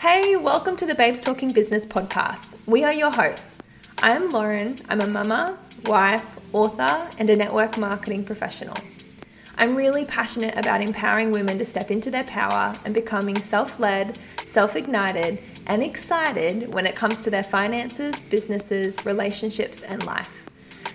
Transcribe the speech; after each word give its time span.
Hey, 0.00 0.36
welcome 0.36 0.76
to 0.76 0.86
the 0.86 0.94
Babes 0.94 1.20
Talking 1.20 1.50
Business 1.50 1.84
podcast. 1.84 2.54
We 2.66 2.84
are 2.84 2.92
your 2.92 3.10
hosts. 3.10 3.56
I 4.00 4.12
am 4.12 4.30
Lauren. 4.30 4.76
I'm 4.88 5.00
a 5.00 5.08
mama, 5.08 5.58
wife, 5.86 6.38
author, 6.52 7.10
and 7.18 7.28
a 7.28 7.34
network 7.34 7.76
marketing 7.78 8.24
professional. 8.24 8.76
I'm 9.56 9.74
really 9.74 10.04
passionate 10.04 10.56
about 10.56 10.82
empowering 10.82 11.32
women 11.32 11.58
to 11.58 11.64
step 11.64 11.90
into 11.90 12.12
their 12.12 12.22
power 12.22 12.76
and 12.84 12.94
becoming 12.94 13.36
self 13.40 13.80
led, 13.80 14.20
self 14.46 14.76
ignited, 14.76 15.42
and 15.66 15.82
excited 15.82 16.72
when 16.72 16.86
it 16.86 16.94
comes 16.94 17.20
to 17.22 17.30
their 17.30 17.42
finances, 17.42 18.22
businesses, 18.22 19.04
relationships, 19.04 19.82
and 19.82 20.06
life. 20.06 20.48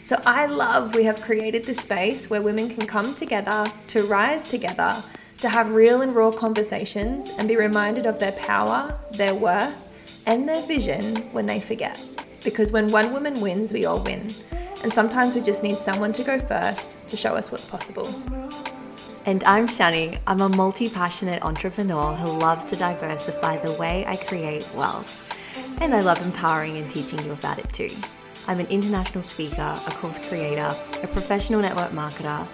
So 0.03 0.17
I 0.25 0.45
love 0.45 0.95
we 0.95 1.03
have 1.03 1.19
created 1.21 1.65
this 1.65 1.79
space 1.79 2.29
where 2.29 2.41
women 2.41 2.69
can 2.69 2.87
come 2.87 3.15
together 3.15 3.65
to 3.87 4.05
rise 4.05 4.47
together 4.47 5.03
to 5.43 5.49
have 5.49 5.71
real 5.71 6.03
and 6.03 6.15
raw 6.15 6.31
conversations 6.31 7.29
and 7.31 7.49
be 7.49 7.57
reminded 7.57 8.05
of 8.05 8.17
their 8.17 8.31
power, 8.31 8.97
their 9.11 9.35
worth, 9.35 9.75
and 10.25 10.47
their 10.47 10.65
vision 10.65 11.17
when 11.33 11.45
they 11.45 11.59
forget. 11.59 12.01
Because 12.45 12.71
when 12.71 12.89
one 12.93 13.11
woman 13.11 13.41
wins, 13.41 13.73
we 13.73 13.83
all 13.83 14.01
win. 14.05 14.33
And 14.83 14.93
sometimes 14.93 15.35
we 15.35 15.41
just 15.41 15.61
need 15.61 15.75
someone 15.75 16.13
to 16.13 16.23
go 16.23 16.39
first 16.39 16.97
to 17.09 17.17
show 17.17 17.35
us 17.35 17.51
what's 17.51 17.65
possible. 17.65 18.07
And 19.25 19.43
I'm 19.43 19.67
Shani. 19.67 20.17
I'm 20.27 20.39
a 20.39 20.47
multi 20.47 20.87
passionate 20.87 21.43
entrepreneur 21.43 22.15
who 22.15 22.39
loves 22.39 22.63
to 22.65 22.77
diversify 22.77 23.57
the 23.57 23.73
way 23.73 24.05
I 24.07 24.15
create 24.15 24.65
wealth. 24.73 25.11
And 25.81 25.93
I 25.93 25.99
love 25.99 26.25
empowering 26.25 26.77
and 26.77 26.89
teaching 26.89 27.21
you 27.25 27.33
about 27.33 27.59
it 27.59 27.67
too. 27.73 27.89
I'm 28.47 28.61
an 28.61 28.67
international 28.67 29.23
speaker, 29.23 29.77
a 29.87 29.91
course 29.91 30.25
creator, 30.25 30.73
a 31.01 31.07
professional 31.07 31.59
network 31.59 31.91
marketer 31.91 32.47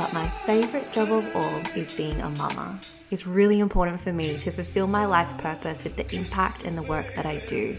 but 0.00 0.14
my 0.14 0.26
favorite 0.26 0.90
job 0.94 1.12
of 1.12 1.36
all 1.36 1.58
is 1.76 1.94
being 1.94 2.18
a 2.22 2.30
mama. 2.30 2.80
It's 3.10 3.26
really 3.26 3.60
important 3.60 4.00
for 4.00 4.14
me 4.14 4.38
to 4.38 4.50
fulfill 4.50 4.86
my 4.86 5.04
life's 5.04 5.34
purpose 5.34 5.84
with 5.84 5.94
the 5.96 6.16
impact 6.16 6.64
and 6.64 6.78
the 6.78 6.82
work 6.84 7.14
that 7.16 7.26
I 7.26 7.40
do. 7.46 7.76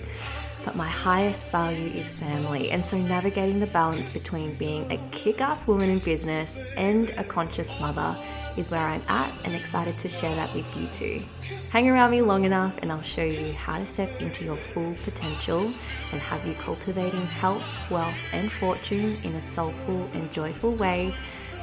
But 0.64 0.75
my 0.75 0.88
highest 0.88 1.47
value 1.47 1.89
is 1.89 2.09
family, 2.09 2.69
and 2.69 2.86
so 2.86 2.95
navigating 2.99 3.59
the 3.59 3.66
balance 3.66 4.08
between 4.08 4.53
being 4.58 4.92
a 4.92 4.97
kick 5.09 5.42
ass 5.42 5.66
woman 5.66 5.89
in 5.89 5.97
business 5.97 6.59
and 6.77 7.09
a 7.17 7.23
conscious 7.23 7.73
mother 7.80 8.16
is 8.55 8.69
where 8.69 8.81
I'm 8.81 9.02
at 9.08 9.33
and 9.44 9.55
excited 9.55 9.97
to 9.97 10.09
share 10.09 10.36
that 10.36 10.53
with 10.53 10.77
you 10.77 10.86
too. 10.89 11.23
Hang 11.72 11.89
around 11.89 12.11
me 12.11 12.22
long 12.22 12.44
enough 12.44 12.77
and 12.83 12.92
I'll 12.92 13.02
show 13.02 13.23
you 13.23 13.52
how 13.53 13.80
to 13.80 13.86
step 13.86 14.22
into 14.22 14.45
your 14.45 14.58
full 14.58 14.94
potential 15.03 15.73
and 16.11 16.22
have 16.22 16.45
you 16.45 16.53
cultivating 16.53 17.25
health, 17.25 17.75
wealth, 17.89 18.14
and 18.31 18.52
fortune 18.52 19.16
in 19.23 19.31
a 19.33 19.42
soulful 19.42 20.08
and 20.14 20.31
joyful 20.31 20.75
way 20.75 21.16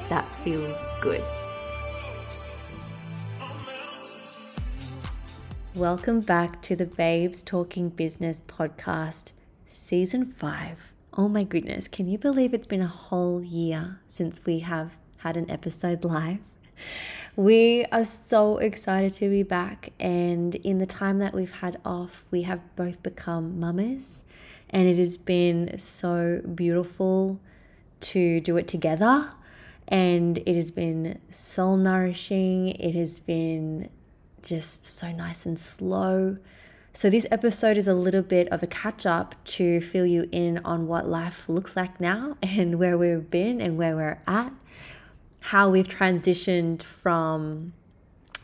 that 0.09 0.25
feels 0.43 0.75
good. 1.01 1.23
Welcome 5.75 6.21
back 6.21 6.63
to 6.63 6.75
the 6.75 6.87
Babes 6.87 7.43
Talking 7.43 7.91
Business 7.91 8.43
podcast, 8.49 9.33
season 9.67 10.33
five. 10.33 10.93
Oh 11.13 11.29
my 11.29 11.45
goodness, 11.45 11.89
can 11.89 12.09
you 12.09 12.17
believe 12.17 12.55
it's 12.55 12.67
been 12.67 12.81
a 12.81 12.87
whole 12.87 13.43
year 13.43 14.01
since 14.09 14.45
we 14.45 14.61
have 14.61 14.93
had 15.19 15.37
an 15.37 15.51
episode 15.51 16.05
live? 16.05 16.39
We 17.37 17.85
are 17.93 18.05
so 18.05 18.59
excited 18.59 19.15
to 19.15 19.29
be 19.29 19.43
back, 19.43 19.93
and 20.01 20.55
in 20.57 20.79
the 20.79 20.87
time 20.87 21.19
that 21.19 21.35
we've 21.35 21.53
had 21.53 21.79
off, 21.85 22.25
we 22.31 22.43
have 22.43 22.61
both 22.77 23.03
become 23.03 23.61
mamas, 23.61 24.23
and 24.71 24.89
it 24.89 24.97
has 24.97 25.19
been 25.19 25.79
so 25.79 26.41
beautiful 26.55 27.39
to 28.01 28.41
do 28.41 28.57
it 28.57 28.67
together 28.67 29.33
and 29.89 30.39
it 30.39 30.55
has 30.55 30.71
been 30.71 31.19
soul 31.31 31.77
nourishing. 31.77 32.69
It 32.69 32.95
has 32.95 33.21
been 33.21 33.89
just 34.43 34.87
so 34.87 35.11
nice 35.11 35.47
and 35.47 35.59
slow. 35.59 36.37
So, 36.93 37.09
this 37.11 37.27
episode 37.31 37.77
is 37.77 37.89
a 37.89 37.95
little 37.95 38.23
bit 38.23 38.49
of 38.49 38.63
a 38.63 38.67
catch 38.67 39.07
up 39.07 39.35
to 39.57 39.81
fill 39.81 40.07
you 40.07 40.29
in 40.31 40.59
on 40.65 40.87
what 40.87 41.09
life 41.09 41.49
looks 41.49 41.77
like 41.77 42.01
now 42.01 42.37
and 42.43 42.79
where 42.79 42.99
we've 42.99 43.31
been 43.31 43.61
and 43.61 43.79
where 43.79 43.97
we're 43.97 44.21
at, 44.27 44.53
how 45.41 45.71
we've 45.71 45.89
transitioned 45.89 46.83
from 46.83 47.73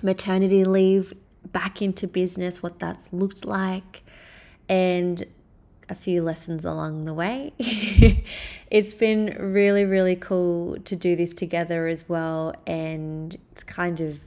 maternity 0.03 0.65
leave 0.65 1.13
back 1.53 1.83
into 1.83 2.07
business, 2.07 2.63
what 2.63 2.79
that's 2.79 3.13
looked 3.13 3.45
like, 3.45 4.03
and 4.69 5.25
a 5.89 5.95
few 5.95 6.23
lessons 6.23 6.65
along 6.65 7.05
the 7.05 7.15
way. 7.15 7.53
it's 8.71 8.95
been 8.95 9.37
really, 9.39 9.85
really 9.85 10.17
cool 10.17 10.79
to 10.85 10.97
do 10.97 11.17
this 11.17 11.35
together 11.35 11.87
as 11.87 12.09
well. 12.09 12.55
And 12.67 13.37
it's 13.53 13.63
kind 13.63 14.01
of 14.01 14.21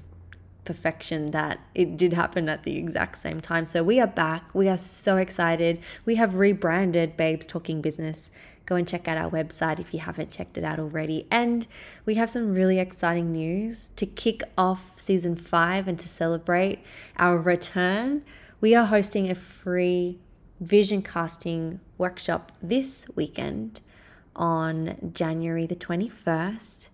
perfection 0.67 1.31
that 1.31 1.59
it 1.73 1.97
did 1.97 2.13
happen 2.13 2.49
at 2.49 2.63
the 2.63 2.75
exact 2.77 3.17
same 3.17 3.39
time. 3.39 3.65
So 3.65 3.83
we 3.83 3.99
are 3.99 4.07
back. 4.07 4.53
We 4.53 4.67
are 4.67 4.77
so 4.77 5.17
excited. 5.17 5.79
We 6.05 6.15
have 6.15 6.35
rebranded 6.35 7.17
Babes 7.17 7.47
Talking 7.47 7.81
Business. 7.81 8.31
Go 8.65 8.75
and 8.75 8.85
check 8.85 9.07
out 9.07 9.17
our 9.17 9.31
website 9.31 9.79
if 9.79 9.93
you 9.93 10.01
haven't 10.01 10.29
checked 10.29 10.57
it 10.57 10.65
out 10.65 10.77
already. 10.77 11.25
And 11.31 11.65
we 12.05 12.15
have 12.15 12.29
some 12.29 12.53
really 12.53 12.79
exciting 12.79 13.31
news 13.31 13.91
to 13.95 14.05
kick 14.05 14.43
off 14.57 14.99
season 14.99 15.37
five 15.37 15.87
and 15.87 15.97
to 15.99 16.07
celebrate 16.07 16.79
our 17.17 17.37
return. 17.37 18.23
We 18.59 18.75
are 18.75 18.85
hosting 18.85 19.31
a 19.31 19.35
free 19.35 20.19
vision 20.59 21.01
casting 21.01 21.79
workshop 21.97 22.51
this 22.61 23.05
weekend 23.15 23.81
on 24.35 25.11
January 25.13 25.65
the 25.65 25.75
21st. 25.75 26.89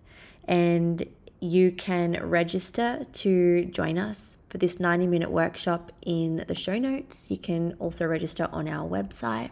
And 0.46 1.02
you 1.40 1.72
can 1.72 2.18
register 2.22 3.06
to 3.12 3.64
join 3.66 3.98
us 3.98 4.38
for 4.48 4.58
this 4.58 4.80
90 4.80 5.06
minute 5.06 5.30
workshop 5.30 5.92
in 6.02 6.44
the 6.48 6.54
show 6.54 6.78
notes. 6.78 7.30
You 7.30 7.38
can 7.38 7.74
also 7.78 8.06
register 8.06 8.48
on 8.52 8.68
our 8.68 8.88
website. 8.88 9.50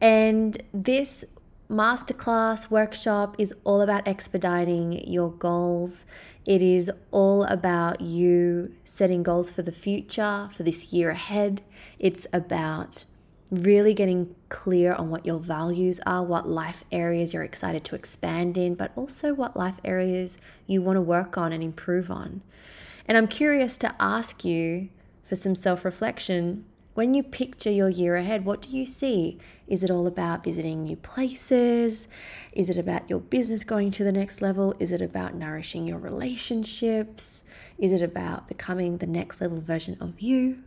And 0.00 0.62
this 0.72 1.24
masterclass 1.70 2.70
workshop 2.70 3.36
is 3.38 3.52
all 3.64 3.80
about 3.82 4.06
expediting 4.06 5.06
your 5.08 5.30
goals. 5.30 6.04
It 6.48 6.62
is 6.62 6.90
all 7.10 7.44
about 7.44 8.00
you 8.00 8.74
setting 8.82 9.22
goals 9.22 9.50
for 9.50 9.60
the 9.60 9.70
future, 9.70 10.48
for 10.54 10.62
this 10.62 10.94
year 10.94 11.10
ahead. 11.10 11.60
It's 11.98 12.26
about 12.32 13.04
really 13.50 13.92
getting 13.92 14.34
clear 14.48 14.94
on 14.94 15.10
what 15.10 15.26
your 15.26 15.40
values 15.40 16.00
are, 16.06 16.24
what 16.24 16.48
life 16.48 16.84
areas 16.90 17.34
you're 17.34 17.42
excited 17.42 17.84
to 17.84 17.94
expand 17.94 18.56
in, 18.56 18.76
but 18.76 18.92
also 18.96 19.34
what 19.34 19.58
life 19.58 19.78
areas 19.84 20.38
you 20.66 20.80
want 20.80 20.96
to 20.96 21.02
work 21.02 21.36
on 21.36 21.52
and 21.52 21.62
improve 21.62 22.10
on. 22.10 22.40
And 23.04 23.18
I'm 23.18 23.28
curious 23.28 23.76
to 23.78 23.94
ask 24.00 24.42
you 24.42 24.88
for 25.24 25.36
some 25.36 25.54
self 25.54 25.84
reflection 25.84 26.64
when 26.98 27.14
you 27.14 27.22
picture 27.22 27.70
your 27.70 27.88
year 27.88 28.16
ahead, 28.16 28.44
what 28.44 28.60
do 28.60 28.76
you 28.76 28.84
see? 28.84 29.38
Is 29.68 29.84
it 29.84 29.90
all 29.92 30.08
about 30.08 30.42
visiting 30.42 30.82
new 30.82 30.96
places? 30.96 32.08
Is 32.52 32.70
it 32.70 32.76
about 32.76 33.08
your 33.08 33.20
business 33.20 33.62
going 33.62 33.92
to 33.92 34.02
the 34.02 34.10
next 34.10 34.42
level? 34.42 34.74
Is 34.80 34.90
it 34.90 35.00
about 35.00 35.36
nourishing 35.36 35.86
your 35.86 35.98
relationships? 35.98 37.44
Is 37.78 37.92
it 37.92 38.02
about 38.02 38.48
becoming 38.48 38.96
the 38.96 39.06
next 39.06 39.40
level 39.40 39.60
version 39.60 39.96
of 40.00 40.20
you? 40.20 40.58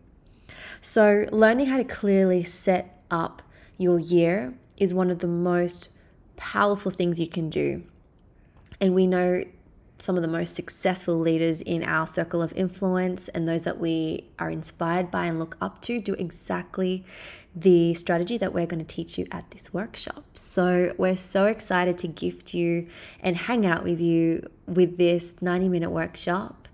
So, 0.80 1.26
learning 1.34 1.66
how 1.66 1.76
to 1.76 1.84
clearly 1.84 2.44
set 2.44 3.04
up 3.12 3.42
your 3.78 4.00
year 4.00 4.54
is 4.78 4.94
one 4.94 5.12
of 5.12 5.20
the 5.20 5.28
most 5.28 5.90
powerful 6.38 6.92
things 6.92 7.20
you 7.20 7.28
can 7.28 7.50
do. 7.50 7.84
And 8.80 8.96
we 8.96 9.06
know 9.06 9.44
some 10.02 10.16
of 10.16 10.22
the 10.22 10.28
most 10.28 10.56
successful 10.56 11.18
leaders 11.20 11.62
in 11.62 11.84
our 11.84 12.08
circle 12.08 12.42
of 12.42 12.52
influence 12.54 13.28
and 13.30 13.48
those 13.48 13.64
that 13.64 13.80
we 13.80 14.26
are 14.40 14.50
inspired 14.50 15.12
by 15.12 15.26
and 15.28 15.40
look 15.40 15.58
up 15.62 15.82
to 15.82 16.02
do 16.02 16.14
exactly 16.14 17.06
the 17.56 17.94
strategy 17.94 18.38
that 18.38 18.54
we're 18.54 18.66
going 18.66 18.84
to 18.84 18.96
teach 18.96 19.18
you 19.18 19.28
at 19.32 19.50
this 19.52 19.74
workshop. 19.74 20.24
So, 20.36 20.94
we're 20.98 21.18
so 21.18 21.46
excited 21.46 21.98
to 22.00 22.08
gift 22.08 22.54
you 22.54 22.88
and 23.20 23.36
hang 23.36 23.66
out 23.66 23.84
with 23.84 24.00
you 24.00 24.50
with 24.68 24.98
this 24.98 25.36
90 25.42 25.70
minute 25.70 25.92
workshop. 25.92 26.68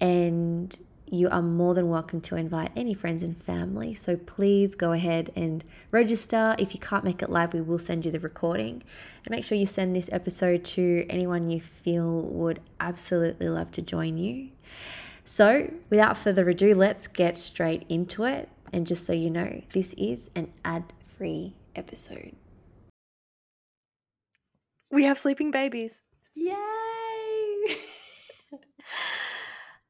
And 0.00 0.76
you 1.10 1.28
are 1.28 1.42
more 1.42 1.74
than 1.74 1.88
welcome 1.88 2.20
to 2.20 2.36
invite 2.36 2.70
any 2.76 2.94
friends 2.94 3.24
and 3.24 3.36
family. 3.36 3.94
So 3.94 4.16
please 4.16 4.76
go 4.76 4.92
ahead 4.92 5.32
and 5.34 5.64
register. 5.90 6.54
If 6.58 6.72
you 6.72 6.78
can't 6.78 7.04
make 7.04 7.20
it 7.20 7.30
live, 7.30 7.52
we 7.52 7.60
will 7.60 7.78
send 7.78 8.06
you 8.06 8.12
the 8.12 8.20
recording. 8.20 8.82
And 9.24 9.30
make 9.30 9.44
sure 9.44 9.58
you 9.58 9.66
send 9.66 9.94
this 9.94 10.08
episode 10.12 10.64
to 10.66 11.04
anyone 11.10 11.50
you 11.50 11.60
feel 11.60 12.22
would 12.22 12.60
absolutely 12.78 13.48
love 13.48 13.72
to 13.72 13.82
join 13.82 14.18
you. 14.18 14.50
So, 15.24 15.72
without 15.90 16.16
further 16.16 16.48
ado, 16.48 16.74
let's 16.74 17.08
get 17.08 17.36
straight 17.36 17.84
into 17.88 18.24
it. 18.24 18.48
And 18.72 18.86
just 18.86 19.04
so 19.04 19.12
you 19.12 19.30
know, 19.30 19.62
this 19.72 19.94
is 19.94 20.30
an 20.36 20.52
ad 20.64 20.92
free 21.18 21.54
episode. 21.74 22.36
We 24.92 25.04
have 25.04 25.18
sleeping 25.18 25.50
babies. 25.50 26.02
Yay! 26.36 26.56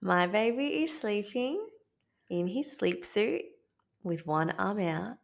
My 0.03 0.27
baby 0.27 0.83
is 0.83 0.99
sleeping 0.99 1.63
in 2.31 2.47
his 2.47 2.73
sleep 2.73 3.05
suit 3.05 3.43
with 4.03 4.27
one 4.27 4.51
arm 4.53 4.81
out. 4.81 5.19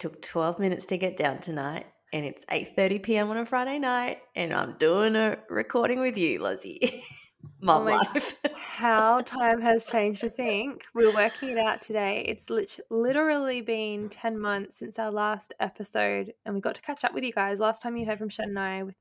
Took 0.00 0.22
12 0.22 0.58
minutes 0.58 0.86
to 0.86 0.98
get 0.98 1.16
down 1.16 1.38
tonight 1.38 1.86
and 2.12 2.24
it's 2.24 2.44
8:30 2.46 3.02
p.m. 3.02 3.30
on 3.30 3.36
a 3.36 3.46
Friday 3.46 3.78
night 3.78 4.18
and 4.34 4.52
I'm 4.52 4.76
doing 4.78 5.14
a 5.14 5.38
recording 5.48 6.00
with 6.00 6.18
you, 6.18 6.40
Lizzie. 6.40 7.04
Mom 7.60 7.82
oh 7.82 7.90
life. 7.92 8.36
how 8.56 9.20
time 9.20 9.60
has 9.60 9.84
changed 9.84 10.20
to 10.20 10.28
think. 10.28 10.84
We're 10.94 11.14
working 11.14 11.50
it 11.50 11.58
out 11.58 11.80
today. 11.80 12.24
It's 12.26 12.50
lit- 12.50 12.80
literally 12.90 13.60
been 13.60 14.08
10 14.08 14.36
months 14.36 14.78
since 14.78 14.98
our 14.98 15.12
last 15.12 15.54
episode, 15.60 16.32
and 16.44 16.54
we 16.56 16.60
got 16.60 16.74
to 16.74 16.82
catch 16.82 17.04
up 17.04 17.14
with 17.14 17.22
you 17.22 17.32
guys. 17.32 17.60
Last 17.60 17.80
time 17.80 17.96
you 17.96 18.06
heard 18.06 18.18
from 18.18 18.28
Shen 18.28 18.48
and 18.48 18.58
I 18.58 18.82
with 18.82 18.96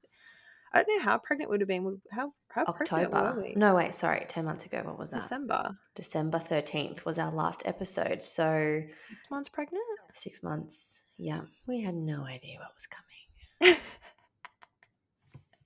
I 0.73 0.83
don't 0.83 0.97
know 0.97 1.03
how 1.03 1.17
pregnant 1.17 1.49
would 1.49 1.61
have 1.61 1.67
been. 1.67 2.01
How 2.11 2.33
how 2.49 2.65
pregnant 2.71 3.11
were 3.11 3.17
October. 3.17 3.41
we? 3.41 3.53
No, 3.55 3.75
wait, 3.75 3.95
sorry, 3.95 4.25
10 4.27 4.45
months 4.45 4.65
ago. 4.65 4.81
What 4.83 4.99
was 4.99 5.11
that? 5.11 5.21
December. 5.21 5.77
December 5.95 6.39
13th 6.39 7.05
was 7.05 7.17
our 7.17 7.31
last 7.31 7.63
episode. 7.65 8.21
So 8.21 8.81
Six 8.87 9.31
months 9.31 9.49
pregnant. 9.49 9.83
six 10.11 10.43
months. 10.43 11.01
Yeah, 11.17 11.41
we 11.67 11.81
had 11.81 11.95
no 11.95 12.23
idea 12.23 12.57
what 12.59 12.73
was 12.75 12.87
coming. 12.87 13.77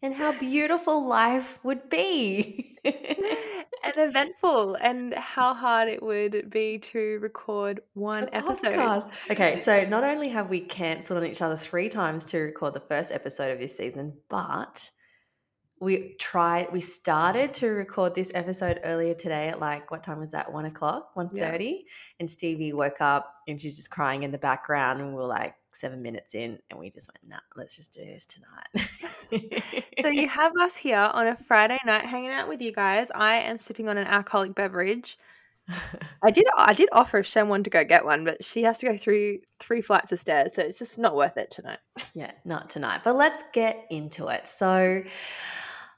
and 0.01 0.13
how 0.13 0.31
beautiful 0.33 1.07
life 1.07 1.59
would 1.63 1.89
be. 1.89 2.77
and 3.83 3.93
eventful, 3.97 4.75
and 4.75 5.13
how 5.13 5.53
hard 5.53 5.87
it 5.87 6.01
would 6.01 6.49
be 6.49 6.77
to 6.79 7.19
record 7.19 7.81
one 7.93 8.25
A 8.25 8.37
episode. 8.37 8.75
podcast. 8.75 9.09
Okay, 9.29 9.57
so 9.57 9.85
not 9.85 10.03
only 10.03 10.29
have 10.29 10.49
we 10.49 10.61
cancelled 10.61 11.23
on 11.23 11.29
each 11.29 11.41
other 11.41 11.55
three 11.55 11.89
times 11.89 12.25
to 12.25 12.39
record 12.39 12.73
the 12.73 12.79
first 12.79 13.11
episode 13.11 13.51
of 13.51 13.59
this 13.59 13.75
season, 13.75 14.13
but 14.29 14.89
we 15.79 16.15
tried 16.19 16.71
we 16.71 16.79
started 16.79 17.53
to 17.55 17.69
record 17.69 18.13
this 18.13 18.31
episode 18.35 18.79
earlier 18.83 19.15
today 19.15 19.49
at 19.49 19.59
like 19.59 19.89
what 19.89 20.03
time 20.03 20.19
was 20.19 20.29
that 20.29 20.53
one 20.53 20.65
o'clock 20.65 21.09
1.30 21.15 21.79
and 22.19 22.29
stevie 22.29 22.71
woke 22.71 23.01
up 23.01 23.33
and 23.47 23.59
she's 23.59 23.75
just 23.75 23.89
crying 23.89 24.21
in 24.21 24.31
the 24.31 24.37
background 24.37 25.01
and 25.01 25.09
we 25.09 25.15
were 25.15 25.25
like 25.25 25.55
seven 25.73 26.01
minutes 26.01 26.35
in 26.35 26.59
and 26.69 26.79
we 26.79 26.89
just 26.89 27.09
went 27.09 27.29
nah 27.29 27.39
let's 27.55 27.75
just 27.75 27.93
do 27.93 28.05
this 28.05 28.25
tonight 28.25 28.87
So 30.01 30.09
you 30.09 30.27
have 30.27 30.55
us 30.57 30.75
here 30.75 30.97
on 30.97 31.27
a 31.27 31.35
Friday 31.35 31.77
night 31.85 32.05
hanging 32.05 32.31
out 32.31 32.49
with 32.49 32.61
you 32.61 32.71
guys. 32.73 33.11
I 33.13 33.35
am 33.35 33.57
sipping 33.59 33.87
on 33.87 33.97
an 33.97 34.07
alcoholic 34.07 34.55
beverage. 34.55 35.17
I 36.23 36.31
did 36.31 36.45
I 36.57 36.73
did 36.73 36.89
offer 36.91 37.23
someone 37.23 37.63
to 37.63 37.69
go 37.69 37.83
get 37.83 38.03
one, 38.03 38.25
but 38.25 38.43
she 38.43 38.63
has 38.63 38.79
to 38.79 38.87
go 38.87 38.97
through 38.97 39.39
three 39.59 39.81
flights 39.81 40.11
of 40.11 40.19
stairs, 40.19 40.55
so 40.55 40.63
it's 40.63 40.79
just 40.79 40.97
not 40.97 41.15
worth 41.15 41.37
it 41.37 41.49
tonight. 41.51 41.79
yeah 42.13 42.31
not 42.45 42.69
tonight 42.69 43.01
but 43.03 43.15
let's 43.15 43.43
get 43.53 43.85
into 43.89 44.27
it 44.27 44.47
so 44.47 45.01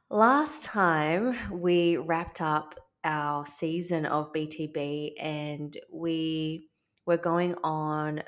last 0.09 0.63
time 0.63 1.35
we 1.51 1.97
wrapped 1.97 2.41
up 2.41 2.75
our 3.03 3.45
season 3.45 4.05
of 4.05 4.31
btb 4.33 5.13
and 5.19 5.77
we 5.91 6.67
were 7.05 7.17
going 7.17 7.55
on 7.63 8.21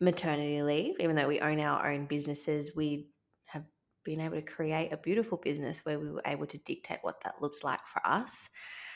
maternity 0.00 0.62
leave 0.62 0.94
even 0.98 1.14
though 1.14 1.28
we 1.28 1.40
own 1.40 1.60
our 1.60 1.90
own 1.90 2.06
businesses 2.06 2.72
we 2.74 3.06
have 3.46 3.64
been 4.04 4.20
able 4.20 4.36
to 4.36 4.42
create 4.42 4.92
a 4.92 4.96
beautiful 4.96 5.38
business 5.38 5.84
where 5.84 5.98
we 5.98 6.10
were 6.10 6.22
able 6.26 6.46
to 6.46 6.58
dictate 6.58 6.98
what 7.02 7.20
that 7.22 7.40
looked 7.40 7.64
like 7.64 7.80
for 7.86 8.00
us. 8.06 8.48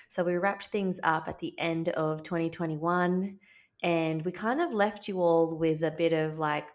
So 0.08 0.24
we 0.24 0.34
wrapped 0.36 0.66
things 0.66 1.00
up 1.02 1.28
at 1.28 1.38
the 1.38 1.58
end 1.58 1.88
of 1.90 2.22
2021 2.22 3.38
and 3.82 4.24
we 4.24 4.32
kind 4.32 4.60
of 4.60 4.72
left 4.72 5.08
you 5.08 5.20
all 5.20 5.56
with 5.56 5.82
a 5.82 5.90
bit 5.90 6.12
of 6.12 6.38
like 6.38 6.66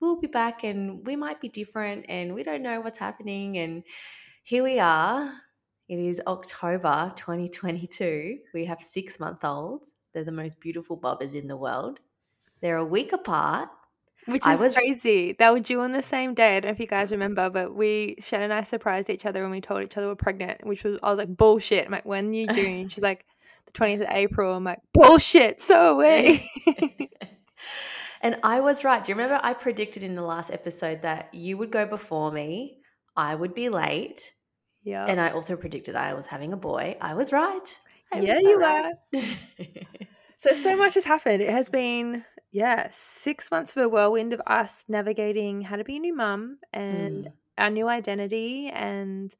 we'll 0.00 0.20
be 0.20 0.26
back 0.26 0.64
and 0.64 1.06
we 1.06 1.16
might 1.16 1.40
be 1.40 1.48
different 1.48 2.04
and 2.08 2.34
we 2.34 2.42
don't 2.42 2.62
know 2.62 2.80
what's 2.80 2.98
happening 2.98 3.58
and 3.58 3.82
here 4.42 4.62
we 4.62 4.78
are. 4.78 5.32
It 5.88 5.98
is 5.98 6.20
october 6.26 7.12
2022 7.16 8.38
we 8.52 8.64
have 8.64 8.82
six 8.82 9.20
month 9.20 9.44
olds. 9.44 9.92
They're 10.12 10.24
the 10.24 10.32
most 10.32 10.58
beautiful 10.60 10.98
bobbers 10.98 11.34
in 11.34 11.46
the 11.46 11.56
world 11.56 12.00
they're 12.60 12.76
a 12.76 12.84
week 12.84 13.12
apart 13.12 13.68
Which 14.26 14.46
is 14.46 14.60
was- 14.60 14.74
crazy. 14.74 15.36
They 15.38 15.50
were 15.50 15.60
due 15.60 15.80
on 15.80 15.92
the 15.92 16.02
same 16.02 16.34
day. 16.34 16.56
I 16.56 16.60
don't 16.60 16.68
know 16.68 16.72
if 16.72 16.80
you 16.80 16.86
guys 16.86 17.08
mm. 17.08 17.12
remember, 17.12 17.50
but 17.50 17.74
we 17.74 18.16
Shannon 18.20 18.50
and 18.50 18.52
I 18.52 18.62
surprised 18.62 19.10
each 19.10 19.26
other 19.26 19.42
when 19.42 19.50
we 19.50 19.60
told 19.60 19.82
each 19.82 19.96
other 19.96 20.08
we're 20.08 20.14
pregnant, 20.16 20.66
which 20.66 20.84
was 20.84 20.98
I 21.02 21.10
was 21.10 21.18
like, 21.18 21.36
bullshit. 21.36 21.86
I'm 21.86 21.92
like, 21.92 22.06
when 22.06 22.30
are 22.30 22.32
you 22.32 22.46
June? 22.48 22.88
She's 22.88 23.02
like, 23.10 23.24
the 23.66 23.72
20th 23.72 24.02
of 24.02 24.08
April. 24.10 24.54
I'm 24.54 24.64
like, 24.64 24.80
bullshit, 24.92 25.60
so 25.60 25.94
away. 25.94 26.48
and 28.20 28.38
I 28.42 28.60
was 28.60 28.84
right. 28.84 29.04
Do 29.04 29.10
you 29.10 29.16
remember 29.16 29.40
I 29.42 29.52
predicted 29.54 30.02
in 30.02 30.14
the 30.14 30.22
last 30.22 30.50
episode 30.50 31.02
that 31.02 31.32
you 31.32 31.56
would 31.58 31.70
go 31.70 31.86
before 31.86 32.32
me, 32.32 32.78
I 33.16 33.34
would 33.34 33.54
be 33.54 33.68
late, 33.68 34.32
yeah. 34.82 35.06
and 35.06 35.20
I 35.20 35.30
also 35.30 35.56
predicted 35.56 35.96
I 35.96 36.14
was 36.14 36.26
having 36.26 36.52
a 36.52 36.56
boy. 36.56 36.96
I 37.00 37.14
was 37.14 37.32
right. 37.32 37.76
I 38.12 38.20
Yeah, 38.20 38.34
was 38.34 38.42
you 38.44 38.60
right. 38.60 38.94
So 40.38 40.52
so 40.52 40.76
much 40.76 40.94
has 40.94 41.04
happened. 41.04 41.42
It 41.42 41.48
has 41.48 41.70
been 41.70 42.22
yeah, 42.56 42.88
six 42.90 43.50
months 43.50 43.76
of 43.76 43.82
a 43.84 43.88
whirlwind 43.88 44.32
of 44.32 44.40
us 44.46 44.84
navigating 44.88 45.60
how 45.62 45.76
to 45.76 45.84
be 45.84 45.96
a 45.96 46.00
new 46.00 46.14
mum 46.14 46.60
and 46.72 47.26
Mm. 47.26 47.32
our 47.58 47.70
new 47.70 47.88
identity 47.88 48.68
and 48.68 49.34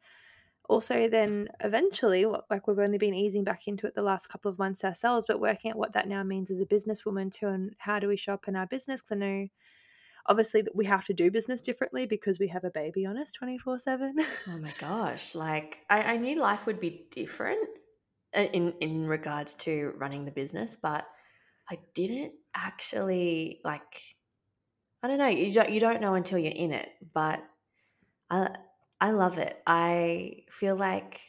also 0.69 1.09
then 1.09 1.49
eventually 1.61 2.27
like 2.51 2.67
we've 2.67 2.79
only 2.79 2.99
been 2.99 3.15
easing 3.15 3.45
back 3.45 3.69
into 3.69 3.87
it 3.87 3.95
the 3.95 4.03
last 4.03 4.29
couple 4.29 4.51
of 4.51 4.59
months 4.59 4.85
ourselves 4.85 5.27
but 5.29 5.41
working 5.41 5.71
out 5.73 5.79
what 5.79 5.93
that 5.95 6.09
now 6.09 6.23
means 6.23 6.51
as 6.51 6.61
a 6.61 6.67
businesswoman 6.67 7.33
too 7.33 7.49
and 7.49 7.75
how 7.79 7.99
do 8.01 8.09
we 8.09 8.17
show 8.17 8.35
up 8.35 8.49
in 8.49 8.57
our 8.57 8.67
business 8.67 9.03
because 9.03 9.13
i 9.13 9.17
know 9.17 9.49
obviously 10.27 10.63
that 10.63 10.77
we 10.77 10.85
have 10.87 11.05
to 11.07 11.15
do 11.15 11.31
business 11.31 11.63
differently 11.63 12.07
because 12.07 12.39
we 12.41 12.49
have 12.49 12.65
a 12.65 12.71
baby 12.71 13.07
on 13.07 13.17
us 13.19 13.33
24 13.33 13.79
7 13.79 14.17
Oh 14.47 14.59
my 14.59 14.73
gosh! 14.79 15.35
Like 15.35 15.85
I, 15.91 16.15
I 16.15 16.17
knew 16.17 16.39
life 16.39 16.67
would 16.67 16.81
be 16.81 17.09
different 17.11 17.69
uh, 18.37 18.41
in 18.53 18.73
in 18.81 19.07
regards 19.07 19.55
to 19.57 19.93
running 19.97 20.25
the 20.25 20.31
business, 20.31 20.77
but 20.77 21.09
I 21.71 21.79
didn't 21.95 22.35
actually 22.57 23.61
like. 23.65 24.03
I 25.03 25.09
don't 25.09 25.19
know. 25.19 25.29
You 25.29 25.53
don't, 25.53 25.71
you 25.71 25.79
don't 25.79 26.01
know 26.01 26.15
until 26.15 26.39
you're 26.39 26.53
in 26.53 26.73
it, 26.73 26.89
but 27.15 27.43
I 28.31 28.57
I 29.01 29.11
love 29.11 29.39
it. 29.39 29.63
I 29.67 30.45
feel 30.51 30.77
like 30.77 31.21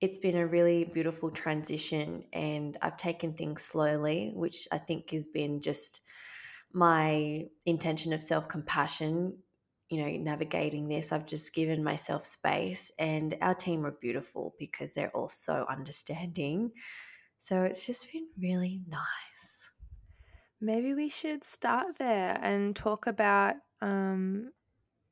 it's 0.00 0.18
been 0.18 0.36
a 0.36 0.46
really 0.46 0.84
beautiful 0.84 1.30
transition, 1.30 2.24
and 2.32 2.76
I've 2.82 2.96
taken 2.96 3.34
things 3.34 3.62
slowly, 3.62 4.32
which 4.34 4.68
I 4.72 4.78
think 4.78 5.10
has 5.10 5.28
been 5.28 5.62
just 5.62 6.00
my 6.72 7.46
intention 7.66 8.12
of 8.12 8.22
self 8.22 8.48
compassion 8.48 9.38
you 9.94 10.02
know, 10.02 10.10
navigating 10.16 10.88
this, 10.88 11.12
I've 11.12 11.26
just 11.26 11.54
given 11.54 11.84
myself 11.84 12.24
space, 12.24 12.90
and 12.98 13.36
our 13.40 13.54
team 13.54 13.84
are 13.86 13.92
beautiful 13.92 14.54
because 14.58 14.92
they're 14.92 15.14
all 15.14 15.28
so 15.28 15.66
understanding. 15.68 16.72
So 17.38 17.62
it's 17.62 17.86
just 17.86 18.10
been 18.12 18.26
really 18.38 18.80
nice. 18.88 19.53
Maybe 20.64 20.94
we 20.94 21.10
should 21.10 21.44
start 21.44 21.98
there 21.98 22.38
and 22.42 22.74
talk 22.74 23.06
about, 23.06 23.56
um, 23.82 24.50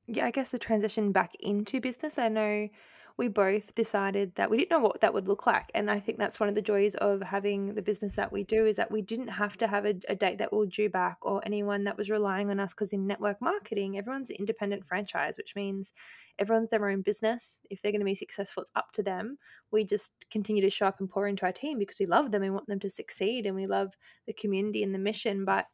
yeah, 0.06 0.24
I 0.26 0.30
guess 0.30 0.50
the 0.50 0.58
transition 0.58 1.12
back 1.12 1.32
into 1.40 1.80
business. 1.80 2.18
I 2.18 2.28
know 2.28 2.68
we 3.16 3.28
both 3.28 3.74
decided 3.74 4.34
that 4.34 4.50
we 4.50 4.56
didn't 4.56 4.70
know 4.70 4.80
what 4.80 5.00
that 5.00 5.12
would 5.12 5.28
look 5.28 5.46
like. 5.46 5.70
And 5.74 5.90
I 5.90 6.00
think 6.00 6.18
that's 6.18 6.40
one 6.40 6.48
of 6.48 6.54
the 6.54 6.62
joys 6.62 6.94
of 6.96 7.20
having 7.22 7.74
the 7.74 7.82
business 7.82 8.14
that 8.14 8.32
we 8.32 8.42
do 8.44 8.66
is 8.66 8.76
that 8.76 8.90
we 8.90 9.02
didn't 9.02 9.28
have 9.28 9.56
to 9.58 9.66
have 9.66 9.84
a, 9.84 9.94
a 10.08 10.14
date 10.14 10.38
that 10.38 10.52
we'll 10.52 10.66
due 10.66 10.88
back 10.88 11.18
or 11.22 11.42
anyone 11.44 11.84
that 11.84 11.96
was 11.96 12.10
relying 12.10 12.50
on 12.50 12.60
us 12.60 12.72
because 12.72 12.92
in 12.92 13.06
network 13.06 13.40
marketing, 13.40 13.98
everyone's 13.98 14.30
an 14.30 14.36
independent 14.38 14.86
franchise, 14.86 15.36
which 15.36 15.54
means 15.54 15.92
everyone's 16.38 16.70
their 16.70 16.88
own 16.88 17.02
business. 17.02 17.60
If 17.70 17.82
they're 17.82 17.92
going 17.92 18.00
to 18.00 18.06
be 18.06 18.14
successful, 18.14 18.62
it's 18.62 18.72
up 18.76 18.92
to 18.92 19.02
them. 19.02 19.38
We 19.70 19.84
just 19.84 20.12
continue 20.30 20.62
to 20.62 20.70
show 20.70 20.86
up 20.86 21.00
and 21.00 21.08
pour 21.08 21.26
into 21.28 21.44
our 21.44 21.52
team 21.52 21.78
because 21.78 21.98
we 21.98 22.06
love 22.06 22.30
them. 22.30 22.42
We 22.42 22.50
want 22.50 22.66
them 22.66 22.80
to 22.80 22.90
succeed 22.90 23.46
and 23.46 23.54
we 23.54 23.66
love 23.66 23.92
the 24.26 24.32
community 24.32 24.82
and 24.82 24.94
the 24.94 24.98
mission. 24.98 25.44
But 25.44 25.66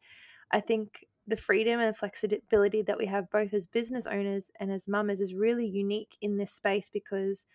I 0.51 0.59
think 0.59 1.05
the 1.29 1.37
freedom 1.37 1.79
and 1.79 1.95
flexibility 1.95 2.81
that 2.83 2.97
we 2.97 3.05
have 3.07 3.29
both 3.31 3.53
as 3.53 3.67
business 3.67 4.07
owners 4.07 4.51
and 4.59 4.71
as 4.71 4.87
mamas 4.87 5.21
is 5.21 5.33
really 5.35 5.67
unique 5.67 6.17
in 6.21 6.37
this 6.37 6.51
space 6.53 6.89
because 6.89 7.45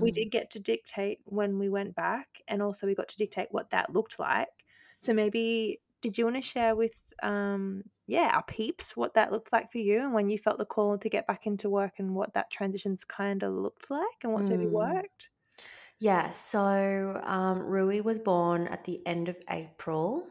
we 0.00 0.10
Mm. 0.10 0.12
did 0.12 0.30
get 0.30 0.50
to 0.50 0.60
dictate 0.60 1.20
when 1.24 1.58
we 1.58 1.68
went 1.68 1.94
back 1.94 2.42
and 2.48 2.62
also 2.62 2.86
we 2.86 2.94
got 2.94 3.08
to 3.08 3.16
dictate 3.16 3.48
what 3.50 3.70
that 3.70 3.92
looked 3.92 4.18
like 4.18 4.64
so 5.02 5.12
maybe 5.12 5.80
did 6.00 6.16
you 6.18 6.24
want 6.24 6.36
to 6.36 6.42
share 6.42 6.74
with 6.74 6.96
um 7.22 7.84
yeah 8.06 8.30
our 8.34 8.42
peeps 8.44 8.96
what 8.96 9.14
that 9.14 9.30
looked 9.32 9.52
like 9.52 9.70
for 9.70 9.78
you 9.78 10.00
and 10.00 10.14
when 10.14 10.28
you 10.30 10.38
felt 10.38 10.58
the 10.58 10.64
call 10.64 10.98
to 10.98 11.08
get 11.10 11.26
back 11.26 11.46
into 11.46 11.70
work 11.70 11.98
and 11.98 12.14
what 12.14 12.34
that 12.34 12.50
transitions 12.50 13.04
kind 13.04 13.42
of 13.42 13.52
looked 13.52 13.90
like 13.90 14.24
and 14.24 14.32
what's 14.32 14.50
maybe 14.50 14.66
Mm. 14.66 14.68
worked 14.68 15.30
Yeah, 15.98 16.30
so 16.30 17.20
um, 17.24 17.60
Rui 17.60 18.00
was 18.00 18.18
born 18.18 18.66
at 18.68 18.84
the 18.84 19.04
end 19.06 19.28
of 19.28 19.36
April, 19.50 20.26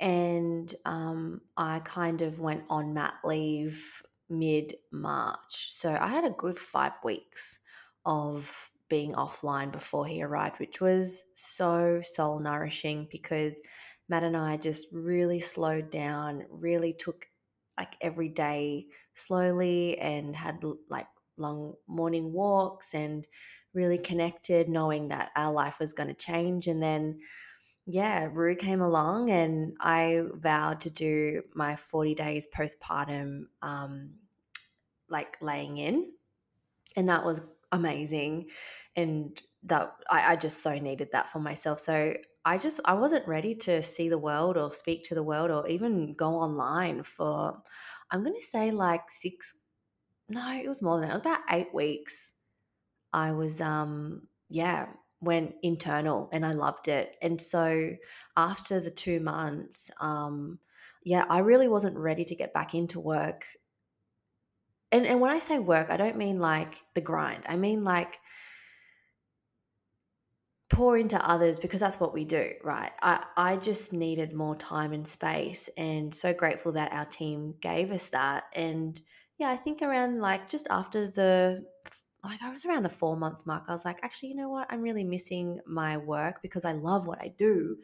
and 0.00 0.74
um, 0.84 1.40
I 1.56 1.80
kind 1.80 2.22
of 2.22 2.40
went 2.40 2.64
on 2.68 2.94
mat 2.94 3.14
leave 3.24 4.02
mid 4.28 4.74
March. 4.92 5.72
So 5.72 5.96
I 5.98 6.08
had 6.08 6.24
a 6.24 6.30
good 6.30 6.58
five 6.58 6.92
weeks 7.04 7.60
of 8.04 8.72
being 8.88 9.12
offline 9.12 9.72
before 9.72 10.06
he 10.06 10.22
arrived, 10.22 10.60
which 10.60 10.80
was 10.80 11.24
so 11.34 12.00
soul 12.02 12.38
nourishing 12.38 13.08
because 13.10 13.60
Matt 14.08 14.22
and 14.22 14.36
I 14.36 14.56
just 14.56 14.88
really 14.92 15.40
slowed 15.40 15.90
down, 15.90 16.44
really 16.50 16.92
took 16.92 17.26
like 17.78 17.96
every 18.00 18.28
day 18.28 18.86
slowly 19.14 19.98
and 19.98 20.36
had 20.36 20.62
like 20.88 21.06
long 21.36 21.74
morning 21.88 22.32
walks 22.32 22.94
and 22.94 23.26
really 23.72 23.98
connected, 23.98 24.68
knowing 24.68 25.08
that 25.08 25.30
our 25.34 25.52
life 25.52 25.80
was 25.80 25.92
going 25.92 26.08
to 26.08 26.14
change. 26.14 26.68
And 26.68 26.82
then, 26.82 27.18
yeah, 27.86 28.28
Rue 28.32 28.56
came 28.56 28.80
along, 28.80 29.30
and 29.30 29.76
I 29.80 30.22
vowed 30.34 30.80
to 30.82 30.90
do 30.90 31.42
my 31.54 31.76
40 31.76 32.14
days 32.14 32.46
postpartum, 32.54 33.46
um, 33.62 34.14
like 35.08 35.36
laying 35.40 35.78
in. 35.78 36.12
And 36.96 37.08
that 37.08 37.24
was 37.24 37.40
amazing. 37.72 38.50
And 38.96 39.40
that 39.64 39.94
I, 40.10 40.32
I 40.32 40.36
just 40.36 40.62
so 40.62 40.78
needed 40.78 41.10
that 41.12 41.30
for 41.30 41.40
myself. 41.40 41.80
So 41.80 42.14
I 42.44 42.58
just 42.58 42.80
I 42.84 42.94
wasn't 42.94 43.26
ready 43.28 43.54
to 43.56 43.82
see 43.82 44.08
the 44.08 44.18
world 44.18 44.56
or 44.56 44.70
speak 44.70 45.04
to 45.04 45.14
the 45.14 45.22
world 45.22 45.50
or 45.50 45.66
even 45.68 46.14
go 46.14 46.30
online 46.36 47.02
for 47.02 47.58
I'm 48.10 48.22
gonna 48.24 48.40
say 48.40 48.70
like 48.70 49.10
six 49.10 49.54
no, 50.28 50.52
it 50.54 50.68
was 50.68 50.82
more 50.82 51.00
than 51.00 51.08
that. 51.08 51.12
It 51.12 51.14
was 51.14 51.22
about 51.22 51.40
eight 51.50 51.74
weeks. 51.74 52.32
I 53.12 53.32
was 53.32 53.60
um 53.60 54.28
yeah, 54.48 54.86
went 55.24 55.54
internal 55.62 56.28
and 56.32 56.44
I 56.44 56.52
loved 56.52 56.88
it. 56.88 57.16
And 57.22 57.40
so 57.40 57.90
after 58.36 58.80
the 58.80 58.90
two 58.90 59.20
months, 59.20 59.90
um, 60.00 60.58
yeah, 61.04 61.24
I 61.28 61.38
really 61.40 61.68
wasn't 61.68 61.96
ready 61.96 62.24
to 62.24 62.34
get 62.34 62.54
back 62.54 62.74
into 62.74 63.00
work. 63.00 63.46
And 64.92 65.06
and 65.06 65.20
when 65.20 65.30
I 65.30 65.38
say 65.38 65.58
work, 65.58 65.90
I 65.90 65.96
don't 65.96 66.16
mean 66.16 66.38
like 66.38 66.82
the 66.94 67.00
grind. 67.00 67.44
I 67.46 67.56
mean 67.56 67.84
like 67.84 68.18
pour 70.70 70.96
into 70.98 71.16
others 71.28 71.58
because 71.58 71.80
that's 71.80 72.00
what 72.00 72.12
we 72.12 72.24
do, 72.24 72.50
right? 72.62 72.92
I, 73.02 73.24
I 73.36 73.56
just 73.56 73.92
needed 73.92 74.32
more 74.32 74.56
time 74.56 74.92
and 74.92 75.06
space 75.06 75.68
and 75.76 76.12
so 76.12 76.32
grateful 76.32 76.72
that 76.72 76.92
our 76.92 77.04
team 77.04 77.54
gave 77.60 77.92
us 77.92 78.08
that. 78.08 78.44
And 78.54 79.00
yeah, 79.38 79.50
I 79.50 79.56
think 79.56 79.82
around 79.82 80.20
like 80.20 80.48
just 80.48 80.66
after 80.70 81.06
the 81.06 81.64
like 82.24 82.42
I 82.42 82.50
was 82.50 82.64
around 82.64 82.84
the 82.84 82.88
four 82.88 83.16
month 83.16 83.46
mark, 83.46 83.64
I 83.68 83.72
was 83.72 83.84
like, 83.84 84.00
actually, 84.02 84.30
you 84.30 84.36
know 84.36 84.48
what? 84.48 84.66
I'm 84.70 84.82
really 84.82 85.04
missing 85.04 85.60
my 85.66 85.96
work 85.96 86.42
because 86.42 86.64
I 86.64 86.72
love 86.72 87.06
what 87.06 87.20
I 87.20 87.28
do. 87.36 87.76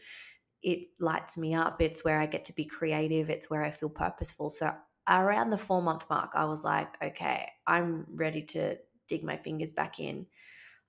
It 0.62 0.88
lights 0.98 1.38
me 1.38 1.54
up. 1.54 1.80
It's 1.80 2.04
where 2.04 2.20
I 2.20 2.26
get 2.26 2.44
to 2.46 2.52
be 2.52 2.64
creative. 2.64 3.30
It's 3.30 3.48
where 3.50 3.62
I 3.62 3.70
feel 3.70 3.88
purposeful. 3.88 4.50
So 4.50 4.72
around 5.08 5.50
the 5.50 5.58
four 5.58 5.82
month 5.82 6.04
mark, 6.10 6.32
I 6.34 6.44
was 6.44 6.64
like, 6.64 6.88
okay, 7.02 7.48
I'm 7.66 8.06
ready 8.14 8.42
to 8.42 8.76
dig 9.08 9.24
my 9.24 9.36
fingers 9.36 9.72
back 9.72 10.00
in. 10.00 10.26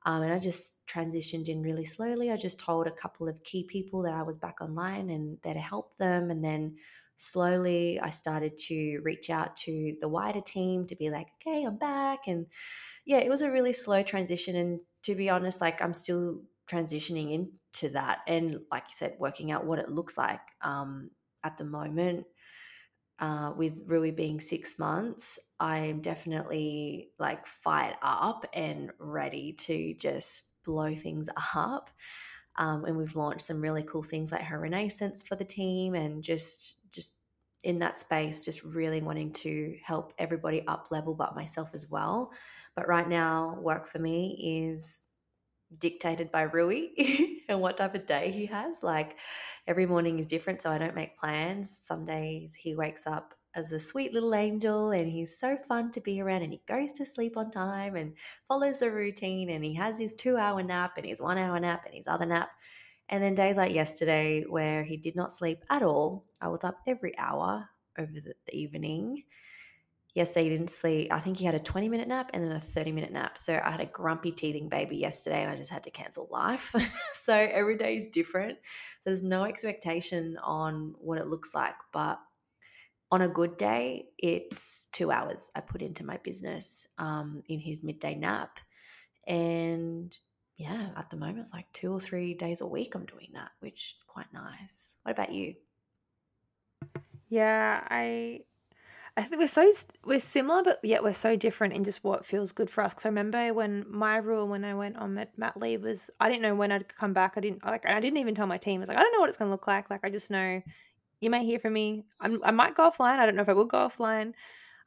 Um, 0.05 0.24
and 0.24 0.34
I 0.34 0.39
just 0.39 0.86
transitioned 0.88 1.48
in 1.48 1.62
really 1.62 1.86
slowly. 1.86 2.31
I 2.31 2.38
just 2.38 2.60
told 2.60 2.88
a 2.88 2.91
couple 2.91 3.27
of 3.27 3.43
key 3.43 3.63
people 3.65 4.01
that 4.03 4.13
I 4.13 4.24
was 4.24 4.38
back 4.38 4.62
online 4.62 5.10
and 5.10 5.38
there 5.43 5.53
to 5.53 5.60
help 5.60 5.96
them. 5.98 6.31
And 6.31 6.43
then 6.43 6.75
slowly 7.17 8.00
I 8.00 8.10
started 8.10 8.58
to 8.58 9.00
reach 9.03 9.29
out 9.29 9.55
to 9.58 9.96
the 10.01 10.08
wider 10.08 10.41
team 10.41 10.88
to 10.88 10.96
be 10.96 11.12
like, 11.12 11.27
okay, 11.36 11.63
I'm 11.63 11.77
back. 11.77 12.27
And 12.27 12.48
yeah, 13.05 13.17
it 13.20 13.29
was 13.29 13.43
a 13.43 13.51
really 13.51 13.74
slow 13.74 14.01
transition. 14.01 14.55
And 14.55 14.79
to 15.03 15.15
be 15.15 15.29
honest, 15.29 15.62
like 15.62 15.81
I'm 15.81 15.93
still 15.93 16.41
transitioning 16.67 17.34
into 17.34 17.93
that. 17.93 18.20
And 18.27 18.60
like 18.72 18.84
you 18.89 18.96
said, 18.96 19.15
working 19.20 19.51
out 19.51 19.65
what 19.65 19.79
it 19.79 19.91
looks 19.91 20.17
like 20.17 20.41
um, 20.62 21.12
at 21.43 21.58
the 21.58 21.63
moment. 21.63 22.25
Uh, 23.21 23.53
with 23.55 23.73
Rui 23.85 24.09
being 24.11 24.41
six 24.41 24.79
months, 24.79 25.37
I'm 25.59 26.01
definitely 26.01 27.11
like 27.19 27.45
fired 27.45 27.95
up 28.01 28.45
and 28.53 28.91
ready 28.97 29.53
to 29.59 29.93
just 29.93 30.49
blow 30.65 30.95
things 30.95 31.29
up. 31.55 31.91
Um, 32.57 32.85
and 32.85 32.97
we've 32.97 33.15
launched 33.15 33.43
some 33.43 33.61
really 33.61 33.83
cool 33.83 34.03
things 34.03 34.31
like 34.31 34.41
her 34.41 34.59
renaissance 34.59 35.21
for 35.21 35.35
the 35.35 35.45
team 35.45 35.95
and 35.95 36.21
just 36.23 36.77
just 36.91 37.13
in 37.63 37.79
that 37.79 37.97
space 37.97 38.43
just 38.43 38.63
really 38.63 39.01
wanting 39.01 39.31
to 39.31 39.77
help 39.83 40.13
everybody 40.17 40.65
up 40.67 40.87
level 40.91 41.13
but 41.13 41.35
myself 41.35 41.69
as 41.73 41.89
well 41.89 42.31
but 42.75 42.87
right 42.87 43.07
now 43.07 43.57
work 43.61 43.87
for 43.87 43.99
me 43.99 44.65
is 44.67 45.05
dictated 45.79 46.31
by 46.31 46.41
Rui 46.41 46.87
and 47.51 47.62
what 47.62 47.77
type 47.77 47.96
of 47.96 48.05
day 48.05 48.31
he 48.31 48.46
has. 48.48 48.81
Like 48.81 49.17
every 49.67 49.86
morning 49.86 50.20
is 50.20 50.25
different, 50.25 50.62
so 50.62 50.70
I 50.70 50.77
don't 50.77 50.96
make 50.96 51.17
plans. 51.17 51.81
Some 51.84 52.05
days 52.05 52.53
he 52.55 52.75
wakes 52.75 53.05
up 53.05 53.34
as 53.53 53.74
a 53.74 53.79
sweet 53.79 54.13
little 54.13 54.34
angel 54.34 54.91
and 54.91 55.12
he's 55.12 55.38
so 55.38 55.58
fun 55.67 55.91
to 55.91 56.01
be 56.01 56.22
around 56.22 56.41
and 56.41 56.53
he 56.53 56.62
goes 56.67 56.93
to 56.93 57.05
sleep 57.05 57.36
on 57.36 57.51
time 57.51 57.96
and 57.96 58.13
follows 58.48 58.79
the 58.79 58.89
routine 58.89 59.50
and 59.50 59.63
he 59.63 59.74
has 59.74 60.00
his 60.00 60.13
two 60.13 60.38
hour 60.38 60.63
nap 60.63 60.93
and 60.98 61.05
his 61.05 61.22
one 61.22 61.38
hour 61.38 61.60
nap 61.60 61.84
and 61.86 61.93
his 61.93 62.08
other 62.08 62.25
nap. 62.25 62.50
And 63.10 63.22
then 63.22 63.36
days 63.36 63.58
like 63.58 63.74
yesterday 63.74 64.46
where 64.48 64.84
he 64.84 64.96
did 64.96 65.15
not 65.17 65.34
sleep 65.34 65.63
at 65.70 65.84
all, 65.84 66.25
I 66.39 66.48
was 66.48 66.63
up 66.63 66.77
every 66.88 67.17
hour 67.17 67.67
over 68.00 68.13
the, 68.13 68.34
the 68.46 68.55
evening 68.55 69.24
yesterday 70.13 70.43
he 70.43 70.55
didn't 70.55 70.69
sleep. 70.69 71.11
I 71.11 71.19
think 71.19 71.37
he 71.37 71.45
had 71.45 71.55
a 71.55 71.59
20 71.59 71.89
minute 71.89 72.07
nap 72.07 72.31
and 72.33 72.43
then 72.43 72.51
a 72.51 72.59
30 72.59 72.91
minute 72.91 73.11
nap. 73.11 73.37
So 73.37 73.59
I 73.63 73.71
had 73.71 73.79
a 73.79 73.85
grumpy 73.85 74.31
teething 74.31 74.69
baby 74.69 74.97
yesterday 74.97 75.41
and 75.41 75.51
I 75.51 75.55
just 75.55 75.69
had 75.69 75.83
to 75.83 75.91
cancel 75.91 76.27
life. 76.29 76.73
so 77.13 77.33
every 77.33 77.77
day 77.77 77.95
is 77.95 78.07
different. 78.07 78.57
So 79.01 79.09
there's 79.09 79.23
no 79.23 79.43
expectation 79.43 80.37
on 80.43 80.95
what 80.99 81.17
it 81.17 81.27
looks 81.27 81.55
like. 81.55 81.75
But 81.93 82.19
on 83.11 83.21
a 83.21 83.27
good 83.27 83.57
day, 83.57 84.07
it's 84.17 84.87
two 84.91 85.11
hours 85.11 85.51
I 85.55 85.61
put 85.61 85.81
into 85.81 86.05
my 86.05 86.17
business 86.17 86.87
um, 86.97 87.43
in 87.47 87.59
his 87.59 87.83
midday 87.83 88.15
nap. 88.15 88.59
And 89.27 90.15
yeah, 90.57 90.89
at 90.95 91.09
the 91.09 91.17
moment, 91.17 91.39
it's 91.39 91.53
like 91.53 91.71
two 91.73 91.91
or 91.93 91.99
three 91.99 92.33
days 92.33 92.61
a 92.61 92.67
week 92.67 92.95
I'm 92.95 93.05
doing 93.05 93.29
that, 93.33 93.51
which 93.59 93.93
is 93.95 94.03
quite 94.03 94.31
nice. 94.33 94.97
What 95.03 95.11
about 95.11 95.33
you? 95.33 95.55
Yeah, 97.29 97.81
I 97.89 98.41
I 99.21 99.25
think 99.25 99.39
we're 99.39 99.47
so 99.47 99.71
we're 100.03 100.19
similar, 100.19 100.63
but 100.63 100.79
yet 100.83 101.03
we're 101.03 101.13
so 101.13 101.35
different 101.35 101.73
in 101.73 101.83
just 101.83 102.03
what 102.03 102.25
feels 102.25 102.51
good 102.51 102.71
for 102.71 102.83
us. 102.83 102.93
Because 102.93 103.05
I 103.05 103.09
remember 103.09 103.53
when 103.53 103.85
my 103.87 104.17
rule 104.17 104.47
when 104.47 104.65
I 104.65 104.73
went 104.73 104.97
on 104.97 105.13
mat 105.13 105.57
leave 105.57 105.83
was 105.83 106.09
I 106.19 106.27
didn't 106.27 106.41
know 106.41 106.55
when 106.55 106.71
I'd 106.71 106.95
come 106.95 107.13
back. 107.13 107.33
I 107.35 107.41
didn't 107.41 107.63
like 107.63 107.87
I 107.87 107.99
didn't 107.99 108.17
even 108.17 108.33
tell 108.33 108.47
my 108.47 108.57
team. 108.57 108.79
I 108.79 108.81
was 108.81 108.89
like 108.89 108.97
I 108.97 109.01
don't 109.01 109.13
know 109.13 109.19
what 109.19 109.29
it's 109.29 109.37
going 109.37 109.49
to 109.49 109.51
look 109.53 109.67
like. 109.67 109.91
Like 109.91 110.03
I 110.03 110.09
just 110.09 110.31
know 110.31 110.61
you 111.19 111.29
may 111.29 111.45
hear 111.45 111.59
from 111.59 111.73
me. 111.73 112.03
I'm, 112.19 112.43
I 112.43 112.49
might 112.49 112.75
go 112.75 112.89
offline. 112.89 113.19
I 113.19 113.27
don't 113.27 113.35
know 113.35 113.43
if 113.43 113.49
I 113.49 113.53
will 113.53 113.65
go 113.65 113.77
offline. 113.77 114.33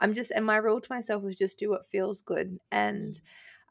I'm 0.01 0.15
just 0.15 0.33
and 0.33 0.45
my 0.45 0.57
rule 0.57 0.81
to 0.81 0.93
myself 0.93 1.23
was 1.23 1.37
just 1.37 1.59
do 1.59 1.71
what 1.71 1.87
feels 1.87 2.21
good. 2.21 2.59
And 2.73 3.13
mm. 3.13 3.21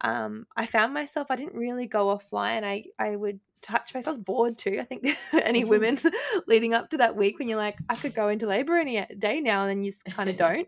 Um, 0.02 0.46
I 0.56 0.66
found 0.66 0.94
myself 0.94 1.28
I 1.30 1.36
didn't 1.36 1.56
really 1.56 1.88
go 1.88 2.08
offline. 2.08 2.64
I 2.64 2.86
I 3.00 3.16
would 3.16 3.40
touch 3.62 3.94
base. 3.94 4.06
I 4.06 4.12
was 4.12 4.20
bored 4.20 4.58
too. 4.58 4.78
I 4.80 4.84
think 4.84 5.08
any 5.34 5.64
women 5.64 5.98
leading 6.48 6.74
up 6.74 6.90
to 6.92 6.98
that 6.98 7.16
week 7.16 7.40
when 7.40 7.48
you're 7.48 7.58
like, 7.58 7.78
I 7.90 7.96
could 7.96 8.14
go 8.14 8.28
into 8.28 8.46
labor 8.46 8.78
any 8.78 9.06
day 9.18 9.40
now, 9.40 9.62
and 9.62 9.70
then 9.70 9.84
you 9.84 9.92
just 9.92 10.06
kind 10.06 10.30
of 10.30 10.36
don't. 10.38 10.68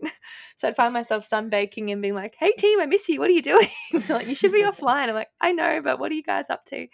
so 0.56 0.68
I'd 0.68 0.76
find 0.76 0.94
myself 0.94 1.30
sunbaking 1.30 1.92
and 1.92 2.02
being 2.02 2.16
like, 2.16 2.36
Hey 2.40 2.54
team, 2.54 2.80
I 2.80 2.86
miss 2.86 3.08
you. 3.10 3.20
What 3.20 3.30
are 3.30 3.34
you 3.34 3.42
doing? 3.42 3.68
like, 4.10 4.28
you 4.28 4.36
should 4.36 4.54
be 4.54 4.64
offline. 4.64 5.10
I'm 5.10 5.16
like, 5.16 5.30
I 5.42 5.52
know, 5.52 5.82
but 5.82 6.00
what 6.00 6.12
are 6.12 6.16
you 6.16 6.24
guys 6.24 6.50
up 6.50 6.66
to? 6.68 6.88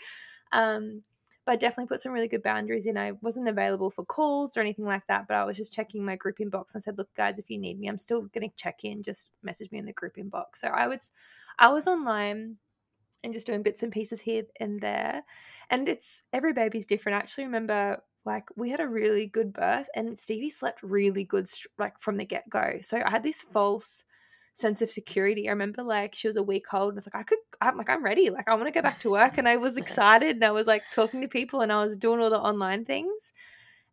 Um, 0.52 1.04
but 1.46 1.54
I 1.54 1.56
definitely 1.56 1.88
put 1.88 2.02
some 2.02 2.12
really 2.12 2.28
good 2.28 2.44
boundaries 2.44 2.86
in. 2.86 2.98
I 2.98 3.14
wasn't 3.22 3.48
available 3.48 3.90
for 3.90 4.06
calls 4.06 4.56
or 4.56 4.62
anything 4.62 4.86
like 4.86 5.06
that, 5.08 5.28
but 5.28 5.36
I 5.36 5.44
was 5.44 5.58
just 5.58 5.74
checking 5.74 6.06
my 6.06 6.16
group 6.16 6.38
inbox 6.38 6.76
and 6.76 6.84
said, 6.84 6.98
look, 6.98 7.14
guys, 7.16 7.40
if 7.40 7.50
you 7.50 7.58
need 7.58 7.80
me, 7.80 7.88
I'm 7.88 7.98
still 7.98 8.22
going 8.22 8.48
to 8.48 8.56
check 8.56 8.84
in. 8.84 9.02
Just 9.02 9.30
message 9.42 9.72
me 9.72 9.80
in 9.80 9.86
the 9.86 9.94
group 9.94 10.18
inbox. 10.18 10.58
So 10.58 10.68
I 10.68 10.88
was, 10.88 11.12
I 11.62 11.70
was 11.70 11.88
online 11.88 12.58
and 13.24 13.34
just 13.34 13.46
doing 13.46 13.62
bits 13.62 13.84
and 13.84 13.92
pieces 13.92 14.20
here 14.20 14.44
and 14.60 14.82
there. 14.82 15.24
And 15.70 15.88
it's 15.88 16.24
every 16.34 16.54
baby's 16.54 16.88
different. 16.88 17.16
I 17.16 17.20
actually 17.20 17.46
remember 17.46 18.02
like 18.26 18.46
we 18.56 18.70
had 18.70 18.80
a 18.80 18.88
really 18.88 19.28
good 19.28 19.54
birth 19.54 19.88
and 19.96 20.20
Stevie 20.20 20.50
slept 20.50 20.84
really 20.84 21.24
good 21.24 21.48
like 21.78 22.00
from 22.00 22.18
the 22.18 22.26
get 22.26 22.50
go. 22.50 22.80
So 22.82 23.02
I 23.06 23.10
had 23.10 23.24
this 23.24 23.44
false 23.44 24.04
sense 24.56 24.82
of 24.82 24.92
security. 24.92 25.48
I 25.48 25.52
remember 25.52 25.84
like 25.84 26.16
she 26.16 26.28
was 26.28 26.36
a 26.36 26.44
week 26.44 26.74
old 26.74 26.90
and 26.90 26.98
it's 26.98 27.08
like 27.08 27.20
I 27.22 27.24
could 27.24 27.38
I'm 27.62 27.78
like 27.78 27.92
I'm 27.92 28.04
ready. 28.04 28.32
Like 28.32 28.50
I 28.50 28.56
want 28.56 28.66
to 28.66 28.72
go 28.72 28.82
back 28.82 29.00
to 29.02 29.12
work 29.12 29.38
and 29.38 29.48
I 29.48 29.58
was 29.58 29.78
excited 29.78 30.36
and 30.36 30.44
I 30.44 30.52
was 30.52 30.66
like 30.66 30.84
talking 30.94 31.22
to 31.22 31.28
people 31.28 31.62
and 31.62 31.72
I 31.72 31.86
was 31.86 31.96
doing 31.96 32.20
all 32.20 32.32
the 32.32 32.40
online 32.40 32.86
things. 32.86 33.32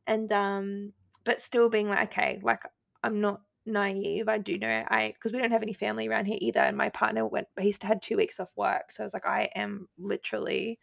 And 0.06 0.32
um 0.32 0.92
but 1.24 1.42
still 1.42 1.68
being 1.68 1.90
like 1.90 2.12
okay, 2.12 2.40
like 2.42 2.62
I'm 3.04 3.20
not 3.20 3.42
naive. 3.68 4.28
I 4.28 4.38
do 4.38 4.58
know 4.58 4.84
I 4.88 5.12
because 5.14 5.32
we 5.32 5.38
don't 5.38 5.50
have 5.50 5.62
any 5.62 5.72
family 5.72 6.08
around 6.08 6.26
here 6.26 6.38
either. 6.40 6.60
And 6.60 6.76
my 6.76 6.88
partner 6.90 7.26
went 7.26 7.48
he's 7.60 7.78
had 7.82 8.02
two 8.02 8.16
weeks 8.16 8.40
off 8.40 8.50
work. 8.56 8.90
So 8.92 9.02
I 9.02 9.06
was 9.06 9.14
like, 9.14 9.26
I 9.26 9.50
am 9.54 9.88
literally 9.98 10.78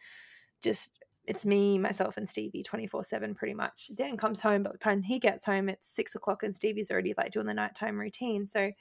just 0.61 0.91
it's 1.27 1.45
me, 1.45 1.79
myself, 1.79 2.17
and 2.17 2.29
Stevie 2.29 2.63
24 2.63 3.03
7 3.03 3.35
pretty 3.35 3.53
much. 3.53 3.89
Dan 3.95 4.17
comes 4.17 4.39
home, 4.39 4.63
but 4.63 4.79
time 4.79 5.01
he 5.01 5.19
gets 5.19 5.45
home, 5.45 5.69
it's 5.69 5.87
six 5.87 6.15
o'clock 6.15 6.43
and 6.43 6.55
Stevie's 6.55 6.91
already 6.91 7.13
like 7.17 7.31
doing 7.31 7.47
the 7.47 7.53
nighttime 7.53 7.99
routine. 7.99 8.45
So 8.45 8.71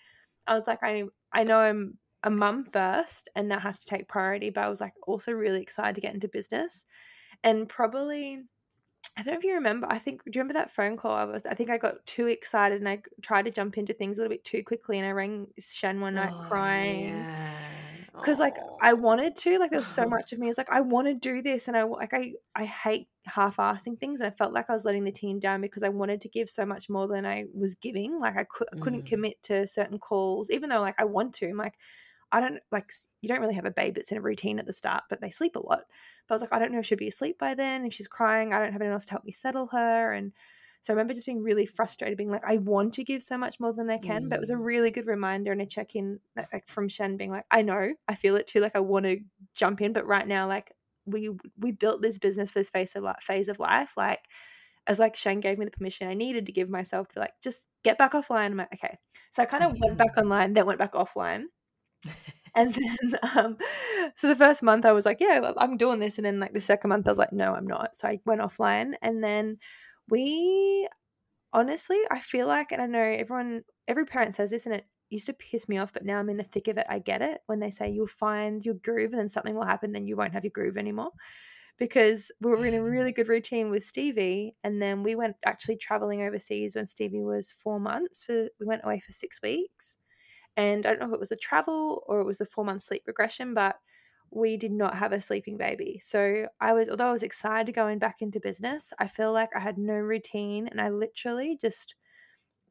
I 0.47 0.59
was 0.59 0.67
like, 0.67 0.81
I 0.83 1.05
I 1.33 1.45
know 1.45 1.59
I'm 1.59 1.99
a 2.23 2.31
mum 2.31 2.65
first 2.65 3.29
and 3.37 3.51
that 3.51 3.63
has 3.63 3.79
to 3.81 3.87
take 3.87 4.09
priority, 4.09 4.51
but 4.51 4.65
I 4.65 4.69
was 4.69 4.81
like 4.81 4.95
also 5.07 5.33
really 5.33 5.63
excited 5.63 5.95
to 5.95 6.01
get 6.01 6.15
into 6.15 6.29
business. 6.29 6.87
And 7.43 7.69
probably 7.69 8.43
I 9.17 9.23
don't 9.23 9.35
know 9.35 9.39
if 9.39 9.45
you 9.45 9.55
remember. 9.55 9.87
I 9.89 9.99
think 9.99 10.25
do 10.25 10.31
you 10.35 10.41
remember 10.41 10.55
that 10.55 10.73
phone 10.73 10.97
call? 10.97 11.13
I 11.13 11.25
was 11.25 11.47
I 11.47 11.55
think 11.55 11.71
I 11.71 11.79
got 11.79 12.05
too 12.05 12.27
excited 12.27 12.81
and 12.81 12.89
I 12.89 13.01
tried 13.23 13.45
to 13.45 13.53
jump 13.53 13.79
into 13.79 13.93
things 13.93 14.19
a 14.19 14.21
little 14.23 14.35
bit 14.35 14.45
too 14.45 14.65
quickly 14.65 14.99
and 14.99 15.07
I 15.07 15.13
rang 15.13 15.47
Shen 15.59 16.01
one 16.01 16.15
night 16.15 16.33
oh, 16.35 16.45
crying. 16.49 17.25
Because 18.13 18.39
like 18.41 18.57
I 18.81 18.93
wanted 18.93 19.37
to, 19.37 19.59
like 19.59 19.71
there's 19.71 19.87
so 19.87 20.05
much 20.09 20.33
of 20.33 20.41
me 20.41 20.49
is 20.49 20.59
like 20.59 20.71
I 20.71 20.81
want 20.81 21.07
to 21.07 21.15
do 21.15 21.43
this 21.43 21.69
and 21.69 21.77
I 21.77 21.85
like 21.85 22.13
I 22.13 22.33
I 22.57 22.65
hate 22.65 23.09
half-assing 23.27 24.01
things 24.01 24.21
and 24.21 24.27
I 24.27 24.37
felt 24.37 24.53
like 24.53 24.69
I 24.69 24.73
was 24.73 24.85
letting 24.85 25.05
the 25.05 25.13
team 25.13 25.39
down 25.39 25.61
because 25.61 25.85
I 25.85 25.89
wanted 25.91 26.21
to 26.23 26.29
give 26.29 26.51
so 26.51 26.67
much 26.67 26.91
more 26.91 27.07
than 27.07 27.25
I 27.25 27.45
was 27.55 27.75
giving. 27.77 28.19
Like 28.19 28.37
I, 28.37 28.45
could, 28.45 28.69
I 28.73 28.79
couldn't 28.81 29.03
mm. 29.03 29.07
commit 29.07 29.43
to 29.45 29.67
certain 29.67 29.99
calls, 29.99 30.51
even 30.51 30.71
though 30.71 30.81
like 30.81 30.97
I 30.99 31.05
want 31.05 31.35
to. 31.35 31.49
I'm 31.49 31.57
like 31.57 31.75
I 32.35 32.41
don't 32.41 32.59
like 32.73 32.91
you 33.23 33.29
don't 33.29 33.41
really 33.41 33.55
have 33.55 33.65
a 33.65 33.71
babe 33.71 33.95
that's 33.95 34.11
in 34.11 34.19
a 34.19 34.21
routine 34.21 34.59
at 34.59 34.67
the 34.67 34.73
start, 34.73 35.05
but 35.09 35.21
they 35.21 35.31
sleep 35.31 35.55
a 35.55 35.61
lot. 35.61 35.85
But 36.27 36.35
I 36.35 36.35
was 36.35 36.43
like, 36.43 36.53
I 36.53 36.59
don't 36.59 36.73
know 36.73 36.81
if 36.81 36.87
she'll 36.87 36.99
be 36.99 37.07
asleep 37.07 37.39
by 37.39 37.55
then. 37.55 37.87
If 37.87 37.95
she's 37.95 38.09
crying, 38.09 38.53
I 38.53 38.59
don't 38.59 38.73
have 38.73 38.81
anyone 38.81 38.95
else 38.95 39.07
to 39.07 39.13
help 39.13 39.25
me 39.25 39.31
settle 39.31 39.69
her. 39.69 40.13
And 40.13 40.33
so 40.83 40.93
I 40.93 40.95
remember 40.95 41.15
just 41.15 41.27
being 41.27 41.45
really 41.45 41.65
frustrated, 41.65 42.19
being 42.19 42.33
like, 42.33 42.43
I 42.45 42.57
want 42.57 42.95
to 42.95 43.05
give 43.05 43.23
so 43.23 43.39
much 43.39 43.61
more 43.61 43.73
than 43.73 43.89
I 43.89 43.99
can. 43.99 44.25
Mm. 44.25 44.31
But 44.31 44.37
it 44.37 44.41
was 44.41 44.51
a 44.51 44.55
mm. 44.55 44.65
really 44.65 44.91
good 44.91 45.07
reminder 45.07 45.53
and 45.53 45.63
a 45.63 45.67
check 45.67 45.95
in 45.95 46.19
like 46.37 46.67
from 46.67 46.89
Shen 46.89 47.17
being 47.17 47.31
like, 47.31 47.47
I 47.53 47.63
know, 47.63 47.95
I 48.09 48.17
feel 48.17 48.35
it 48.35 48.49
too. 48.49 48.61
Like 48.61 48.75
I 48.75 48.81
want 48.81 49.05
to 49.07 49.21
jump 49.55 49.81
in, 49.81 49.93
but 49.93 50.09
right 50.09 50.27
now, 50.27 50.49
like 50.49 50.73
we 51.07 51.31
we 51.57 51.71
built 51.71 52.03
this 52.03 52.19
business 52.19 52.51
for 52.51 52.59
this 52.59 52.71
phase 52.71 52.97
of 52.97 53.05
life, 53.05 53.23
phase 53.23 53.49
of 53.49 53.61
life. 53.61 53.97
Like, 53.97 54.25
as 54.87 54.99
like 54.99 55.15
Shane 55.15 55.41
gave 55.41 55.59
me 55.59 55.65
the 55.65 55.71
permission 55.71 56.09
I 56.09 56.15
needed 56.15 56.47
to 56.47 56.53
give 56.53 56.69
myself 56.69 57.09
to 57.11 57.21
like 57.21 57.35
just 57.41 57.67
get 57.85 57.97
back 57.97 58.13
offline. 58.13 58.47
I'm 58.47 58.57
like, 58.57 58.75
okay. 58.75 58.99
So 59.31 59.43
I 59.43 59.47
kind 59.47 59.65
of 59.65 59.79
went 59.79 59.97
back 59.97 60.17
online, 60.17 60.53
then 60.53 60.67
went 60.67 60.79
back 60.79 60.95
offline. 60.95 61.45
And 62.55 62.73
then 62.73 62.97
um 63.37 63.57
so 64.17 64.29
the 64.29 64.37
first 64.37 64.63
month 64.63 64.85
I 64.85 64.93
was 64.93 65.05
like, 65.05 65.21
yeah, 65.21 65.53
I'm 65.57 65.77
doing 65.77 65.99
this. 65.99 66.19
And 66.19 66.25
then 66.25 66.41
like 66.41 66.55
the 66.55 66.61
second 66.61 66.89
month 66.89 67.09
I 67.09 67.11
was 67.11 67.19
like, 67.19 67.33
no, 67.33 67.55
I'm 67.55 67.67
not. 67.67 67.97
So 67.97 68.09
I 68.09 68.21
went 68.25 68.41
offline 68.41 68.95
and 69.03 69.23
then 69.23 69.59
we 70.09 70.89
honestly, 71.55 71.99
I 72.11 72.21
feel 72.21 72.47
like, 72.47 72.73
and 72.73 72.83
I 72.83 72.87
know 72.87 73.01
everyone, 73.01 73.63
every 73.89 74.05
parent 74.05 74.35
says 74.35 74.51
this, 74.51 74.67
and 74.67 74.75
it 74.75 74.85
used 75.09 75.27
to 75.27 75.33
piss 75.33 75.69
me 75.69 75.79
off, 75.79 75.93
but 75.93 76.05
now 76.05 76.19
I'm 76.19 76.29
in 76.29 76.37
the 76.37 76.43
thick 76.43 76.69
of 76.69 76.77
it. 76.77 76.87
I 76.91 76.99
get 76.99 77.23
it 77.23 77.41
when 77.47 77.61
they 77.61 77.71
say 77.71 77.91
you'll 77.91 78.07
find 78.09 78.65
your 78.65 78.75
groove 78.75 79.13
and 79.13 79.21
then 79.21 79.29
something 79.29 79.55
will 79.55 79.65
happen, 79.65 79.93
then 79.93 80.07
you 80.07 80.17
won't 80.17 80.33
have 80.33 80.45
your 80.45 80.51
groove 80.51 80.77
anymore. 80.77 81.13
Because 81.79 82.31
we 82.41 82.51
were 82.51 82.67
in 82.67 82.75
a 82.75 82.83
really 82.83 83.13
good 83.13 83.29
routine 83.37 83.71
with 83.71 83.85
Stevie, 83.85 84.55
and 84.63 84.81
then 84.83 85.03
we 85.03 85.15
went 85.17 85.37
actually 85.47 85.77
traveling 85.77 86.23
overseas 86.23 86.77
when 86.77 86.87
Stevie 86.87 87.23
was 87.23 87.51
four 87.53 87.81
months. 87.81 88.25
For 88.25 88.49
we 88.61 88.67
went 88.67 88.83
away 88.85 89.01
for 89.01 89.13
six 89.13 89.41
weeks, 89.43 89.97
and 90.57 90.87
I 90.87 90.91
don't 90.91 91.01
know 91.01 91.09
if 91.09 91.15
it 91.15 91.21
was 91.21 91.33
a 91.33 91.37
travel 91.37 92.05
or 92.07 92.21
it 92.21 92.27
was 92.27 92.41
a 92.41 92.47
four 92.47 92.65
month 92.65 92.83
sleep 92.83 93.03
regression, 93.07 93.55
but 93.55 93.77
we 94.31 94.57
did 94.57 94.73
not 94.73 94.97
have 94.97 95.13
a 95.13 95.21
sleeping 95.21 95.57
baby. 95.57 96.01
So 96.03 96.47
I 96.61 96.73
was, 96.73 96.89
although 96.89 97.09
I 97.09 97.13
was 97.13 97.23
excited 97.23 97.67
to 97.67 97.73
going 97.73 97.99
back 97.99 98.17
into 98.21 98.41
business, 98.41 98.93
I 98.99 99.07
feel 99.07 99.33
like 99.33 99.51
I 99.55 99.61
had 99.61 99.79
no 99.79 99.95
routine 99.95 100.69
and 100.69 100.81
I 100.81 100.91
literally 100.91 101.57
just 101.61 101.95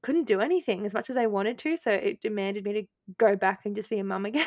couldn't 0.01 0.25
do 0.25 0.41
anything 0.41 0.85
as 0.85 0.93
much 0.93 1.09
as 1.09 1.15
I 1.15 1.27
wanted 1.27 1.57
to. 1.59 1.77
So 1.77 1.89
it 1.89 2.21
demanded 2.21 2.65
me 2.65 2.73
to 2.73 2.83
go 3.17 3.35
back 3.35 3.65
and 3.65 3.75
just 3.75 3.89
be 3.89 3.99
a 3.99 4.03
mum 4.03 4.25
again. 4.25 4.45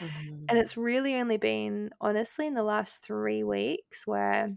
Mm-hmm. 0.00 0.44
and 0.48 0.58
it's 0.58 0.76
really 0.76 1.14
only 1.14 1.36
been, 1.36 1.90
honestly, 2.00 2.46
in 2.46 2.54
the 2.54 2.62
last 2.62 3.02
three 3.02 3.44
weeks 3.44 4.06
where 4.06 4.52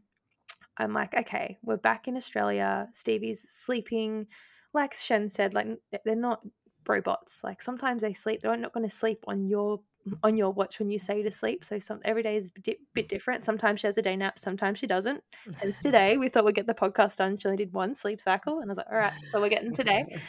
I'm 0.77 0.93
like, 0.93 1.13
okay, 1.15 1.57
we're 1.61 1.77
back 1.77 2.07
in 2.07 2.17
Australia. 2.17 2.87
Stevie's 2.91 3.47
sleeping. 3.49 4.27
Like 4.73 4.93
Shen 4.93 5.29
said, 5.29 5.53
like 5.53 5.67
they're 6.05 6.15
not 6.15 6.41
robots. 6.89 7.43
Like 7.43 7.61
sometimes 7.61 8.01
they 8.01 8.13
sleep. 8.13 8.41
They're 8.41 8.57
not 8.57 8.73
going 8.73 8.87
to 8.87 8.93
sleep 8.93 9.23
on 9.27 9.47
your 9.47 9.79
on 10.23 10.37
your 10.37 10.51
watch 10.51 10.79
when 10.79 10.89
you 10.89 10.99
say 10.99 11.21
to 11.21 11.31
sleep. 11.31 11.63
So 11.63 11.79
some 11.79 11.99
every 12.03 12.23
day 12.23 12.37
is 12.37 12.51
a 12.57 12.61
bit, 12.61 12.79
bit 12.93 13.07
different. 13.07 13.45
Sometimes 13.45 13.79
she 13.79 13.87
has 13.87 13.97
a 13.97 14.01
day 14.01 14.15
nap, 14.15 14.39
sometimes 14.39 14.79
she 14.79 14.87
doesn't. 14.87 15.23
And 15.61 15.73
today 15.81 16.17
we 16.17 16.29
thought 16.29 16.45
we'd 16.45 16.55
get 16.55 16.67
the 16.67 16.73
podcast 16.73 17.17
done. 17.17 17.37
She 17.37 17.47
only 17.47 17.57
did 17.57 17.73
one 17.73 17.95
sleep 17.95 18.19
cycle, 18.19 18.59
and 18.59 18.69
I 18.69 18.71
was 18.71 18.77
like, 18.77 18.87
all 18.91 18.97
right, 18.97 19.13
so 19.31 19.39
we're 19.39 19.49
getting 19.49 19.73
today. 19.73 20.05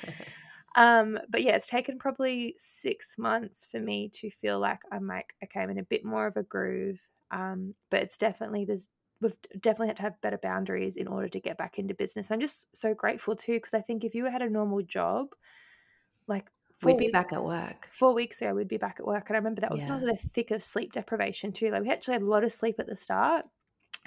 Um, 0.77 1.19
but 1.29 1.43
yeah, 1.43 1.57
it's 1.57 1.67
taken 1.67 1.99
probably 1.99 2.55
six 2.57 3.19
months 3.19 3.67
for 3.67 3.81
me 3.81 4.09
to 4.11 4.31
feel 4.31 4.61
like 4.61 4.79
I'm 4.93 5.07
like, 5.07 5.35
okay, 5.43 5.61
I'm 5.61 5.71
in 5.71 5.79
a 5.79 5.83
bit 5.83 6.05
more 6.05 6.29
of 6.29 6.37
a 6.37 6.45
groove. 6.45 7.01
Um, 7.33 7.75
but 7.91 8.03
it's 8.03 8.17
definitely 8.17 8.65
there's 8.65 8.89
we've 9.21 9.37
definitely 9.61 9.89
had 9.89 9.97
to 9.97 10.03
have 10.03 10.21
better 10.21 10.39
boundaries 10.39 10.97
in 10.97 11.07
order 11.07 11.29
to 11.29 11.41
get 11.41 11.59
back 11.59 11.79
into 11.79 11.95
business. 11.95 12.31
I'm 12.31 12.41
just 12.41 12.69
so 12.75 12.95
grateful 12.95 13.37
too 13.37 13.55
because 13.55 13.75
I 13.75 13.81
think 13.81 14.05
if 14.05 14.15
you 14.15 14.25
had 14.27 14.43
a 14.43 14.49
normal 14.49 14.83
job, 14.83 15.29
like 16.31 16.47
we'd 16.83 16.97
be 16.97 17.07
weeks, 17.07 17.13
back 17.13 17.33
at 17.33 17.45
work. 17.45 17.89
Four 17.91 18.15
weeks 18.15 18.41
ago, 18.41 18.55
we'd 18.55 18.69
be 18.69 18.79
back 18.79 18.97
at 18.99 19.07
work. 19.07 19.29
And 19.29 19.37
I 19.37 19.39
remember 19.39 19.61
that 19.61 19.73
was 19.73 19.85
yeah. 19.85 19.99
the 19.99 20.17
thick 20.17 20.51
of 20.51 20.63
sleep 20.63 20.93
deprivation 20.93 21.53
too. 21.53 21.71
Like 21.71 21.83
we 21.83 21.91
actually 21.91 22.15
had 22.15 22.23
a 22.23 22.27
lot 22.27 22.45
of 22.45 22.53
sleep 22.53 22.77
at 22.79 22.87
the 22.87 22.97
start. 22.97 23.47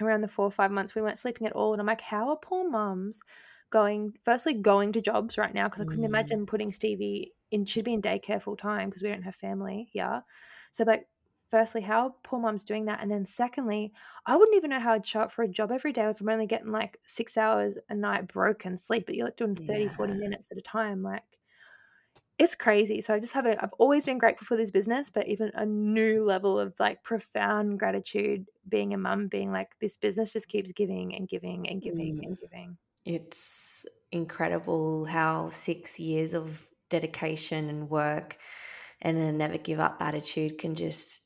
Around 0.02 0.22
the 0.22 0.28
four 0.28 0.46
or 0.46 0.52
five 0.52 0.72
months, 0.72 0.96
we 0.96 1.04
weren't 1.04 1.20
sleeping 1.20 1.46
at 1.46 1.54
all. 1.54 1.72
And 1.74 1.80
I'm 1.80 1.86
like, 1.86 2.02
how 2.02 2.30
are 2.30 2.36
poor 2.36 2.68
mums 2.68 3.22
going, 3.70 4.18
firstly, 4.24 4.54
going 4.56 4.92
to 4.94 5.02
jobs 5.02 5.38
right 5.38 5.54
now? 5.54 5.68
Because 5.68 5.82
I 5.82 5.86
couldn't 5.86 6.02
mm. 6.02 6.08
imagine 6.08 6.48
putting 6.48 6.72
Stevie 6.72 7.34
in, 7.52 7.64
she'd 7.64 7.86
be 7.86 7.94
in 7.94 8.02
daycare 8.02 8.42
full 8.42 8.56
time 8.56 8.90
because 8.90 9.04
we 9.04 9.10
don't 9.10 9.22
have 9.22 9.36
family 9.36 9.88
here. 9.92 10.24
So, 10.72 10.84
like, 10.84 11.08
firstly, 11.52 11.82
how 11.82 12.16
poor 12.24 12.40
mom's 12.40 12.64
doing 12.64 12.86
that. 12.86 13.04
And 13.04 13.12
then 13.12 13.24
secondly, 13.28 13.94
I 14.26 14.36
wouldn't 14.36 14.58
even 14.58 14.72
know 14.72 14.80
how 14.80 14.94
I'd 14.94 15.06
show 15.06 15.22
up 15.22 15.32
for 15.32 15.44
a 15.44 15.48
job 15.48 15.72
every 15.72 15.94
day 15.94 16.06
if 16.10 16.20
I'm 16.20 16.30
only 16.30 16.48
getting 16.48 16.72
like 16.72 17.00
six 17.06 17.38
hours 17.38 17.78
a 17.90 17.94
night 17.94 18.28
broken 18.28 18.76
sleep, 18.76 19.06
but 19.06 19.14
you're 19.14 19.28
like 19.28 19.38
doing 19.38 19.56
30, 19.56 19.84
yeah. 19.84 19.90
40 19.90 20.14
minutes 20.14 20.48
at 20.52 20.58
a 20.58 20.62
time. 20.62 21.04
Like, 21.04 21.22
it's 22.44 22.56
crazy. 22.56 23.00
So 23.00 23.14
I 23.14 23.20
just 23.20 23.34
have 23.34 23.46
a, 23.46 23.62
I've 23.64 23.74
always 23.80 24.04
been 24.04 24.18
grateful 24.18 24.46
for 24.46 24.58
this 24.58 24.72
business, 24.72 25.10
but 25.10 25.28
even 25.28 25.52
a 25.56 25.66
new 25.66 26.26
level 26.26 26.60
of 26.60 26.74
like 26.80 27.02
profound 27.02 27.80
gratitude 27.80 28.46
being 28.68 28.94
a 28.94 28.98
mum, 28.98 29.28
being 29.28 29.52
like, 29.52 29.70
this 29.80 29.96
business 29.96 30.34
just 30.34 30.50
keeps 30.50 30.72
giving 30.74 31.16
and 31.16 31.28
giving 31.28 31.70
and 31.70 31.82
giving 31.82 32.18
mm. 32.18 32.26
and 32.26 32.40
giving. 32.40 32.78
It's 33.06 33.86
incredible 34.12 35.06
how 35.06 35.50
six 35.50 36.00
years 36.00 36.34
of 36.34 36.68
dedication 36.90 37.70
and 37.70 37.90
work 37.90 38.38
and 39.02 39.18
a 39.18 39.32
never 39.32 39.58
give 39.58 39.80
up 39.80 39.98
attitude 40.00 40.58
can 40.58 40.76
just 40.76 41.24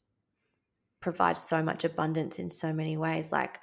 provide 1.02 1.38
so 1.38 1.62
much 1.64 1.84
abundance 1.84 2.40
in 2.40 2.50
so 2.50 2.72
many 2.72 2.96
ways. 2.96 3.32
Like, 3.32 3.60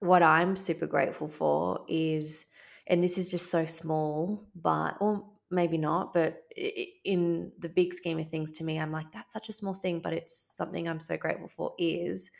what 0.00 0.22
I'm 0.22 0.56
super 0.56 0.86
grateful 0.86 1.28
for 1.28 1.84
is, 1.88 2.46
and 2.86 3.02
this 3.02 3.18
is 3.18 3.30
just 3.30 3.50
so 3.50 3.64
small, 3.64 4.46
but, 4.54 4.96
or 5.00 5.24
maybe 5.54 5.78
not, 5.78 6.12
but 6.12 6.42
in 6.56 7.52
the 7.58 7.68
big 7.68 7.94
scheme 7.94 8.18
of 8.18 8.28
things, 8.28 8.52
to 8.52 8.64
me, 8.64 8.78
I'm 8.78 8.92
like, 8.92 9.12
that's 9.12 9.32
such 9.32 9.48
a 9.48 9.52
small 9.52 9.74
thing, 9.74 10.00
but 10.00 10.12
it's 10.12 10.36
something 10.36 10.88
I'm 10.88 11.00
so 11.00 11.16
grateful 11.16 11.48
for 11.48 11.74
is 11.78 12.30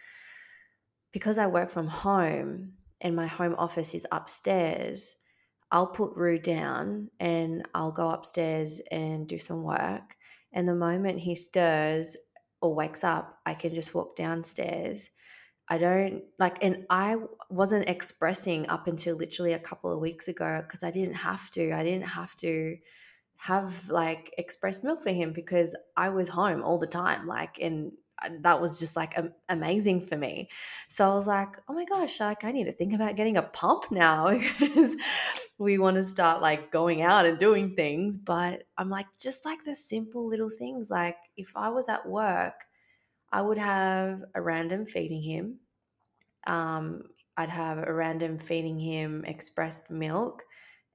because 1.13 1.39
I 1.39 1.47
work 1.47 1.71
from 1.71 1.87
home 1.87 2.73
and 3.01 3.15
my 3.15 3.27
home 3.27 3.55
office 3.57 3.95
is 3.95 4.07
upstairs. 4.11 5.17
I'll 5.71 5.87
put 5.87 6.15
Rue 6.17 6.39
down 6.39 7.11
and 7.21 7.67
I'll 7.75 7.93
go 7.93 8.11
upstairs 8.11 8.81
and 8.91 9.27
do 9.27 9.39
some 9.39 9.63
work. 9.63 10.17
And 10.53 10.67
the 10.69 10.75
moment 10.75 11.19
he 11.21 11.35
stirs 11.35 12.17
or 12.61 12.75
wakes 12.75 13.05
up, 13.05 13.39
I 13.45 13.55
can 13.55 13.75
just 13.75 13.95
walk 13.95 14.17
downstairs. 14.17 15.11
I 15.69 15.79
don't 15.79 16.23
like, 16.39 16.63
and 16.63 16.85
I 16.91 17.17
wasn't 17.49 17.89
expressing 17.89 18.69
up 18.69 18.87
until 18.87 19.17
literally 19.17 19.55
a 19.55 19.59
couple 19.59 19.93
of 19.93 20.01
weeks 20.01 20.29
ago 20.29 20.63
because 20.63 20.83
I 20.83 20.91
didn't 20.91 21.15
have 21.15 21.51
to. 21.53 21.73
I 21.73 21.83
didn't 21.83 22.09
have 22.09 22.37
to 22.37 22.77
have 23.37 23.91
like 23.91 24.35
expressed 24.39 24.85
milk 24.85 25.03
for 25.03 25.11
him 25.11 25.33
because 25.33 25.75
I 25.97 26.09
was 26.09 26.29
home 26.29 26.63
all 26.63 26.79
the 26.79 26.87
time. 26.87 27.27
Like, 27.27 27.59
and 27.61 27.93
uh, 28.23 28.31
that 28.41 28.61
was 28.61 28.79
just 28.79 28.97
like 28.97 29.19
amazing 29.49 30.07
for 30.07 30.17
me. 30.17 30.49
So 30.89 31.11
I 31.11 31.15
was 31.15 31.27
like, 31.27 31.57
oh 31.69 31.75
my 31.75 31.85
gosh, 31.85 32.21
like 32.21 32.45
I 32.45 32.53
need 32.53 32.65
to 32.65 32.73
think 32.73 32.93
about 32.93 33.17
getting 33.17 33.37
a 33.37 33.43
pump 33.43 33.91
now 33.91 34.31
because 34.59 34.97
we 35.59 35.79
want 35.79 35.97
to 35.97 36.05
start 36.05 36.43
like 36.43 36.71
going 36.71 37.03
out 37.03 37.27
and 37.27 37.39
doing 37.39 37.75
things. 37.75 38.17
But 38.17 38.65
I'm 38.79 38.89
like, 38.89 39.07
just 39.21 39.45
like 39.45 39.65
the 39.65 39.75
simple 39.75 40.27
little 40.27 40.51
things. 40.51 40.91
Like, 40.91 41.17
if 41.37 41.53
I 41.57 41.69
was 41.69 41.89
at 41.89 42.07
work, 42.09 42.65
I 43.33 43.43
would 43.43 43.59
have 43.59 44.23
a 44.35 44.41
random 44.41 44.87
feeding 44.87 45.23
him. 45.23 45.59
Um, 46.47 47.03
I'd 47.37 47.49
have 47.49 47.79
a 47.79 47.93
random 47.93 48.39
feeding 48.39 48.79
him 48.79 49.25
expressed 49.25 49.91
milk. 49.91 50.45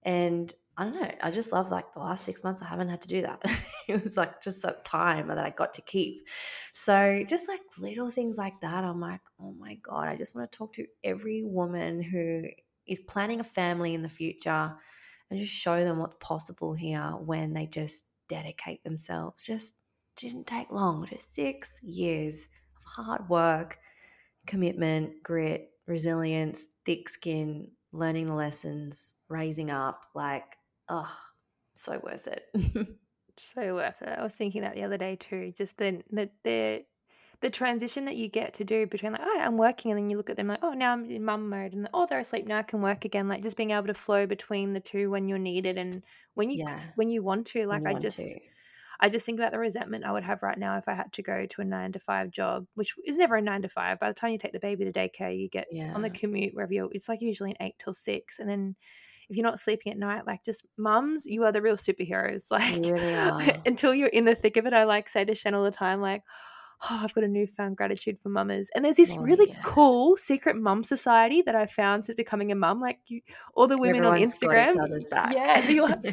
And 0.04 0.54
I 0.80 0.86
don't 0.86 0.94
know. 0.94 1.12
I 1.22 1.30
just 1.30 1.52
love 1.52 1.72
like 1.72 1.94
the 1.94 2.00
last 2.00 2.24
six 2.24 2.42
months, 2.42 2.62
I 2.62 2.66
haven't 2.66 2.88
had 2.88 3.02
to 3.02 3.10
do 3.10 3.22
that. 3.24 3.44
it 3.90 4.02
was 4.02 4.16
like 4.16 4.42
just 4.42 4.64
a 4.64 4.78
time 4.86 5.28
that 5.28 5.38
I 5.38 5.50
got 5.50 5.74
to 5.74 5.82
keep. 5.82 6.26
So 6.74 7.22
just 7.28 7.50
like 7.50 7.60
little 7.78 8.10
things 8.10 8.38
like 8.38 8.62
that, 8.62 8.86
I'm 8.86 9.02
like, 9.02 9.20
oh 9.42 9.54
my 9.60 9.76
God, 9.84 10.08
I 10.08 10.16
just 10.16 10.34
want 10.34 10.50
to 10.50 10.58
talk 10.58 10.72
to 10.76 10.86
every 11.04 11.44
woman 11.44 12.02
who 12.02 12.44
is 12.88 13.00
planning 13.00 13.42
a 13.42 13.44
family 13.44 13.94
in 13.94 14.02
the 14.02 14.08
future 14.08 14.74
and 15.30 15.38
just 15.38 15.52
show 15.52 15.84
them 15.84 16.00
what's 16.00 16.16
possible 16.22 16.74
here 16.74 17.12
when 17.20 17.52
they 17.52 17.66
just 17.66 18.06
dedicate 18.30 18.82
themselves. 18.86 19.44
Just 19.44 19.74
didn't 20.16 20.48
take 20.48 20.72
long, 20.72 21.06
just 21.10 21.36
six 21.36 21.74
years 21.84 22.48
of 22.78 23.06
hard 23.06 23.28
work, 23.28 23.80
commitment, 24.48 25.24
grit, 25.24 25.72
resilience, 25.88 26.68
thick 26.86 27.10
skin, 27.10 27.68
learning 27.92 28.28
the 28.28 28.34
lessons, 28.34 29.18
raising 29.28 29.72
up. 29.72 30.04
Like, 30.16 30.56
oh, 30.90 31.18
so 31.76 32.00
worth 32.04 32.28
it. 32.28 32.46
so 33.38 33.76
worth 33.76 34.02
it. 34.02 34.18
I 34.18 34.24
was 34.24 34.34
thinking 34.34 34.62
that 34.64 34.76
the 34.76 34.84
other 34.84 34.98
day 34.98 35.16
too. 35.16 35.54
Just 35.58 35.78
the 35.78 36.02
the 36.12 36.30
the, 36.44 36.84
the 37.42 37.50
transition 37.50 38.06
that 38.06 38.18
you 38.18 38.28
get 38.28 38.56
to 38.56 38.66
do 38.66 38.86
between 38.86 39.14
like, 39.14 39.22
oh, 39.24 39.40
I'm 39.40 39.58
working, 39.58 39.92
and 39.92 40.00
then 40.00 40.10
you 40.10 40.18
look 40.18 40.30
at 40.30 40.38
them 40.38 40.48
like, 40.48 40.60
oh, 40.62 40.74
now 40.74 40.94
I'm 40.94 41.10
in 41.10 41.24
mum 41.24 41.50
mode, 41.50 41.74
and 41.74 41.88
oh, 41.94 42.06
they're 42.10 42.20
asleep 42.20 42.48
now. 42.48 42.60
I 42.60 42.64
can 42.64 42.82
work 42.82 43.06
again. 43.06 43.28
Like 43.28 43.44
just 43.44 43.58
being 43.58 43.72
able 43.72 43.88
to 43.88 43.94
flow 43.94 44.26
between 44.26 44.74
the 44.74 44.80
two 44.80 45.10
when 45.10 45.28
you're 45.28 45.38
needed 45.38 45.78
and 45.78 46.04
when 46.34 46.50
you 46.50 46.64
yeah. 46.66 46.82
when 46.96 47.10
you 47.10 47.24
want 47.24 47.48
to. 47.48 47.66
Like 47.68 47.86
I 47.86 47.94
just. 47.94 48.20
To. 48.20 48.40
I 49.02 49.08
just 49.08 49.26
think 49.26 49.40
about 49.40 49.54
the 49.54 49.60
resentment 49.60 50.04
I 50.04 50.12
would 50.12 50.26
have 50.26 50.44
right 50.44 50.58
now 50.58 50.78
if 50.78 50.90
I 50.90 50.94
had 50.94 51.14
to 51.14 51.24
go 51.24 51.46
to 51.46 51.62
a 51.62 51.64
nine 51.64 51.94
to 51.94 52.00
five 52.00 52.32
job, 52.32 52.66
which 52.76 52.96
is 53.06 53.16
never 53.16 53.38
a 53.38 53.42
nine 53.42 53.62
to 53.62 53.70
five. 53.70 53.98
By 53.98 54.10
the 54.10 54.14
time 54.14 54.32
you 54.32 54.38
take 54.38 54.52
the 54.52 54.60
baby 54.60 54.84
to 54.84 54.92
daycare, 54.92 55.40
you 55.40 55.48
get 55.48 55.68
yeah. 55.72 55.94
on 55.94 56.02
the 56.02 56.10
commute 56.10 56.54
wherever 56.54 56.74
you're. 56.74 56.90
It's 56.92 57.08
like 57.08 57.22
usually 57.22 57.52
an 57.52 57.66
eight 57.66 57.76
till 57.80 57.94
six, 57.94 58.40
and 58.40 58.50
then 58.50 58.76
if 59.30 59.38
you're 59.38 59.46
not 59.46 59.60
sleeping 59.60 59.92
at 59.92 59.98
night, 59.98 60.26
like 60.26 60.44
just 60.44 60.66
mums, 60.78 61.26
you 61.26 61.44
are 61.44 61.52
the 61.52 61.62
real 61.62 61.76
superheroes. 61.76 62.44
Like 62.52 62.84
really 62.84 63.54
until 63.66 63.94
you're 63.94 64.08
in 64.08 64.26
the 64.26 64.36
thick 64.36 64.58
of 64.58 64.66
it, 64.66 64.74
I 64.74 64.84
like 64.86 65.08
say 65.08 65.24
to 65.24 65.36
Shen 65.36 65.54
all 65.54 65.64
the 65.64 65.72
time, 65.72 66.02
like, 66.02 66.24
oh, 66.84 67.00
I've 67.04 67.14
got 67.14 67.24
a 67.24 67.28
newfound 67.28 67.78
gratitude 67.78 68.18
for 68.22 68.30
mamas. 68.30 68.72
And 68.74 68.84
there's 68.84 68.96
this 68.96 69.14
oh, 69.14 69.20
really 69.20 69.50
yeah. 69.50 69.62
cool 69.64 70.18
secret 70.18 70.56
mum 70.56 70.84
society 70.84 71.42
that 71.44 71.56
I 71.56 71.68
found 71.68 72.06
since 72.06 72.16
becoming 72.16 72.52
a 72.52 72.56
mum. 72.56 72.82
Like 72.82 73.00
you, 73.08 73.22
all 73.54 73.68
the 73.68 73.78
women 73.78 74.04
Everyone's 74.04 74.42
on 74.42 74.50
Instagram, 74.50 75.32
yeah, 75.34 75.68
you'll, 75.70 75.88
have, 75.88 76.04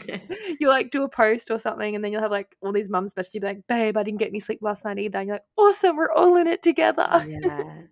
you'll 0.60 0.70
like 0.70 0.90
do 0.90 1.02
a 1.02 1.08
post 1.08 1.50
or 1.50 1.58
something, 1.58 1.94
and 1.94 2.04
then 2.04 2.12
you'll 2.12 2.22
have 2.22 2.30
like 2.30 2.54
all 2.60 2.72
these 2.72 2.90
mums 2.90 3.16
message 3.16 3.34
you, 3.34 3.40
be 3.40 3.46
like, 3.46 3.66
babe, 3.66 3.96
I 3.96 4.02
didn't 4.02 4.18
get 4.18 4.28
any 4.28 4.40
sleep 4.40 4.58
last 4.60 4.84
night 4.84 4.98
either. 4.98 5.18
And 5.18 5.28
you're 5.28 5.36
like, 5.36 5.44
awesome, 5.56 5.96
we're 5.96 6.12
all 6.12 6.36
in 6.36 6.46
it 6.46 6.62
together. 6.62 7.24
yeah. 7.26 7.82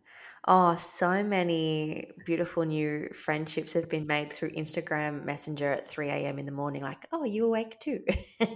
Oh, 0.47 0.77
so 0.77 1.23
many 1.25 2.11
beautiful 2.27 2.65
new 2.65 3.09
friendships 3.15 3.73
have 3.73 3.89
been 3.89 4.07
made 4.07 4.31
through 4.31 4.51
Instagram 4.51 5.25
Messenger 5.25 5.73
at 5.73 5.87
3 5.87 6.11
a.m. 6.11 6.39
in 6.39 6.45
the 6.45 6.53
morning. 6.53 6.83
Like, 6.83 7.07
oh, 7.13 7.25
you 7.25 7.47
awake 7.47 7.81
too? 7.81 8.01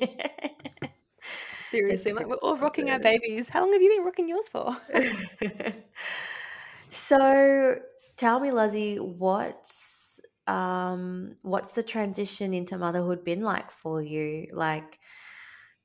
Seriously, 1.70 2.12
like 2.12 2.26
we're 2.26 2.36
all 2.36 2.56
rocking 2.56 2.90
our 2.90 2.98
babies. 2.98 3.48
How 3.48 3.60
long 3.60 3.72
have 3.72 3.82
you 3.82 3.90
been 3.90 4.04
rocking 4.04 4.28
yours 4.28 4.48
for? 4.48 4.76
so 6.90 7.76
tell 8.16 8.40
me, 8.40 8.50
Luzzie, 8.50 8.96
what's 8.96 10.20
um, 10.46 11.36
what's 11.42 11.72
the 11.72 11.82
transition 11.82 12.54
into 12.54 12.78
motherhood 12.78 13.24
been 13.24 13.42
like 13.42 13.70
for 13.70 14.00
you? 14.00 14.46
Like 14.52 14.98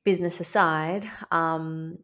business 0.04 0.40
aside, 0.40 1.10
um, 1.30 1.98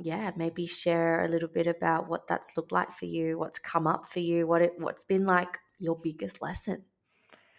yeah, 0.00 0.32
maybe 0.36 0.66
share 0.66 1.24
a 1.24 1.28
little 1.28 1.48
bit 1.48 1.66
about 1.66 2.08
what 2.08 2.26
that's 2.26 2.56
looked 2.56 2.72
like 2.72 2.92
for 2.92 3.06
you, 3.06 3.38
what's 3.38 3.58
come 3.58 3.86
up 3.86 4.06
for 4.06 4.20
you, 4.20 4.46
what 4.46 4.62
it 4.62 4.72
what's 4.78 5.04
been 5.04 5.26
like 5.26 5.58
your 5.78 5.98
biggest 6.02 6.40
lesson 6.40 6.84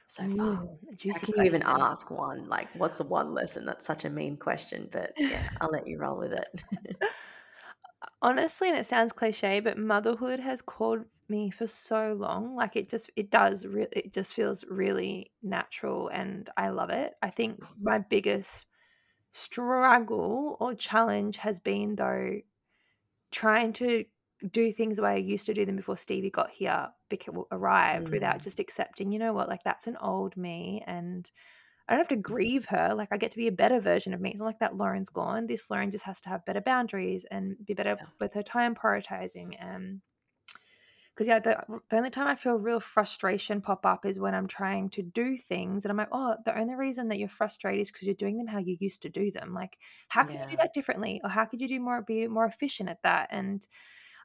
so 0.08 0.24
far. 0.24 0.64
Ooh, 0.64 0.80
How 1.12 1.20
can 1.20 1.34
you 1.38 1.44
even 1.44 1.64
ask 1.66 2.10
one? 2.12 2.48
Like, 2.48 2.68
what's 2.76 2.98
the 2.98 3.04
one 3.04 3.34
lesson? 3.34 3.66
That's 3.66 3.86
such 3.86 4.06
a 4.06 4.10
mean 4.10 4.38
question, 4.38 4.90
but 4.92 5.14
yeah, 5.18 5.42
I'll 5.62 5.72
let 5.72 5.88
you 5.88 5.98
roll 5.98 6.18
with 6.18 6.34
it. 6.34 7.02
Honestly, 8.22 8.70
and 8.70 8.78
it 8.78 8.86
sounds 8.86 9.12
cliche, 9.12 9.60
but 9.60 9.78
motherhood 9.78 10.40
has 10.40 10.62
called 10.62 11.06
me 11.30 11.50
for 11.50 11.68
so 11.68 12.14
long. 12.14 12.56
Like 12.56 12.76
it 12.76 12.90
just, 12.90 13.10
it 13.16 13.32
does, 13.32 13.66
re- 13.66 13.88
it 13.92 14.14
just 14.14 14.34
feels 14.34 14.64
really 14.70 15.32
natural, 15.42 16.10
and 16.10 16.50
I 16.58 16.70
love 16.70 16.90
it. 16.90 17.14
I 17.22 17.30
think 17.30 17.60
mm. 17.60 17.68
my 17.82 18.00
biggest 18.00 18.66
struggle 19.34 20.58
or 20.60 20.76
challenge 20.76 21.38
has 21.38 21.60
been 21.60 21.96
though 21.96 22.40
trying 23.32 23.74
to 23.74 24.06
do 24.52 24.72
things 24.74 24.98
the 24.98 25.04
way 25.04 25.14
I 25.14 25.18
used 25.18 25.46
to 25.48 25.54
do 25.54 25.66
them 25.66 25.76
before 25.76 25.98
Stevie 25.98 26.30
got 26.30 26.52
here, 26.52 26.90
arrived, 27.52 28.10
without 28.12 28.42
Mm, 28.42 28.44
just 28.44 28.60
accepting, 28.60 29.12
you 29.12 29.20
know 29.20 29.34
what, 29.34 29.50
like 29.50 29.64
that's 29.64 29.88
an 29.88 29.98
old 29.98 30.38
me, 30.38 30.84
and 30.88 31.30
I 31.88 31.94
don't 31.94 32.00
have 32.02 32.08
to 32.10 32.16
grieve 32.18 32.66
her. 32.66 32.94
Like 32.96 33.10
I 33.12 33.18
get 33.18 33.32
to 33.32 33.38
be 33.38 33.48
a 33.48 33.52
better 33.52 33.80
version 33.80 34.14
of 34.14 34.22
me. 34.22 34.32
It's 34.32 34.40
not 34.40 34.46
like 34.48 34.60
that 34.60 34.78
Lauren's 34.78 35.10
gone. 35.10 35.48
This 35.48 35.70
Lauren 35.70 35.92
just 35.92 36.06
has 36.06 36.22
to 36.22 36.30
have 36.30 36.46
better 36.46 36.62
boundaries 36.62 37.26
and 37.32 37.58
be 37.66 37.74
better 37.74 38.00
yeah, 38.00 38.08
with 38.20 38.34
her 38.34 38.44
time 38.44 38.76
prioritizing. 38.76 39.56
And 39.60 40.02
because 41.14 41.28
yeah, 41.28 41.40
the, 41.40 41.64
the 41.90 41.98
only 41.98 42.10
time 42.10 42.28
I 42.28 42.36
feel 42.36 42.56
real 42.56 42.80
frustration 42.80 43.62
pop 43.62 43.86
up 43.86 44.06
is 44.06 44.20
when 44.20 44.34
I'm 44.34 44.48
trying 44.48 44.90
to 44.92 45.04
do 45.04 45.38
things 45.38 45.86
and 45.86 45.92
I'm 45.92 45.98
like, 45.98 46.10
oh, 46.12 46.36
the 46.44 46.58
only 46.58 46.74
reason 46.74 47.10
that 47.10 47.20
you're 47.20 47.30
frustrated 47.30 47.82
is 47.82 47.92
because 47.92 48.08
you're 48.08 48.16
doing 48.16 48.38
them 48.38 48.48
how 48.48 48.58
you 48.58 48.78
used 48.80 49.04
to 49.04 49.10
do 49.10 49.30
them. 49.30 49.54
Like, 49.54 49.78
how 50.08 50.24
can 50.24 50.40
you 50.40 50.48
do 50.50 50.58
that 50.58 50.74
differently, 50.74 51.22
or 51.24 51.30
how 51.30 51.46
could 51.46 51.62
you 51.62 51.68
do 51.68 51.80
more, 51.80 52.02
be 52.02 52.28
more 52.28 52.46
efficient 52.46 52.90
at 52.90 53.04
that? 53.04 53.28
And 53.32 53.66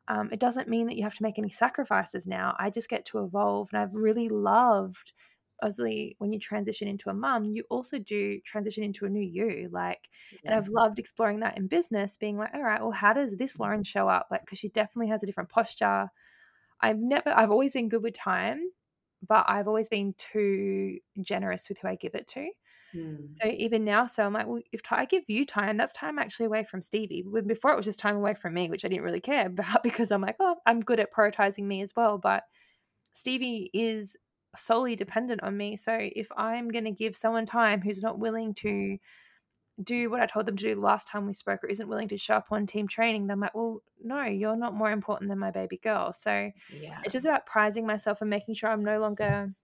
um, 0.09 0.31
it 0.33 0.40
doesn't 0.40 0.68
mean 0.68 0.87
that 0.87 0.96
you 0.96 1.03
have 1.03 1.16
to 1.16 1.22
make 1.22 1.38
any 1.38 1.51
sacrifices 1.51 2.27
now. 2.27 2.57
I 2.59 2.70
just 2.70 2.88
get 2.88 3.05
to 3.07 3.18
evolve, 3.22 3.68
and 3.72 3.83
I've 3.83 3.94
really 3.94 4.31
loved. 4.31 5.12
Obviously, 5.61 6.14
when 6.18 6.31
you 6.33 6.38
transition 6.38 6.88
into 6.88 7.11
a 7.11 7.14
mum, 7.14 7.44
you 7.44 7.64
also 7.68 7.98
do 7.98 8.40
transition 8.46 8.85
into 8.85 9.05
a 9.05 9.11
new 9.11 9.20
you. 9.20 9.68
Like, 9.70 10.09
and 10.46 10.55
I've 10.55 10.68
loved 10.68 10.98
exploring 10.98 11.40
that 11.40 11.59
in 11.59 11.66
business, 11.66 12.16
being 12.16 12.37
like, 12.37 12.55
all 12.55 12.62
right, 12.62 12.81
well, 12.81 12.92
how 12.92 13.12
does 13.12 13.37
this 13.37 13.59
Lauren 13.59 13.85
show 13.85 14.09
up? 14.09 14.29
Like, 14.31 14.42
because 14.42 14.59
she 14.59 14.68
definitely 14.70 15.09
has 15.09 15.22
a 15.22 15.27
different 15.27 15.51
posture. 15.51 16.11
I've 16.80 16.98
never, 16.98 17.30
I've 17.30 17.50
always 17.50 17.72
been 17.74 17.88
good 17.88 18.02
with 18.02 18.14
time, 18.14 18.70
but 19.26 19.46
I've 19.48 19.68
always 19.68 19.88
been 19.88 20.14
too 20.18 20.98
generous 21.22 21.68
with 21.68 21.78
who 21.78 21.88
I 21.88 21.96
give 21.96 22.14
it 22.14 22.26
to. 22.28 22.50
mm, 22.92 23.40
So 23.42 23.48
even 23.48 23.84
now, 23.84 24.06
so 24.06 24.24
I'm 24.24 24.32
like, 24.32 24.46
well, 24.46 24.62
if 24.72 24.80
I 24.90 25.04
give 25.04 25.24
you 25.28 25.44
time, 25.46 25.76
that's 25.76 25.92
time 25.92 26.18
actually 26.18 26.46
away 26.46 26.64
from 26.64 26.82
Stevie. 26.82 27.22
When 27.26 27.46
before 27.46 27.72
it 27.72 27.76
was 27.76 27.86
just 27.86 27.98
time 28.00 28.16
away 28.16 28.34
from 28.34 28.54
me, 28.54 28.70
which 28.70 28.84
I 28.84 28.88
didn't 28.88 29.04
really 29.04 29.20
care 29.20 29.46
about 29.48 29.82
because 29.82 30.10
I'm 30.10 30.22
like, 30.22 30.36
oh, 30.40 30.56
I'm 30.66 30.80
good 30.80 31.00
at 31.00 31.12
prioritizing 31.12 31.64
me 31.64 31.82
as 31.82 31.94
well. 31.96 32.18
But 32.18 32.44
Stevie 33.14 33.70
is 33.74 34.16
solely 34.56 34.96
dependent 34.96 35.42
on 35.42 35.56
me. 35.56 35.76
So 35.76 35.96
if 36.00 36.30
I'm 36.36 36.68
going 36.68 36.84
to 36.84 36.90
give 36.92 37.16
someone 37.16 37.46
time 37.46 37.82
who's 37.82 38.02
not 38.02 38.18
willing 38.18 38.54
to 38.54 38.98
do 39.82 40.10
what 40.10 40.20
I 40.20 40.26
told 40.26 40.46
them 40.46 40.56
to 40.56 40.62
do 40.62 40.74
the 40.74 40.80
last 40.80 41.06
time 41.06 41.26
we 41.26 41.34
spoke 41.34 41.62
or 41.62 41.68
isn't 41.68 41.88
willing 41.88 42.08
to 42.08 42.18
show 42.18 42.34
up 42.34 42.48
on 42.50 42.66
team 42.66 42.88
training, 42.88 43.26
then 43.26 43.34
I'm 43.34 43.40
like, 43.40 43.54
well, 43.54 43.82
no, 44.02 44.24
you're 44.24 44.56
not 44.56 44.74
more 44.74 44.90
important 44.90 45.28
than 45.28 45.38
my 45.38 45.50
baby 45.50 45.78
girl. 45.78 46.12
So 46.12 46.50
yeah, 46.72 46.98
it's 47.04 47.12
just 47.12 47.26
about 47.26 47.46
prizing 47.46 47.86
myself 47.86 48.20
and 48.20 48.30
making 48.30 48.56
sure 48.56 48.70
I'm 48.70 48.84
no 48.84 49.00
longer 49.00 49.54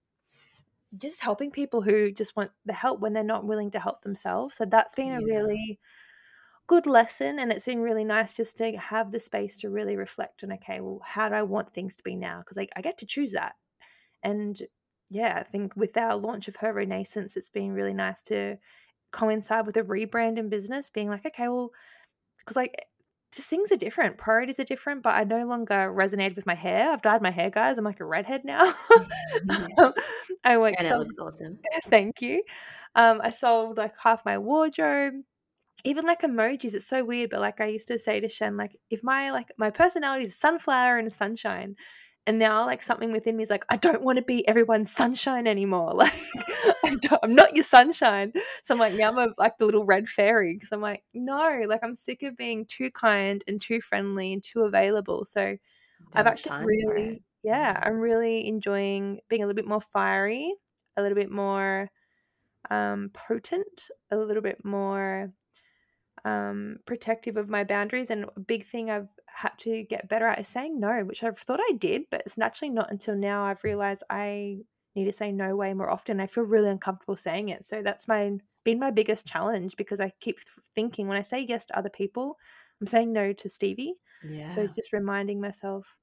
just 0.96 1.20
helping 1.20 1.50
people 1.50 1.82
who 1.82 2.12
just 2.12 2.36
want 2.36 2.50
the 2.64 2.72
help 2.72 3.00
when 3.00 3.12
they're 3.12 3.24
not 3.24 3.44
willing 3.44 3.70
to 3.72 3.80
help 3.80 4.02
themselves. 4.02 4.56
So 4.56 4.64
that's 4.64 4.94
been 4.94 5.12
a 5.12 5.20
yeah, 5.20 5.36
really 5.36 5.80
good 6.66 6.86
lesson. 6.86 7.38
And 7.38 7.52
it's 7.52 7.66
been 7.66 7.80
really 7.80 8.04
nice 8.04 8.34
just 8.34 8.56
to 8.58 8.72
have 8.76 9.10
the 9.10 9.20
space 9.20 9.58
to 9.60 9.70
really 9.70 9.96
reflect 9.96 10.44
on, 10.44 10.52
okay, 10.52 10.80
well, 10.80 11.00
how 11.04 11.28
do 11.28 11.34
I 11.34 11.42
want 11.42 11.72
things 11.72 11.96
to 11.96 12.02
be 12.02 12.16
now? 12.16 12.38
Because 12.38 12.58
I, 12.58 12.68
I 12.76 12.80
get 12.80 12.98
to 12.98 13.06
choose 13.06 13.32
that. 13.32 13.54
And 14.22 14.60
yeah, 15.10 15.36
I 15.38 15.42
think 15.42 15.76
with 15.76 15.96
our 15.96 16.16
launch 16.16 16.48
of 16.48 16.56
her 16.56 16.72
Renaissance, 16.72 17.36
it's 17.36 17.50
been 17.50 17.72
really 17.72 17.94
nice 17.94 18.22
to 18.22 18.56
coincide 19.14 19.66
with 19.66 19.76
a 19.76 19.82
rebrand 19.82 20.38
in 20.38 20.48
business, 20.48 20.90
being 20.90 21.08
like, 21.08 21.24
okay, 21.24 21.48
well, 21.48 21.70
because 22.38 22.56
like 22.56 22.86
just 23.34 23.48
things 23.48 23.72
are 23.72 23.76
different, 23.76 24.18
priorities 24.18 24.60
are 24.60 24.64
different, 24.64 25.02
but 25.02 25.14
I 25.14 25.24
no 25.24 25.46
longer 25.46 25.92
resonated 25.94 26.36
with 26.36 26.46
my 26.46 26.54
hair. 26.54 26.90
I've 26.90 27.02
dyed 27.02 27.22
my 27.22 27.30
hair, 27.30 27.50
guys. 27.50 27.78
I'm 27.78 27.84
like 27.84 28.00
a 28.00 28.04
redhead 28.04 28.44
now. 28.44 28.74
I 30.44 30.56
like 30.56 30.76
and 30.78 30.86
it 30.86 30.88
some 30.88 30.98
looks 31.00 31.18
awesome. 31.18 31.58
thank 31.90 32.20
you. 32.20 32.42
Um, 32.94 33.20
I 33.22 33.30
sold 33.30 33.78
like 33.78 33.94
half 33.98 34.24
my 34.24 34.38
wardrobe. 34.38 35.14
Even 35.84 36.06
like 36.06 36.22
emojis, 36.22 36.74
it's 36.74 36.86
so 36.86 37.04
weird, 37.04 37.30
but 37.30 37.40
like 37.40 37.60
I 37.60 37.66
used 37.66 37.88
to 37.88 37.98
say 37.98 38.18
to 38.20 38.28
Shen, 38.28 38.56
like 38.56 38.74
if 38.88 39.02
my 39.02 39.30
like 39.32 39.52
my 39.58 39.70
personality 39.70 40.24
is 40.24 40.32
a 40.32 40.36
sunflower 40.36 40.96
and 40.98 41.12
sunshine, 41.12 41.76
and 42.26 42.38
now 42.38 42.64
like 42.66 42.82
something 42.82 43.12
within 43.12 43.36
me 43.36 43.42
is 43.42 43.50
like 43.50 43.64
I 43.68 43.76
don't 43.76 44.02
want 44.02 44.18
to 44.18 44.24
be 44.24 44.46
everyone's 44.48 44.90
sunshine 44.90 45.46
anymore. 45.46 45.92
Like 46.82 47.04
I 47.12 47.18
I'm 47.22 47.34
not 47.34 47.54
your 47.54 47.64
sunshine. 47.64 48.32
So 48.62 48.74
I'm 48.74 48.80
like 48.80 48.94
now 48.94 49.08
I'm 49.10 49.18
a, 49.18 49.28
like 49.38 49.58
the 49.58 49.66
little 49.66 49.84
red 49.84 50.08
fairy 50.08 50.54
because 50.54 50.72
I'm 50.72 50.80
like 50.80 51.04
no, 51.12 51.62
like 51.66 51.80
I'm 51.82 51.96
sick 51.96 52.22
of 52.22 52.36
being 52.36 52.64
too 52.66 52.90
kind 52.90 53.42
and 53.46 53.60
too 53.60 53.80
friendly 53.80 54.32
and 54.32 54.42
too 54.42 54.62
available. 54.62 55.24
So 55.24 55.56
I've 56.14 56.26
Don't 56.26 56.26
actually 56.26 56.52
for 56.52 56.62
it. 56.62 56.70
really 56.86 57.22
yeah, 57.42 57.78
I'm 57.82 58.00
really 58.00 58.46
enjoying 58.48 59.20
being 59.28 59.42
a 59.42 59.46
little 59.46 59.56
bit 59.56 59.68
more 59.68 59.80
fiery, 59.80 60.54
a 60.96 61.02
little 61.02 61.16
bit 61.16 61.30
more 61.30 61.90
um, 62.70 63.10
potent, 63.12 63.90
a 64.10 64.16
little 64.16 64.42
bit 64.42 64.64
more 64.64 65.30
um, 66.24 66.78
protective 66.86 67.36
of 67.36 67.48
my 67.48 67.64
boundaries. 67.64 68.10
And 68.10 68.26
a 68.36 68.40
big 68.40 68.66
thing 68.66 68.90
I've 68.90 69.08
had 69.34 69.52
to 69.58 69.82
get 69.84 70.08
better 70.08 70.26
at 70.26 70.38
is 70.38 70.48
saying 70.48 70.78
no, 70.78 71.04
which 71.04 71.22
I've 71.22 71.38
thought 71.38 71.60
I 71.60 71.72
did, 71.76 72.04
but 72.10 72.22
it's 72.24 72.38
naturally 72.38 72.70
not 72.70 72.90
until 72.90 73.16
now 73.16 73.44
I've 73.44 73.60
mm. 73.60 73.64
realized 73.64 74.04
I 74.08 74.58
need 74.94 75.04
to 75.06 75.12
say 75.12 75.32
no 75.32 75.56
way 75.56 75.74
more 75.74 75.90
often. 75.90 76.20
I 76.20 76.26
feel 76.26 76.44
really 76.44 76.70
uncomfortable 76.70 77.16
saying 77.16 77.48
it. 77.48 77.66
So 77.66 77.82
that's 77.82 78.06
my 78.08 78.32
been 78.64 78.78
my 78.78 78.90
biggest 78.90 79.26
mm. 79.26 79.32
challenge 79.32 79.76
because 79.76 80.00
I 80.00 80.12
keep 80.20 80.38
thinking 80.74 81.08
when 81.08 81.18
I 81.18 81.22
say 81.22 81.40
yes 81.40 81.66
to 81.66 81.78
other 81.78 81.90
people, 81.90 82.36
I'm 82.80 82.86
saying 82.86 83.12
no 83.12 83.32
to 83.32 83.48
Stevie. 83.48 83.94
Yeah. 84.22 84.48
So 84.48 84.66
just 84.66 84.92
reminding 84.92 85.40
myself 85.40 85.96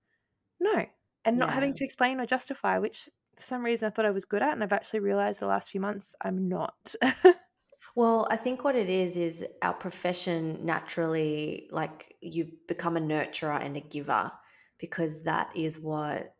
no, 0.59 0.85
and 1.25 1.37
not 1.37 1.49
yeah. 1.49 1.55
having 1.55 1.73
to 1.73 1.83
explain 1.83 2.19
or 2.19 2.25
justify, 2.25 2.77
which 2.77 3.09
for 3.35 3.43
some 3.43 3.63
reason 3.63 3.87
I 3.87 3.89
thought 3.89 4.05
I 4.05 4.11
was 4.11 4.25
good 4.25 4.41
at, 4.41 4.53
and 4.53 4.63
I've 4.63 4.73
actually 4.73 4.99
realized 4.99 5.39
the 5.39 5.47
last 5.47 5.71
few 5.71 5.81
months 5.81 6.15
I'm 6.21 6.47
not. 6.47 6.93
Well, 7.95 8.27
I 8.29 8.37
think 8.37 8.63
what 8.63 8.75
it 8.75 8.89
is 8.89 9.17
is 9.17 9.45
our 9.61 9.73
profession 9.73 10.65
naturally, 10.65 11.67
like 11.71 12.15
you 12.21 12.51
become 12.67 12.95
a 12.95 13.01
nurturer 13.01 13.63
and 13.63 13.75
a 13.75 13.81
giver 13.81 14.31
because 14.77 15.23
that 15.23 15.49
is 15.55 15.79
what 15.79 16.33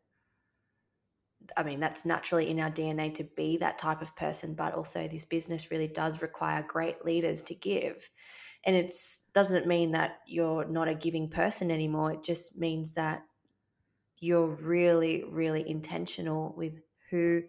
I 1.58 1.64
mean, 1.64 1.80
that's 1.80 2.06
naturally 2.06 2.50
in 2.50 2.60
our 2.60 2.70
DNA 2.70 3.14
to 3.16 3.24
be 3.24 3.58
that 3.58 3.78
type 3.78 4.02
of 4.02 4.16
person, 4.16 4.54
but 4.54 4.74
also 4.74 5.08
this 5.08 5.26
business 5.26 5.72
really 5.72 5.88
does 5.88 6.22
require 6.22 6.64
great 6.64 7.04
leaders 7.04 7.42
to 7.44 7.56
give. 7.56 8.10
And 8.64 8.76
it 8.76 8.94
doesn't 9.34 9.68
mean 9.68 9.92
that 9.92 10.20
you're 10.28 10.66
not 10.66 10.88
a 10.88 10.94
giving 10.94 11.30
person 11.30 11.72
anymore. 11.72 12.12
It 12.12 12.24
just 12.24 12.58
means 12.58 12.94
that 12.94 13.24
you're 14.20 14.48
really, 14.48 15.24
really 15.28 15.68
intentional 15.68 16.54
with 16.56 16.80
who 17.10 17.42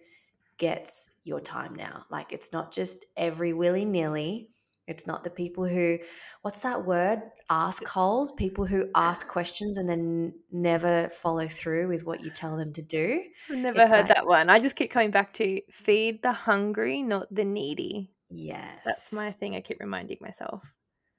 gets 0.59 1.09
your 1.25 1.41
time 1.41 1.75
now. 1.75 2.05
Like 2.11 2.33
it's 2.33 2.53
not 2.53 2.73
just 2.73 3.05
every 3.17 3.53
willy 3.53 3.85
nilly. 3.85 4.49
It's 4.89 5.07
not 5.07 5.23
the 5.23 5.31
people 5.31 5.65
who, 5.65 5.99
what's 6.43 6.59
that 6.61 6.85
word? 6.85 7.23
Ask 7.49 7.87
holes, 7.87 8.33
people 8.33 8.67
who 8.67 8.91
ask 8.95 9.29
questions 9.37 9.79
and 9.79 9.89
then 9.89 10.35
never 10.51 11.09
follow 11.11 11.47
through 11.47 11.89
with 11.89 12.05
what 12.05 12.25
you 12.25 12.31
tell 12.31 12.57
them 12.57 12.73
to 12.73 12.83
do. 12.83 13.23
I've 13.49 13.59
never 13.59 13.81
It's 13.81 13.91
heard 13.91 14.09
like, 14.09 14.17
that 14.17 14.27
one. 14.27 14.51
I 14.51 14.59
just 14.59 14.75
keep 14.75 14.91
coming 14.91 15.13
back 15.13 15.33
to 15.35 15.61
feed 15.71 16.23
the 16.23 16.33
hungry, 16.33 17.03
not 17.03 17.33
the 17.33 17.45
needy. 17.45 18.11
Yes. 18.29 18.83
That's 18.85 19.13
my 19.13 19.31
thing 19.31 19.55
I 19.55 19.61
keep 19.61 19.79
reminding 19.79 20.19
myself. 20.21 20.65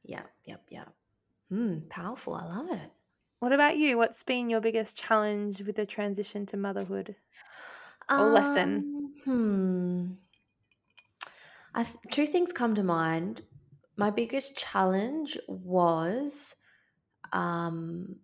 Yep, 0.03 0.29
yep, 0.43 0.61
yep. 0.69 0.93
Hmm, 1.49 1.79
powerful. 1.89 2.33
I 2.33 2.45
love 2.45 2.69
it. 2.69 2.91
What 3.39 3.53
about 3.53 3.77
you? 3.77 3.97
What's 3.97 4.23
been 4.23 4.49
your 4.49 4.61
biggest 4.61 4.97
challenge 4.97 5.61
with 5.61 5.77
the 5.77 5.85
transition 5.85 6.45
to 6.47 6.57
motherhood 6.57 7.15
or 8.09 8.29
lesson? 8.29 9.13
Um, 9.27 10.15
hmm. 11.75 11.75
I 11.75 11.87
two 12.11 12.25
things 12.25 12.53
come 12.53 12.75
to 12.75 12.83
mind. 12.83 13.41
My 13.97 14.09
biggest 14.09 14.57
challenge 14.57 15.37
was 15.47 16.55
um 17.31 18.15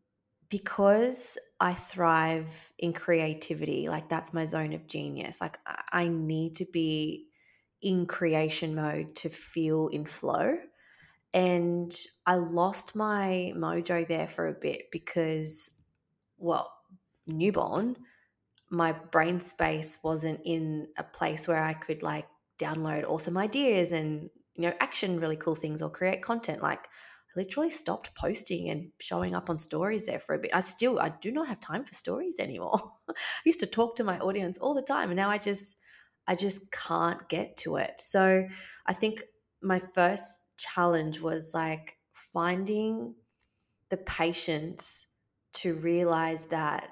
because 0.50 1.38
I 1.60 1.74
thrive 1.74 2.72
in 2.80 2.94
creativity, 2.94 3.88
like 3.88 4.10
that's 4.10 4.34
my 4.34 4.46
zone 4.46 4.74
of 4.74 4.88
genius. 4.88 5.40
Like 5.40 5.60
I 5.92 6.08
need 6.08 6.56
to 6.56 6.66
be 6.66 7.28
in 7.82 8.06
creation 8.06 8.76
mode 8.76 9.16
to 9.16 9.30
feel 9.30 9.88
in 9.88 10.06
flow. 10.06 10.58
And 11.34 11.96
I 12.26 12.36
lost 12.36 12.96
my 12.96 13.54
mojo 13.56 14.08
there 14.08 14.28
for 14.28 14.48
a 14.48 14.54
bit 14.54 14.86
because, 14.92 15.70
well, 16.38 16.74
newborn, 17.28 17.96
my 18.70 18.92
brain 18.92 19.40
space 19.40 20.00
wasn't 20.04 20.40
in 20.46 20.88
a 20.98 21.04
place 21.04 21.48
where 21.48 21.64
I 21.64 21.74
could 21.74 22.04
like 22.04 22.28
download 22.60 23.06
awesome 23.08 23.38
ideas 23.38 23.92
and, 23.92 24.30
you 24.56 24.64
know, 24.64 24.74
action 24.80 25.20
really 25.20 25.38
cool 25.38 25.56
things 25.56 25.82
or 25.82 25.90
create 25.90 26.22
content. 26.22 26.62
Like 26.62 26.86
I 26.86 27.40
literally 27.40 27.70
stopped 27.72 28.14
posting 28.16 28.70
and 28.70 28.92
showing 29.00 29.34
up 29.34 29.50
on 29.50 29.58
stories 29.58 30.06
there 30.06 30.20
for 30.20 30.36
a 30.36 30.40
bit. 30.40 30.52
I 30.54 30.60
still 30.60 31.00
I 31.00 31.10
do 31.22 31.32
not 31.32 31.48
have 31.48 31.60
time 31.60 31.84
for 31.84 31.94
stories 31.94 32.40
anymore. 32.40 32.80
I 33.10 33.14
used 33.46 33.60
to 33.62 33.66
talk 33.66 33.96
to 33.96 34.04
my 34.04 34.20
audience 34.20 34.58
all 34.60 34.76
the 34.76 34.82
time 34.82 35.10
and 35.10 35.18
now 35.18 35.30
I 35.30 35.40
just 35.40 35.76
I 36.28 36.36
just 36.36 36.72
can't 36.72 37.28
get 37.28 37.58
to 37.58 37.78
it. 37.78 37.94
So 38.00 38.46
I 38.86 38.94
think 38.94 39.24
my 39.64 39.80
first 39.80 40.42
challenge 40.58 41.20
was 41.22 41.54
like 41.56 41.98
finding 42.14 43.16
the 43.90 43.98
patience 43.98 45.08
to 45.54 45.74
realize 45.74 46.46
that 46.48 46.92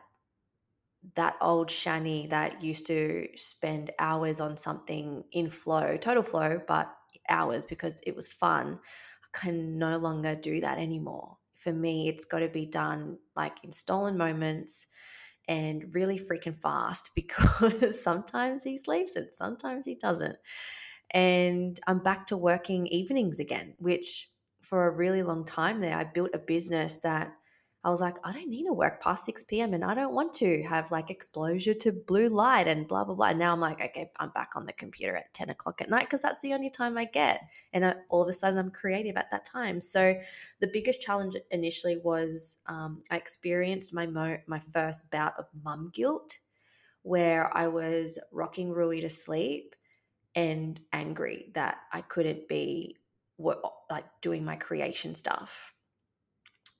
that 1.16 1.36
old 1.42 1.70
Shani 1.70 2.30
that 2.30 2.62
used 2.62 2.86
to 2.88 3.28
spend 3.36 3.92
hours 4.00 4.40
on 4.40 4.58
something 4.58 5.24
in 5.32 5.50
flow, 5.50 5.98
total 5.98 6.24
flow, 6.24 6.62
but 6.68 6.94
hours 7.30 7.66
because 7.66 8.00
it 8.06 8.16
was 8.16 8.28
fun, 8.28 8.80
I 9.24 9.38
can 9.38 9.78
no 9.78 9.98
longer 9.98 10.36
do 10.36 10.62
that 10.62 10.78
anymore. 10.78 11.38
For 11.56 11.74
me, 11.74 12.08
it's 12.08 12.26
got 12.26 12.40
to 12.40 12.50
be 12.50 12.66
done 12.66 13.18
like 13.36 13.64
in 13.64 13.72
stolen 13.72 14.18
moments 14.18 14.88
and 15.48 15.94
really 15.94 16.20
freaking 16.20 16.56
fast 16.56 17.12
because 17.16 18.02
sometimes 18.02 18.64
he 18.64 18.78
sleeps 18.78 19.16
and 19.16 19.28
sometimes 19.34 19.86
he 19.86 19.96
doesn't. 19.96 20.38
And 21.12 21.80
I'm 21.88 22.00
back 22.00 22.28
to 22.28 22.38
working 22.38 22.88
evenings 22.88 23.40
again, 23.40 23.74
which 23.80 24.30
for 24.62 24.88
a 24.88 24.96
really 24.96 25.24
long 25.24 25.46
time 25.46 25.80
there, 25.80 25.96
I 25.96 26.04
built 26.04 26.32
a 26.34 26.40
business 26.40 26.98
that 26.98 27.32
I 27.84 27.90
was 27.90 28.02
like, 28.02 28.18
I 28.24 28.34
don't 28.34 28.50
need 28.50 28.66
to 28.66 28.74
work 28.74 29.02
past 29.02 29.24
6 29.26 29.44
p.m. 29.44 29.74
and 29.74 29.86
I 29.86 29.94
don't 29.94 30.14
want 30.14 30.34
to 30.36 30.64
have 30.64 30.92
like 30.92 31.10
exposure 31.10 31.76
to 31.76 31.92
blue 31.92 32.28
light 32.28 32.68
and 32.68 32.88
blah, 32.88 33.04
blah, 33.04 33.16
blah. 33.16 33.28
And 33.28 33.40
now 33.40 33.54
I'm 33.54 33.60
like, 33.60 33.80
okay, 33.80 34.12
I'm 34.20 34.32
back 34.32 34.52
on 34.56 34.66
the 34.66 34.74
computer 34.74 35.16
at 35.16 35.34
10 35.34 35.52
o'clock 35.52 35.80
at 35.82 35.90
night 35.90 36.06
because 36.06 36.22
that's 36.22 36.42
the 36.42 36.54
only 36.54 36.70
time 36.70 36.98
I 36.98 37.06
get. 37.06 37.42
And 37.74 37.86
I, 37.86 37.96
all 38.10 38.24
of 38.24 38.28
a 38.28 38.34
sudden 38.34 38.58
I'm 38.60 38.72
creative 38.72 39.16
at 39.16 39.30
that 39.32 39.46
time. 39.46 39.80
So 39.80 40.16
the 40.60 40.70
biggest 40.74 41.02
challenge 41.02 41.36
initially 41.52 41.98
was 42.04 42.58
um, 42.66 43.04
I 43.12 43.18
experienced 43.18 43.94
my, 43.94 44.08
mo- 44.08 44.42
my 44.48 44.60
first 44.60 45.12
bout 45.12 45.34
of 45.38 45.46
mum 45.64 45.92
guilt 45.94 46.38
where 47.04 47.56
I 47.56 47.68
was 47.68 48.20
rocking 48.32 48.70
Rui 48.72 49.00
to 49.02 49.10
sleep 49.10 49.76
and 50.36 50.80
angry 50.92 51.52
that 51.54 51.78
I 51.94 52.02
couldn't 52.02 52.50
be 52.50 52.98
like 53.90 54.06
doing 54.22 54.44
my 54.44 54.56
creation 54.56 55.16
stuff 55.16 55.74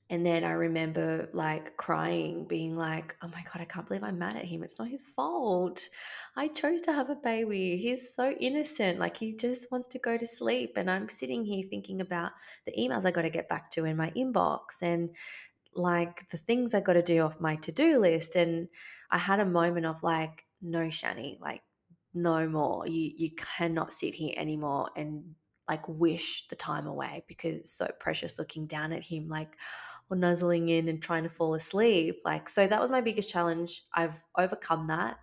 and 0.10 0.26
then 0.26 0.46
I 0.46 0.52
remember 0.52 1.28
like 1.34 1.76
crying, 1.76 2.46
being 2.46 2.78
like, 2.78 3.16
oh 3.22 3.28
my 3.28 3.44
God, 3.44 3.62
I 3.62 3.66
can't 3.66 3.86
believe 3.86 4.04
I'm 4.04 4.18
mad 4.18 4.38
at 4.38 4.46
him. 4.46 4.64
It's 4.64 4.80
not 4.80 4.88
his 4.88 5.04
fault. 5.16 5.90
I 6.38 6.48
chose 6.48 6.82
to 6.84 6.94
have 6.94 7.10
a 7.10 7.16
baby. 7.16 7.76
He's 7.76 8.16
so 8.16 8.32
innocent. 8.32 9.00
Like 9.00 9.18
he 9.18 9.36
just 9.36 9.70
wants 9.70 9.88
to 9.90 10.00
go 10.00 10.18
to 10.18 10.26
sleep. 10.26 10.78
And 10.78 10.90
I'm 10.90 11.10
sitting 11.10 11.44
here 11.44 11.66
thinking 11.70 12.00
about 12.00 12.32
the 12.66 12.72
emails 12.80 13.04
I 13.04 13.12
got 13.12 13.24
to 13.24 13.30
get 13.30 13.50
back 13.50 13.70
to 13.72 13.84
in 13.84 13.98
my 13.98 14.10
inbox 14.12 14.82
and 14.82 15.10
like 15.76 16.30
the 16.30 16.38
things 16.38 16.74
I 16.74 16.80
got 16.80 16.94
to 16.94 17.04
do 17.04 17.20
off 17.20 17.42
my 17.42 17.58
to 17.58 17.74
do 17.74 18.00
list. 18.00 18.38
And 18.38 18.70
I 19.12 19.18
had 19.18 19.42
a 19.42 19.46
moment 19.46 19.86
of 19.86 20.04
like, 20.04 20.46
no, 20.62 20.84
Shani, 20.84 21.38
like, 21.42 21.62
no 22.14 22.48
more. 22.48 22.88
You, 22.88 23.12
you 23.16 23.32
cannot 23.36 23.92
sit 23.92 24.14
here 24.14 24.34
anymore 24.38 24.90
and 24.96 25.36
like 25.70 25.88
wish 25.88 26.48
the 26.50 26.56
time 26.56 26.88
away 26.88 27.24
because 27.28 27.54
it's 27.54 27.72
so 27.72 27.90
precious 28.00 28.40
looking 28.40 28.66
down 28.66 28.92
at 28.92 29.04
him 29.04 29.28
like 29.28 29.58
or 30.10 30.18
nuzzling 30.18 30.70
in 30.70 30.88
and 30.88 31.02
trying 31.02 31.24
to 31.24 31.30
fall 31.30 31.54
asleep 31.56 32.22
like 32.24 32.48
so 32.48 32.68
that 32.68 32.82
was 32.82 32.92
my 32.92 33.02
biggest 33.02 33.30
challenge 33.30 33.84
i've 33.94 34.24
overcome 34.38 34.88
that 34.88 35.18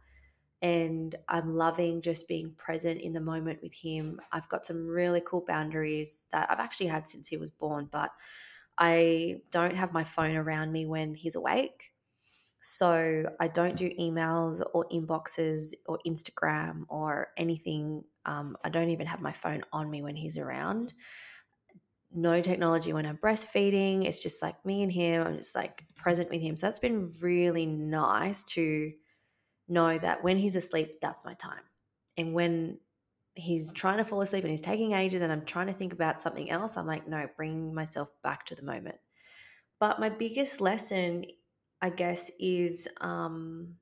and 0.63 1.15
i'm 1.29 1.57
loving 1.57 2.03
just 2.03 2.29
being 2.29 2.53
present 2.57 3.01
in 3.01 3.13
the 3.13 3.21
moment 3.21 3.59
with 3.63 3.75
him 3.75 4.21
i've 4.33 4.49
got 4.49 4.65
some 4.65 4.87
really 4.87 5.23
cool 5.27 5.45
boundaries 5.47 6.27
that 6.33 6.51
i've 6.51 6.61
actually 6.61 6.87
had 6.87 7.09
since 7.09 7.27
he 7.27 7.37
was 7.37 7.51
born 7.51 7.89
but 7.91 8.11
i 8.79 9.37
don't 9.51 9.77
have 9.77 9.93
my 9.93 10.05
phone 10.05 10.37
around 10.37 10.71
me 10.71 10.85
when 10.87 11.15
he's 11.15 11.35
awake 11.35 11.95
so 12.67 13.31
I 13.39 13.49
don't 13.49 13.77
do 13.77 13.91
emails 14.01 14.63
or 14.73 14.87
inboxes 14.91 15.75
or 15.85 15.99
Instagram 16.07 16.85
or 16.89 17.29
anything. 17.37 18.05
Um, 18.27 18.57
I 18.65 18.69
don't 18.69 18.91
even 18.91 19.07
have 19.07 19.21
my 19.21 19.33
phone 19.33 19.63
on 19.73 19.91
me 19.91 20.03
when 20.03 20.17
he's 20.17 20.39
around. 20.39 20.95
No 22.13 22.41
technology 22.41 22.93
when 22.93 23.07
I'm 23.07 23.19
breastfeeding. 23.19 24.05
It's 24.05 24.23
just 24.23 24.41
like 24.43 24.65
me 24.65 24.83
and 24.83 24.93
him. 24.93 25.23
I'm 25.23 25.37
just 25.37 25.55
like 25.55 25.85
present 25.95 26.31
with 26.31 26.41
him. 26.41 26.57
So 26.57 26.67
that's 26.67 26.79
been 26.79 27.11
really 27.21 27.67
nice 27.67 28.45
to 28.45 28.93
know 29.69 29.99
that 29.99 30.23
when 30.23 30.39
he's 30.39 30.57
asleep, 30.57 31.01
that's 31.01 31.25
my 31.25 31.35
time. 31.35 31.63
And 32.17 32.35
when 32.35 32.79
he's 33.35 33.73
trying 33.73 33.99
to 33.99 34.05
fall 34.05 34.21
asleep 34.21 34.45
and 34.45 34.51
he's 34.51 34.61
taking 34.61 34.93
ages 34.93 35.23
and 35.23 35.33
I'm 35.33 35.45
trying 35.45 35.67
to 35.67 35.73
think 35.73 35.93
about 35.93 36.21
something 36.21 36.51
else, 36.51 36.77
I'm 36.77 36.87
like, 36.87 37.09
no, 37.09 37.27
bring 37.37 37.75
myself 37.75 38.09
back 38.23 38.47
to 38.47 38.55
the 38.55 38.63
moment. 38.63 38.97
But 39.81 39.99
my 39.99 40.09
biggest 40.09 40.61
lesson 40.61 41.25
I 41.85 41.91
guess, 41.91 42.31
is 42.41 42.89
um, 43.03 43.75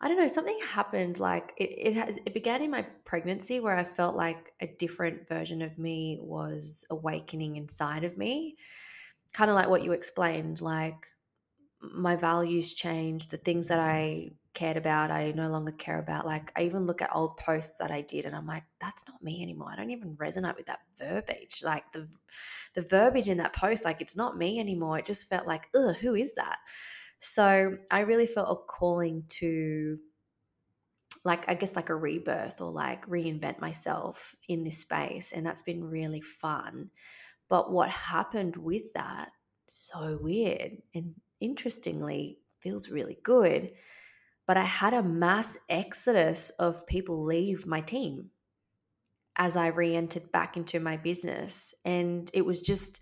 I 0.00 0.08
don't 0.08 0.18
know, 0.18 0.28
something 0.28 0.58
happened. 0.62 1.18
Like 1.18 1.54
it, 1.56 1.70
it 1.88 1.94
has, 1.94 2.16
it 2.18 2.34
began 2.34 2.62
in 2.62 2.70
my 2.70 2.82
pregnancy 3.04 3.60
where 3.60 3.76
I 3.76 3.84
felt 3.84 4.14
like 4.14 4.52
a 4.60 4.66
different 4.66 5.26
version 5.26 5.62
of 5.62 5.78
me 5.78 6.18
was 6.20 6.84
awakening 6.90 7.56
inside 7.56 8.04
of 8.04 8.18
me. 8.18 8.56
Kind 9.32 9.50
of 9.50 9.56
like 9.56 9.68
what 9.68 9.82
you 9.82 9.92
explained, 9.92 10.60
like 10.60 11.06
my 11.80 12.16
values 12.16 12.74
changed, 12.74 13.30
the 13.30 13.36
things 13.38 13.68
that 13.68 13.78
mm-hmm. 13.78 14.28
I 14.28 14.32
cared 14.54 14.76
about, 14.78 15.10
I 15.10 15.32
no 15.32 15.48
longer 15.48 15.72
care 15.72 15.98
about. 15.98 16.26
Like 16.26 16.52
I 16.56 16.62
even 16.64 16.86
look 16.86 17.02
at 17.02 17.14
old 17.14 17.36
posts 17.36 17.78
that 17.78 17.90
I 17.90 18.00
did 18.00 18.24
and 18.24 18.34
I'm 18.34 18.46
like, 18.46 18.64
that's 18.80 19.04
not 19.06 19.22
me 19.22 19.42
anymore. 19.42 19.70
I 19.70 19.76
don't 19.76 19.90
even 19.90 20.16
resonate 20.16 20.56
with 20.56 20.66
that 20.66 20.80
verbiage. 20.98 21.62
Like 21.62 21.90
the 21.92 22.08
the 22.74 22.82
verbiage 22.82 23.28
in 23.28 23.38
that 23.38 23.54
post, 23.54 23.84
like 23.84 24.00
it's 24.00 24.16
not 24.16 24.38
me 24.38 24.58
anymore. 24.58 24.98
It 24.98 25.06
just 25.06 25.28
felt 25.28 25.46
like, 25.46 25.68
ugh, 25.74 25.96
who 25.96 26.14
is 26.14 26.34
that? 26.34 26.58
So 27.18 27.78
I 27.90 28.00
really 28.00 28.26
felt 28.26 28.50
a 28.50 28.62
calling 28.66 29.24
to 29.28 29.98
like 31.24 31.48
I 31.48 31.54
guess 31.54 31.74
like 31.76 31.88
a 31.90 31.94
rebirth 31.96 32.60
or 32.60 32.70
like 32.70 33.06
reinvent 33.08 33.60
myself 33.60 34.34
in 34.48 34.62
this 34.64 34.78
space. 34.78 35.32
And 35.32 35.44
that's 35.44 35.62
been 35.62 35.84
really 35.84 36.20
fun. 36.20 36.90
But 37.48 37.72
what 37.72 37.90
happened 37.90 38.56
with 38.56 38.92
that, 38.94 39.30
so 39.66 40.18
weird 40.20 40.82
and 40.94 41.14
interestingly, 41.40 42.40
feels 42.60 42.90
really 42.90 43.18
good 43.22 43.72
but 44.46 44.56
I 44.56 44.64
had 44.64 44.94
a 44.94 45.02
mass 45.02 45.58
exodus 45.68 46.50
of 46.58 46.86
people 46.86 47.24
leave 47.24 47.66
my 47.66 47.80
team 47.80 48.30
as 49.36 49.56
I 49.56 49.68
re 49.68 49.94
entered 49.94 50.30
back 50.32 50.56
into 50.56 50.80
my 50.80 50.96
business. 50.96 51.74
And 51.84 52.30
it 52.32 52.44
was 52.44 52.60
just, 52.60 53.00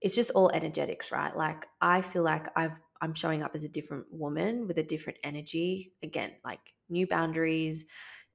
it's 0.00 0.14
just 0.14 0.30
all 0.32 0.50
energetics, 0.50 1.10
right? 1.12 1.36
Like 1.36 1.66
I 1.80 2.02
feel 2.02 2.22
like 2.22 2.46
I've, 2.56 2.78
I'm 3.02 3.12
showing 3.14 3.42
up 3.42 3.54
as 3.54 3.64
a 3.64 3.68
different 3.68 4.06
woman 4.10 4.66
with 4.66 4.78
a 4.78 4.82
different 4.82 5.18
energy. 5.24 5.92
Again, 6.02 6.32
like 6.44 6.72
new 6.88 7.06
boundaries. 7.06 7.84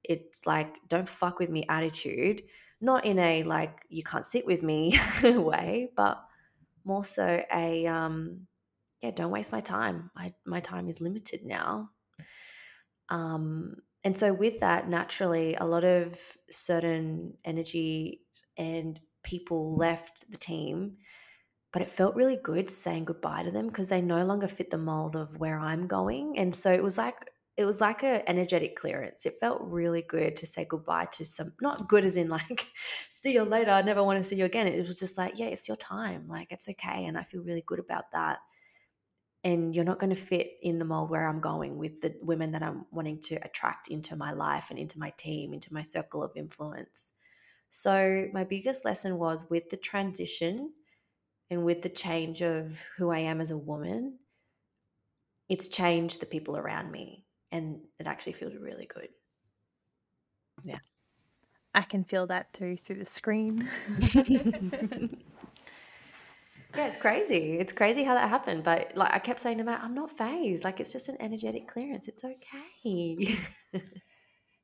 It's 0.04 0.46
like, 0.46 0.76
don't 0.86 1.08
fuck 1.08 1.40
with 1.40 1.50
me 1.50 1.64
attitude. 1.68 2.42
Not 2.80 3.04
in 3.04 3.18
a 3.18 3.42
like, 3.42 3.80
you 3.88 4.04
can't 4.04 4.26
sit 4.26 4.46
with 4.46 4.62
me 4.62 5.00
way, 5.24 5.90
but 5.96 6.22
more 6.84 7.02
so 7.02 7.42
a, 7.52 7.86
um, 7.86 8.46
yeah, 9.02 9.10
don't 9.10 9.32
waste 9.32 9.50
my 9.50 9.60
time. 9.60 10.10
My, 10.14 10.32
my 10.46 10.60
time 10.60 10.88
is 10.88 11.00
limited 11.00 11.44
now 11.44 11.90
um, 13.08 13.76
and 14.04 14.16
so, 14.16 14.32
with 14.32 14.58
that, 14.58 14.88
naturally, 14.88 15.54
a 15.56 15.64
lot 15.64 15.84
of 15.84 16.18
certain 16.50 17.34
energy 17.44 18.20
and 18.56 18.98
people 19.22 19.76
left 19.76 20.30
the 20.30 20.38
team, 20.38 20.96
but 21.78 21.86
it 21.86 21.90
felt 21.90 22.16
really 22.16 22.38
good 22.42 22.68
saying 22.68 23.04
goodbye 23.04 23.44
to 23.44 23.52
them 23.52 23.68
because 23.68 23.86
they 23.86 24.02
no 24.02 24.24
longer 24.24 24.48
fit 24.48 24.68
the 24.68 24.76
mold 24.76 25.14
of 25.14 25.38
where 25.38 25.60
I'm 25.60 25.86
going. 25.86 26.36
And 26.36 26.52
so 26.52 26.72
it 26.72 26.82
was 26.82 26.98
like 26.98 27.30
it 27.56 27.64
was 27.64 27.80
like 27.80 28.02
a 28.02 28.28
energetic 28.28 28.74
clearance. 28.74 29.26
It 29.26 29.36
felt 29.38 29.60
really 29.62 30.02
good 30.02 30.34
to 30.34 30.46
say 30.46 30.64
goodbye 30.64 31.06
to 31.12 31.24
some 31.24 31.52
not 31.60 31.88
good 31.88 32.04
as 32.04 32.16
in 32.16 32.28
like 32.28 32.66
see 33.10 33.34
you 33.34 33.44
later, 33.44 33.70
I 33.70 33.82
never 33.82 34.02
want 34.02 34.20
to 34.20 34.28
see 34.28 34.34
you 34.34 34.44
again. 34.44 34.66
It 34.66 34.88
was 34.88 34.98
just 34.98 35.16
like, 35.16 35.38
yeah, 35.38 35.46
it's 35.46 35.68
your 35.68 35.76
time. 35.76 36.26
Like 36.26 36.50
it's 36.50 36.68
okay. 36.68 37.04
And 37.04 37.16
I 37.16 37.22
feel 37.22 37.44
really 37.44 37.62
good 37.64 37.78
about 37.78 38.10
that 38.10 38.38
and 39.44 39.72
you're 39.72 39.84
not 39.84 40.00
going 40.00 40.10
to 40.10 40.20
fit 40.20 40.54
in 40.62 40.80
the 40.80 40.84
mold 40.84 41.10
where 41.10 41.28
I'm 41.28 41.40
going 41.40 41.78
with 41.78 42.00
the 42.00 42.12
women 42.22 42.50
that 42.52 42.62
I'm 42.64 42.86
wanting 42.90 43.20
to 43.20 43.36
attract 43.36 43.86
into 43.86 44.16
my 44.16 44.32
life 44.32 44.70
and 44.70 44.80
into 44.80 44.98
my 44.98 45.10
team, 45.10 45.54
into 45.54 45.72
my 45.72 45.82
circle 45.82 46.24
of 46.24 46.32
influence. 46.34 47.12
So, 47.70 48.26
my 48.32 48.42
biggest 48.42 48.84
lesson 48.84 49.16
was 49.16 49.48
with 49.48 49.68
the 49.70 49.76
transition 49.76 50.72
and 51.50 51.64
with 51.64 51.82
the 51.82 51.88
change 51.88 52.42
of 52.42 52.82
who 52.96 53.10
I 53.10 53.20
am 53.20 53.40
as 53.40 53.50
a 53.50 53.56
woman, 53.56 54.18
it's 55.48 55.68
changed 55.68 56.20
the 56.20 56.26
people 56.26 56.56
around 56.56 56.90
me 56.90 57.24
and 57.50 57.80
it 57.98 58.06
actually 58.06 58.34
feels 58.34 58.54
really 58.54 58.86
good. 58.86 59.08
Yeah. 60.64 60.78
I 61.74 61.82
can 61.82 62.04
feel 62.04 62.26
that 62.26 62.52
through 62.52 62.78
through 62.78 62.96
the 62.96 63.04
screen. 63.04 63.68
yeah, 64.14 65.08
it's 66.74 66.98
crazy. 66.98 67.58
It's 67.58 67.72
crazy 67.72 68.02
how 68.02 68.14
that 68.14 68.28
happened. 68.28 68.64
But 68.64 68.96
like 68.96 69.12
I 69.12 69.18
kept 69.18 69.40
saying 69.40 69.58
to 69.58 69.64
Matt, 69.64 69.82
I'm 69.82 69.94
not 69.94 70.16
phased. 70.16 70.64
Like 70.64 70.80
it's 70.80 70.92
just 70.92 71.08
an 71.08 71.16
energetic 71.20 71.68
clearance. 71.68 72.08
It's 72.08 72.24
okay. 72.24 73.38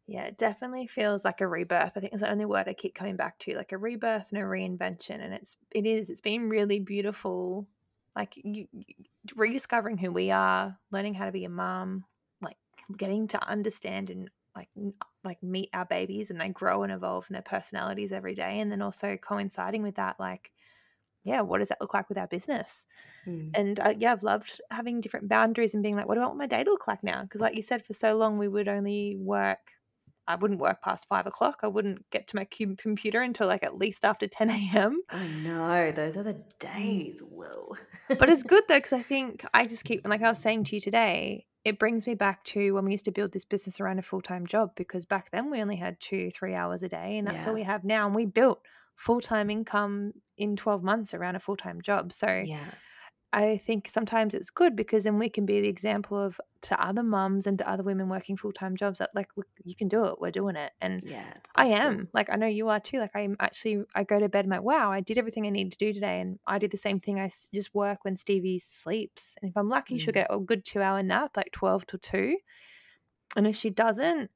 yeah, 0.07 0.25
it 0.25 0.37
definitely 0.37 0.87
feels 0.87 1.25
like 1.25 1.41
a 1.41 1.49
rebirth. 1.49 1.93
I 1.97 2.01
think 2.01 2.13
it's 2.13 2.23
the 2.23 2.31
only 2.31 2.45
word 2.45 2.69
I 2.69 2.75
keep 2.75 2.95
coming 2.95 3.17
back 3.17 3.39
to, 3.41 3.57
like 3.57 3.73
a 3.73 3.79
rebirth 3.79 4.27
and 4.31 4.39
a 4.39 4.45
reinvention. 4.45 5.25
And 5.25 5.33
it's 5.33 5.57
it 5.71 5.87
is. 5.87 6.11
It's 6.11 6.21
been 6.21 6.49
really 6.49 6.79
beautiful. 6.81 7.67
Like 8.15 8.35
you, 8.37 8.69
you 8.73 8.85
rediscovering 9.35 9.97
who 9.97 10.13
we 10.13 10.31
are, 10.31 10.79
learning 10.93 11.15
how 11.15 11.25
to 11.25 11.33
be 11.33 11.47
a 11.47 11.49
mom, 11.49 12.05
like 12.43 12.57
getting 12.97 13.29
to 13.29 13.49
understand 13.49 14.11
and 14.11 14.31
like 14.55 14.69
like 15.25 15.43
meet 15.43 15.71
our 15.73 15.87
babies 15.87 16.31
and 16.31 16.41
they 16.41 16.49
grow 16.49 16.83
and 16.83 16.93
evolve 16.93 17.27
in 17.29 17.33
their 17.33 17.43
personalities 17.43 18.13
every 18.13 18.35
day 18.35 18.61
and 18.61 18.71
then 18.71 18.83
also 18.83 19.17
coinciding 19.17 19.83
with 19.83 19.97
that 19.97 20.21
like 20.21 20.53
yeah 21.25 21.41
what 21.41 21.59
does 21.59 21.69
that 21.69 21.81
look 21.81 21.95
like 21.95 22.09
with 22.09 22.19
our 22.19 22.29
business 22.29 22.87
mm. 23.27 23.51
and 23.55 23.81
uh, 23.81 23.95
yeah 23.99 24.13
i've 24.13 24.23
loved 24.23 24.61
having 24.71 25.01
different 25.01 25.29
boundaries 25.29 25.75
and 25.75 25.83
being 25.83 25.97
like 25.97 26.07
what 26.07 26.15
do 26.15 26.21
i 26.21 26.27
want 26.27 26.39
my 26.39 26.47
day 26.47 26.63
to 26.63 26.71
look 26.71 26.87
like 26.87 27.03
now 27.03 27.23
because 27.23 27.41
like 27.41 27.57
you 27.57 27.63
said 27.63 27.85
for 27.85 27.95
so 27.95 28.17
long 28.17 28.39
we 28.39 28.47
would 28.47 28.69
only 28.69 29.17
work 29.19 29.73
I 30.27 30.37
wouldn't 30.37 30.61
work 30.61 30.83
past 30.83 31.07
five 31.09 31.27
o'clock. 31.27 31.61
I 31.63 31.69
wouldn't 31.69 32.09
get 32.11 32.29
to 32.29 32.37
my 32.37 32.47
computer 32.47 33.21
until 33.21 33.47
like 33.47 33.63
at 33.63 33.77
least 33.77 34.05
after 34.05 34.27
10 34.27 34.51
a.m. 34.51 35.03
I 35.11 35.27
know. 35.27 35.93
Those 35.93 36.17
are 36.17 36.23
the 36.23 36.35
mm. 36.35 36.59
days. 36.59 37.21
Whoa. 37.21 37.77
but 38.09 38.31
it's 38.31 38.43
good 38.43 38.65
though, 38.69 38.79
because 38.79 38.93
I 38.93 39.03
think 39.03 39.45
I 39.53 39.67
just 39.67 39.85
keep, 39.85 40.07
like 40.07 40.23
I 40.23 40.29
was 40.29 40.39
saying 40.39 40.65
to 40.65 40.77
you 40.77 40.81
today, 40.81 41.47
it 41.65 41.79
brings 41.79 42.07
me 42.07 42.15
back 42.15 42.45
to 42.45 42.73
when 42.73 42.85
we 42.85 42.93
used 42.93 43.07
to 43.07 43.11
build 43.11 43.33
this 43.33 43.45
business 43.45 43.81
around 43.81 43.99
a 43.99 44.03
full 44.03 44.21
time 44.21 44.47
job 44.47 44.71
because 44.77 45.07
back 45.07 45.31
then 45.31 45.51
we 45.51 45.63
only 45.63 45.77
had 45.77 45.99
two, 45.99 46.31
three 46.31 46.55
hours 46.55 46.83
a 46.83 46.89
day, 46.89 47.19
and 47.19 47.27
that's 47.27 47.45
yeah. 47.45 47.49
all 47.49 47.55
we 47.55 47.63
have 47.63 47.85
now. 47.85 48.07
And 48.07 48.15
we 48.15 48.27
built 48.27 48.61
full 48.97 49.21
time 49.21 49.51
income 49.51 50.13
in 50.37 50.57
12 50.57 50.83
months 50.83 51.15
around 51.15 51.37
a 51.37 51.41
full 51.41 51.57
time 51.57 51.81
job. 51.81 52.13
So, 52.13 52.29
yeah. 52.29 52.71
I 53.35 53.59
think 53.59 53.89
sometimes 53.89 54.33
it's 54.33 54.49
good 54.49 54.77
because 54.77 55.03
then 55.03 55.19
we 55.19 55.29
can 55.29 55.45
be 55.45 55.61
the 55.61 55.69
example 55.69 56.17
of 56.17 56.41
to 56.63 56.81
other 56.81 57.03
mums 57.03 57.49
and 57.49 57.59
to 57.59 57.69
other 57.69 57.83
women 57.83 58.09
working 58.09 58.37
full 58.37 58.53
time 58.53 58.77
jobs 58.77 59.01
that 59.01 59.11
like 59.13 59.27
look 59.37 59.49
you 59.65 59.75
can 59.75 59.89
do 59.89 60.05
it 60.05 60.21
we're 60.21 60.31
doing 60.31 60.55
it 60.55 60.71
and 60.81 61.03
yeah 61.05 61.35
I 61.57 61.67
am 61.67 61.99
cool. 61.99 62.07
like 62.15 62.31
I 62.31 62.37
know 62.37 62.47
you 62.47 62.69
are 62.69 62.79
too 62.79 63.01
like 63.01 63.11
I'm 63.17 63.37
actually 63.41 63.83
I 63.93 64.05
go 64.05 64.21
to 64.21 64.29
bed 64.29 64.45
I'm 64.45 64.53
like 64.53 64.63
wow 64.63 64.93
I 64.93 65.01
did 65.01 65.19
everything 65.19 65.47
I 65.47 65.51
needed 65.51 65.73
to 65.73 65.79
do 65.79 65.93
today 65.93 66.21
and 66.21 66.39
I 66.47 66.59
do 66.59 66.69
the 66.69 66.77
same 66.77 67.01
thing 67.01 67.19
I 67.19 67.29
just 67.53 67.75
work 67.75 68.05
when 68.05 68.17
Stevie 68.17 68.61
sleeps 68.61 69.35
and 69.43 69.51
if 69.51 69.57
I'm 69.57 69.69
lucky 69.69 69.97
mm. 69.97 70.01
she'll 70.01 70.15
get 70.15 70.29
a 70.31 70.39
good 70.39 70.65
two 70.65 70.81
hour 70.81 71.03
nap 71.03 71.37
like 71.37 71.51
12 71.51 71.89
to 71.89 71.99
2 71.99 72.37
and 73.35 73.49
if 73.49 73.57
she 73.57 73.69
doesn't 73.69 74.31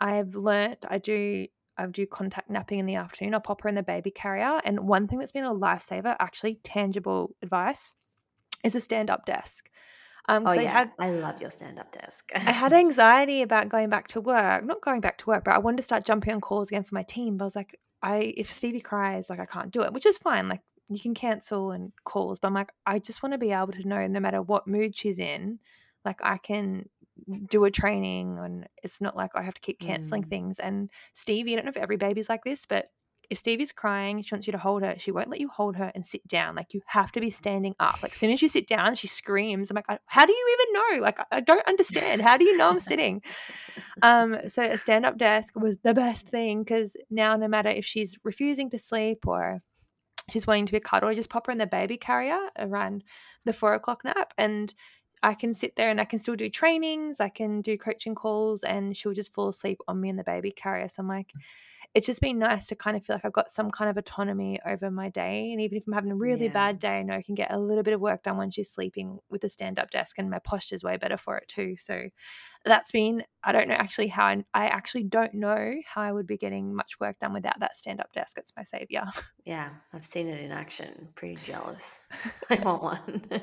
I've 0.00 0.36
learnt 0.36 0.86
I 0.88 0.98
do 0.98 1.48
I 1.76 1.86
do 1.86 2.06
contact 2.06 2.50
napping 2.50 2.78
in 2.78 2.86
the 2.86 2.94
afternoon 2.94 3.34
I'll 3.34 3.40
pop 3.40 3.62
her 3.62 3.68
in 3.68 3.74
the 3.74 3.82
baby 3.82 4.12
carrier 4.12 4.60
and 4.64 4.86
one 4.86 5.08
thing 5.08 5.18
that's 5.18 5.32
been 5.32 5.42
a 5.42 5.52
lifesaver 5.52 6.14
actually 6.20 6.60
tangible 6.62 7.34
advice 7.42 7.94
is 8.64 8.74
a 8.74 8.80
stand 8.80 9.10
up 9.10 9.26
desk. 9.26 9.68
Um, 10.26 10.46
oh 10.46 10.52
yeah, 10.52 10.60
I, 10.60 10.64
had, 10.64 10.90
I 10.98 11.10
love 11.10 11.40
your 11.40 11.50
stand 11.50 11.78
up 11.78 11.92
desk. 11.92 12.32
I 12.34 12.38
had 12.38 12.72
anxiety 12.84 13.42
about 13.42 13.68
going 13.68 13.90
back 13.90 14.08
to 14.08 14.20
work, 14.20 14.64
not 14.64 14.80
going 14.80 15.00
back 15.00 15.18
to 15.18 15.26
work, 15.26 15.44
but 15.44 15.54
I 15.54 15.58
wanted 15.58 15.78
to 15.78 15.82
start 15.82 16.04
jumping 16.04 16.32
on 16.32 16.40
calls 16.40 16.68
again 16.68 16.82
for 16.82 16.94
my 16.94 17.02
team. 17.02 17.36
But 17.36 17.44
I 17.44 17.46
was 17.46 17.56
like, 17.56 17.78
I 18.02 18.34
if 18.36 18.50
Stevie 18.50 18.80
cries, 18.80 19.28
like 19.28 19.40
I 19.40 19.44
can't 19.44 19.70
do 19.70 19.82
it, 19.82 19.92
which 19.92 20.06
is 20.06 20.16
fine. 20.16 20.48
Like 20.48 20.62
you 20.88 20.98
can 20.98 21.14
cancel 21.14 21.72
and 21.72 21.92
calls, 22.04 22.38
but 22.38 22.48
I'm 22.48 22.54
like, 22.54 22.72
I 22.86 22.98
just 22.98 23.22
want 23.22 23.34
to 23.34 23.38
be 23.38 23.52
able 23.52 23.72
to 23.72 23.86
know 23.86 24.06
no 24.06 24.20
matter 24.20 24.40
what 24.40 24.66
mood 24.66 24.96
she's 24.96 25.18
in, 25.18 25.58
like 26.04 26.20
I 26.22 26.38
can 26.38 26.88
do 27.46 27.64
a 27.64 27.70
training 27.70 28.38
and 28.38 28.66
it's 28.82 29.00
not 29.00 29.16
like 29.16 29.30
I 29.34 29.42
have 29.42 29.54
to 29.54 29.60
keep 29.60 29.78
canceling 29.78 30.24
mm. 30.24 30.30
things. 30.30 30.58
And 30.58 30.90
Stevie, 31.12 31.52
I 31.52 31.56
don't 31.56 31.66
know 31.66 31.70
if 31.70 31.76
every 31.76 31.96
baby's 31.96 32.28
like 32.28 32.44
this, 32.44 32.66
but 32.66 32.90
if 33.30 33.38
Stevie's 33.38 33.72
crying, 33.72 34.22
she 34.22 34.34
wants 34.34 34.46
you 34.46 34.52
to 34.52 34.58
hold 34.58 34.82
her. 34.82 34.94
She 34.98 35.10
won't 35.10 35.30
let 35.30 35.40
you 35.40 35.48
hold 35.48 35.76
her 35.76 35.90
and 35.94 36.04
sit 36.04 36.26
down. 36.26 36.54
Like 36.54 36.74
you 36.74 36.82
have 36.86 37.12
to 37.12 37.20
be 37.20 37.30
standing 37.30 37.74
up. 37.80 38.02
Like 38.02 38.12
as 38.12 38.18
soon 38.18 38.30
as 38.30 38.42
you 38.42 38.48
sit 38.48 38.66
down, 38.66 38.94
she 38.94 39.06
screams. 39.06 39.70
I'm 39.70 39.76
like, 39.76 40.00
how 40.06 40.26
do 40.26 40.32
you 40.32 40.58
even 40.58 40.72
know? 40.72 41.04
Like 41.04 41.18
I 41.30 41.40
don't 41.40 41.66
understand. 41.66 42.22
How 42.22 42.36
do 42.36 42.44
you 42.44 42.56
know 42.56 42.68
I'm 42.68 42.80
sitting? 42.80 43.22
Um, 44.02 44.36
so 44.48 44.62
a 44.62 44.78
stand 44.78 45.06
up 45.06 45.18
desk 45.18 45.54
was 45.56 45.78
the 45.78 45.94
best 45.94 46.28
thing 46.28 46.62
because 46.62 46.96
now 47.10 47.36
no 47.36 47.48
matter 47.48 47.70
if 47.70 47.84
she's 47.84 48.16
refusing 48.24 48.70
to 48.70 48.78
sleep 48.78 49.26
or 49.26 49.62
she's 50.30 50.46
wanting 50.46 50.66
to 50.66 50.72
be 50.72 50.80
cuddled, 50.80 51.10
I 51.10 51.14
just 51.14 51.30
pop 51.30 51.46
her 51.46 51.52
in 51.52 51.58
the 51.58 51.66
baby 51.66 51.96
carrier 51.96 52.38
around 52.58 53.04
the 53.44 53.52
four 53.52 53.74
o'clock 53.74 54.04
nap 54.04 54.32
and 54.38 54.74
I 55.24 55.32
can 55.32 55.54
sit 55.54 55.74
there 55.76 55.88
and 55.88 56.00
I 56.00 56.04
can 56.04 56.18
still 56.18 56.36
do 56.36 56.50
trainings, 56.50 57.18
I 57.18 57.30
can 57.30 57.62
do 57.62 57.78
coaching 57.78 58.14
calls, 58.14 58.62
and 58.62 58.94
she'll 58.94 59.14
just 59.14 59.32
fall 59.32 59.48
asleep 59.48 59.80
on 59.88 59.98
me 59.98 60.10
in 60.10 60.16
the 60.16 60.22
baby 60.22 60.50
carrier. 60.50 60.86
So 60.86 61.00
I'm 61.00 61.08
like, 61.08 61.32
it's 61.94 62.08
just 62.08 62.20
been 62.20 62.40
nice 62.40 62.66
to 62.66 62.74
kind 62.74 62.96
of 62.96 63.04
feel 63.04 63.14
like 63.14 63.24
I've 63.24 63.32
got 63.32 63.50
some 63.50 63.70
kind 63.70 63.88
of 63.88 63.96
autonomy 63.96 64.58
over 64.66 64.90
my 64.90 65.08
day. 65.10 65.52
And 65.52 65.60
even 65.60 65.78
if 65.78 65.84
I'm 65.86 65.92
having 65.92 66.10
a 66.10 66.16
really 66.16 66.46
yeah. 66.46 66.52
bad 66.52 66.80
day, 66.80 66.98
I 66.98 67.02
know 67.02 67.14
I 67.14 67.22
can 67.22 67.36
get 67.36 67.52
a 67.52 67.58
little 67.58 67.84
bit 67.84 67.94
of 67.94 68.00
work 68.00 68.24
done 68.24 68.36
when 68.36 68.50
she's 68.50 68.70
sleeping 68.70 69.18
with 69.30 69.44
a 69.44 69.48
stand 69.48 69.78
up 69.78 69.90
desk, 69.90 70.18
and 70.18 70.28
my 70.28 70.40
posture's 70.40 70.82
way 70.82 70.96
better 70.96 71.16
for 71.16 71.36
it 71.36 71.46
too. 71.46 71.76
So 71.78 72.08
that's 72.64 72.90
been, 72.90 73.22
I 73.44 73.52
don't 73.52 73.68
know 73.68 73.74
actually 73.74 74.08
how 74.08 74.24
I, 74.24 74.44
I 74.54 74.66
actually 74.66 75.04
don't 75.04 75.34
know 75.34 75.72
how 75.86 76.02
I 76.02 76.10
would 76.10 76.26
be 76.26 76.36
getting 76.36 76.74
much 76.74 76.98
work 76.98 77.18
done 77.20 77.32
without 77.32 77.60
that 77.60 77.76
stand 77.76 78.00
up 78.00 78.12
desk. 78.12 78.38
It's 78.38 78.52
my 78.56 78.64
savior. 78.64 79.04
Yeah, 79.44 79.68
I've 79.92 80.06
seen 80.06 80.28
it 80.28 80.40
in 80.40 80.50
action. 80.50 81.08
Pretty 81.14 81.38
jealous. 81.44 82.02
I 82.50 82.56
want 82.56 82.82
one. 82.82 83.22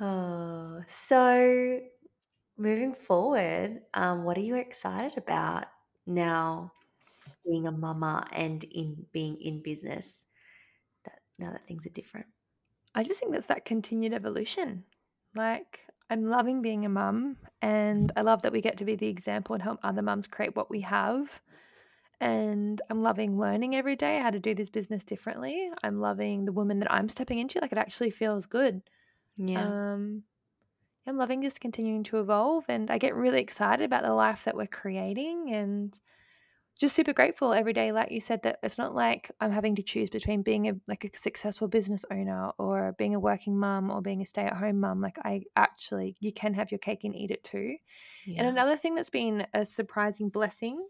oh, 0.00 0.82
so 0.86 1.80
moving 2.56 2.94
forward, 2.94 3.80
um, 3.94 4.24
what 4.24 4.38
are 4.38 4.42
you 4.42 4.56
excited 4.56 5.16
about 5.16 5.66
now 6.06 6.72
being 7.46 7.66
a 7.66 7.72
mama 7.72 8.26
and 8.32 8.62
in 8.64 9.06
being 9.12 9.40
in 9.40 9.62
business 9.62 10.24
that 11.04 11.20
now 11.38 11.50
that 11.52 11.66
things 11.66 11.86
are 11.86 11.90
different? 11.90 12.26
I 12.94 13.02
just 13.02 13.20
think 13.20 13.32
that's 13.32 13.46
that 13.46 13.64
continued 13.64 14.12
evolution. 14.14 14.84
Like 15.34 15.80
I'm 16.10 16.28
loving 16.28 16.62
being 16.62 16.84
a 16.84 16.88
mum 16.88 17.36
and 17.60 18.12
I 18.16 18.22
love 18.22 18.42
that 18.42 18.52
we 18.52 18.60
get 18.60 18.78
to 18.78 18.84
be 18.84 18.94
the 18.94 19.08
example 19.08 19.54
and 19.54 19.62
help 19.62 19.80
other 19.82 20.02
mums 20.02 20.26
create 20.26 20.54
what 20.54 20.70
we 20.70 20.80
have. 20.82 21.28
And 22.20 22.80
I'm 22.88 23.02
loving 23.02 23.38
learning 23.38 23.74
every 23.74 23.96
day 23.96 24.18
how 24.20 24.30
to 24.30 24.38
do 24.38 24.54
this 24.54 24.70
business 24.70 25.02
differently. 25.02 25.70
I'm 25.82 26.00
loving 26.00 26.44
the 26.44 26.52
woman 26.52 26.78
that 26.78 26.92
I'm 26.92 27.08
stepping 27.08 27.38
into. 27.38 27.58
Like 27.60 27.72
it 27.72 27.78
actually 27.78 28.10
feels 28.10 28.46
good. 28.46 28.80
Yeah. 29.36 29.94
Um, 29.94 30.22
I'm 31.06 31.18
loving 31.18 31.42
just 31.42 31.60
continuing 31.60 32.02
to 32.04 32.20
evolve 32.20 32.64
and 32.68 32.90
I 32.90 32.98
get 32.98 33.14
really 33.14 33.40
excited 33.40 33.84
about 33.84 34.02
the 34.02 34.14
life 34.14 34.44
that 34.44 34.56
we're 34.56 34.66
creating 34.66 35.52
and 35.52 35.98
just 36.78 36.96
super 36.96 37.12
grateful 37.12 37.52
every 37.52 37.72
day 37.72 37.92
like 37.92 38.10
you 38.10 38.20
said 38.20 38.42
that 38.42 38.58
it's 38.62 38.78
not 38.78 38.94
like 38.94 39.30
I'm 39.40 39.52
having 39.52 39.76
to 39.76 39.82
choose 39.82 40.10
between 40.10 40.42
being 40.42 40.68
a 40.68 40.72
like 40.88 41.04
a 41.04 41.16
successful 41.16 41.68
business 41.68 42.04
owner 42.10 42.50
or 42.58 42.94
being 42.98 43.14
a 43.14 43.20
working 43.20 43.56
mum 43.56 43.90
or 43.90 44.02
being 44.02 44.22
a 44.22 44.26
stay-at-home 44.26 44.80
mum 44.80 45.00
like 45.00 45.18
I 45.24 45.42
actually 45.56 46.16
you 46.20 46.32
can 46.32 46.54
have 46.54 46.72
your 46.72 46.78
cake 46.78 47.04
and 47.04 47.14
eat 47.14 47.30
it 47.30 47.44
too. 47.44 47.76
Yeah. 48.26 48.40
And 48.40 48.48
another 48.48 48.76
thing 48.76 48.94
that's 48.94 49.10
been 49.10 49.46
a 49.54 49.64
surprising 49.64 50.30
blessing 50.30 50.84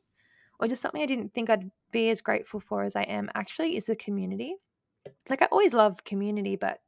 or 0.58 0.68
just 0.68 0.80
something 0.80 1.02
I 1.02 1.06
didn't 1.06 1.34
think 1.34 1.50
I'd 1.50 1.70
be 1.90 2.08
as 2.10 2.20
grateful 2.20 2.60
for 2.60 2.84
as 2.84 2.96
I 2.96 3.02
am 3.02 3.28
actually 3.34 3.76
is 3.76 3.86
the 3.86 3.96
community. 3.96 4.54
Like 5.28 5.42
I 5.42 5.46
always 5.46 5.74
love 5.74 6.04
community 6.04 6.56
but 6.56 6.78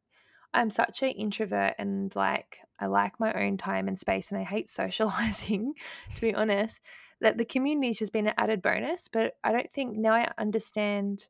I'm 0.55 0.71
such 0.71 1.03
an 1.03 1.11
introvert 1.11 1.75
and 1.79 2.15
like 2.17 2.61
I 2.79 2.87
like 2.87 3.19
my 3.19 3.33
own 3.33 3.57
time 3.57 3.89
and 3.89 3.99
space 3.99 4.31
and 4.31 4.41
I 4.41 4.45
hate 4.45 4.69
socializing, 4.83 5.75
to 6.15 6.21
be 6.21 6.35
honest, 6.35 6.81
that 7.21 7.39
the 7.39 7.45
community 7.45 7.89
has 7.89 7.99
just 7.99 8.13
been 8.13 8.27
an 8.27 8.35
added 8.37 8.63
bonus. 8.63 9.09
But 9.09 9.35
I 9.43 9.53
don't 9.53 9.73
think 9.73 9.97
now 9.97 10.13
I 10.13 10.31
understand 10.39 11.27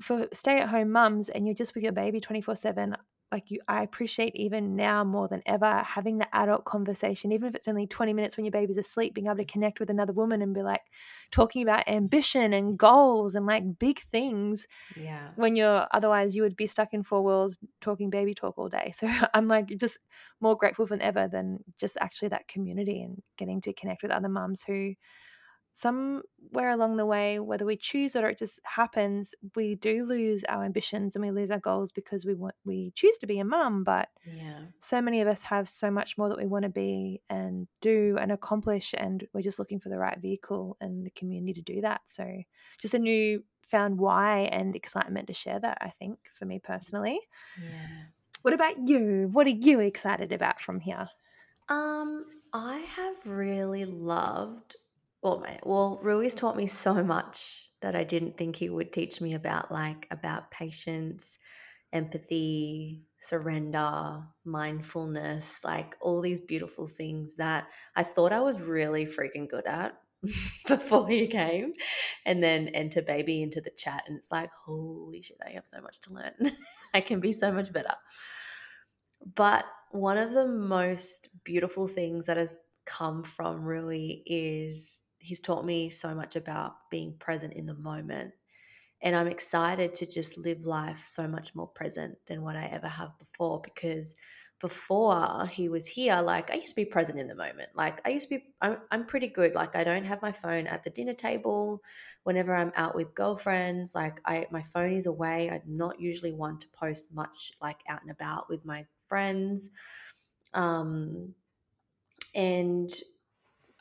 for 0.00 0.28
stay 0.32 0.58
at 0.60 0.68
home 0.68 0.90
mums 0.90 1.28
and 1.28 1.46
you're 1.46 1.54
just 1.54 1.74
with 1.74 1.82
your 1.82 1.92
baby 1.92 2.20
24 2.20 2.54
7 2.56 2.96
like 3.32 3.50
you 3.50 3.60
i 3.66 3.82
appreciate 3.82 4.34
even 4.36 4.76
now 4.76 5.02
more 5.02 5.26
than 5.26 5.42
ever 5.46 5.82
having 5.84 6.18
the 6.18 6.36
adult 6.36 6.64
conversation 6.64 7.32
even 7.32 7.48
if 7.48 7.54
it's 7.54 7.68
only 7.68 7.86
20 7.86 8.12
minutes 8.12 8.36
when 8.36 8.44
your 8.44 8.52
baby's 8.52 8.76
asleep 8.76 9.14
being 9.14 9.26
able 9.26 9.36
to 9.36 9.44
connect 9.44 9.80
with 9.80 9.90
another 9.90 10.12
woman 10.12 10.42
and 10.42 10.54
be 10.54 10.62
like 10.62 10.82
talking 11.30 11.62
about 11.62 11.86
ambition 11.88 12.52
and 12.52 12.78
goals 12.78 13.34
and 13.34 13.46
like 13.46 13.78
big 13.78 14.00
things 14.12 14.66
yeah. 14.96 15.30
when 15.36 15.56
you're 15.56 15.86
otherwise 15.90 16.36
you 16.36 16.42
would 16.42 16.56
be 16.56 16.66
stuck 16.66 16.94
in 16.94 17.02
four 17.02 17.22
walls 17.22 17.58
talking 17.80 18.10
baby 18.10 18.34
talk 18.34 18.56
all 18.58 18.68
day. 18.68 18.92
So 18.96 19.08
i'm 19.34 19.48
like 19.48 19.76
just 19.76 19.98
more 20.40 20.56
grateful 20.56 20.86
than 20.86 21.02
ever 21.02 21.28
than 21.28 21.58
just 21.78 21.96
actually 22.00 22.28
that 22.28 22.48
community 22.48 23.02
and 23.02 23.22
getting 23.36 23.60
to 23.62 23.72
connect 23.72 24.02
with 24.02 24.10
other 24.10 24.28
moms 24.28 24.62
who 24.62 24.94
somewhere 25.76 26.70
along 26.70 26.96
the 26.96 27.04
way, 27.04 27.38
whether 27.38 27.66
we 27.66 27.76
choose 27.76 28.16
it 28.16 28.24
or 28.24 28.28
it 28.28 28.38
just 28.38 28.60
happens, 28.64 29.34
we 29.54 29.74
do 29.74 30.06
lose 30.06 30.42
our 30.48 30.64
ambitions 30.64 31.14
and 31.14 31.24
we 31.24 31.30
lose 31.30 31.50
our 31.50 31.58
goals 31.58 31.92
because 31.92 32.24
we 32.24 32.34
want 32.34 32.54
we 32.64 32.92
choose 32.94 33.18
to 33.18 33.26
be 33.26 33.38
a 33.40 33.44
mum. 33.44 33.84
But 33.84 34.08
yeah, 34.24 34.60
so 34.80 35.02
many 35.02 35.20
of 35.20 35.28
us 35.28 35.42
have 35.42 35.68
so 35.68 35.90
much 35.90 36.16
more 36.16 36.30
that 36.30 36.38
we 36.38 36.46
want 36.46 36.62
to 36.62 36.70
be 36.70 37.20
and 37.28 37.68
do 37.82 38.16
and 38.18 38.32
accomplish, 38.32 38.94
and 38.96 39.26
we're 39.34 39.42
just 39.42 39.58
looking 39.58 39.78
for 39.78 39.90
the 39.90 39.98
right 39.98 40.18
vehicle 40.18 40.78
and 40.80 41.04
the 41.04 41.10
community 41.10 41.52
to 41.52 41.62
do 41.62 41.82
that. 41.82 42.00
So 42.06 42.26
just 42.80 42.94
a 42.94 42.98
new 42.98 43.44
found 43.60 43.98
why 43.98 44.48
and 44.52 44.74
excitement 44.74 45.26
to 45.26 45.34
share 45.34 45.60
that. 45.60 45.78
I 45.82 45.90
think 45.98 46.18
for 46.38 46.46
me 46.46 46.58
personally. 46.58 47.20
Yeah. 47.62 48.04
What 48.40 48.54
about 48.54 48.88
you? 48.88 49.28
What 49.30 49.46
are 49.46 49.50
you 49.50 49.80
excited 49.80 50.32
about 50.32 50.58
from 50.60 50.80
here? 50.80 51.08
Um, 51.68 52.24
I 52.52 52.78
have 52.78 53.16
really 53.26 53.84
loved. 53.84 54.76
Well, 55.26 55.44
well, 55.64 56.00
Rui's 56.04 56.34
taught 56.34 56.56
me 56.56 56.68
so 56.68 57.02
much 57.02 57.68
that 57.82 57.96
I 57.96 58.04
didn't 58.04 58.38
think 58.38 58.54
he 58.54 58.68
would 58.68 58.92
teach 58.92 59.20
me 59.20 59.34
about, 59.34 59.72
like 59.72 60.06
about 60.12 60.52
patience, 60.52 61.40
empathy, 61.92 63.02
surrender, 63.18 64.22
mindfulness, 64.44 65.64
like 65.64 65.96
all 66.00 66.20
these 66.20 66.40
beautiful 66.40 66.86
things 66.86 67.34
that 67.38 67.66
I 67.96 68.04
thought 68.04 68.30
I 68.30 68.38
was 68.38 68.60
really 68.60 69.04
freaking 69.04 69.48
good 69.48 69.66
at 69.66 69.98
before 70.68 71.08
he 71.08 71.26
came. 71.26 71.72
And 72.24 72.40
then 72.40 72.68
enter 72.68 73.02
baby 73.02 73.42
into 73.42 73.60
the 73.60 73.72
chat, 73.76 74.04
and 74.06 74.16
it's 74.16 74.30
like, 74.30 74.50
holy 74.64 75.22
shit, 75.22 75.38
I 75.44 75.50
have 75.54 75.64
so 75.66 75.80
much 75.80 76.02
to 76.02 76.12
learn. 76.12 76.52
I 76.94 77.00
can 77.00 77.18
be 77.18 77.32
so 77.32 77.50
much 77.50 77.72
better. 77.72 77.96
But 79.34 79.64
one 79.90 80.18
of 80.18 80.30
the 80.34 80.46
most 80.46 81.30
beautiful 81.42 81.88
things 81.88 82.26
that 82.26 82.36
has 82.36 82.54
come 82.84 83.24
from 83.24 83.64
Rui 83.64 84.22
is 84.24 85.02
he's 85.26 85.40
taught 85.40 85.64
me 85.64 85.90
so 85.90 86.14
much 86.14 86.36
about 86.36 86.76
being 86.88 87.12
present 87.18 87.52
in 87.54 87.66
the 87.66 87.74
moment. 87.74 88.32
And 89.02 89.16
I'm 89.16 89.26
excited 89.26 89.92
to 89.94 90.06
just 90.06 90.38
live 90.38 90.64
life 90.64 91.04
so 91.06 91.26
much 91.26 91.54
more 91.54 91.66
present 91.66 92.16
than 92.26 92.42
what 92.42 92.54
I 92.54 92.66
ever 92.66 92.86
have 92.86 93.18
before 93.18 93.60
because 93.60 94.14
before 94.60 95.46
he 95.48 95.68
was 95.68 95.86
here, 95.86 96.22
like 96.22 96.50
I 96.50 96.54
used 96.54 96.68
to 96.68 96.76
be 96.76 96.84
present 96.84 97.18
in 97.18 97.26
the 97.26 97.34
moment. 97.34 97.70
Like 97.74 98.00
I 98.06 98.10
used 98.10 98.28
to 98.28 98.36
be, 98.36 98.44
I'm, 98.62 98.78
I'm 98.92 99.04
pretty 99.04 99.26
good. 99.26 99.54
Like 99.54 99.74
I 99.74 99.82
don't 99.82 100.04
have 100.04 100.22
my 100.22 100.32
phone 100.32 100.68
at 100.68 100.84
the 100.84 100.90
dinner 100.90 101.12
table. 101.12 101.82
Whenever 102.22 102.54
I'm 102.54 102.72
out 102.76 102.94
with 102.94 103.14
girlfriends, 103.14 103.94
like 103.94 104.20
I, 104.24 104.46
my 104.52 104.62
phone 104.62 104.92
is 104.92 105.06
away. 105.06 105.50
I'm 105.50 105.60
not 105.66 106.00
usually 106.00 106.32
one 106.32 106.58
to 106.60 106.68
post 106.68 107.12
much 107.12 107.52
like 107.60 107.80
out 107.88 108.00
and 108.00 108.12
about 108.12 108.48
with 108.48 108.64
my 108.64 108.86
friends. 109.08 109.70
Um, 110.54 111.34
and 112.34 112.94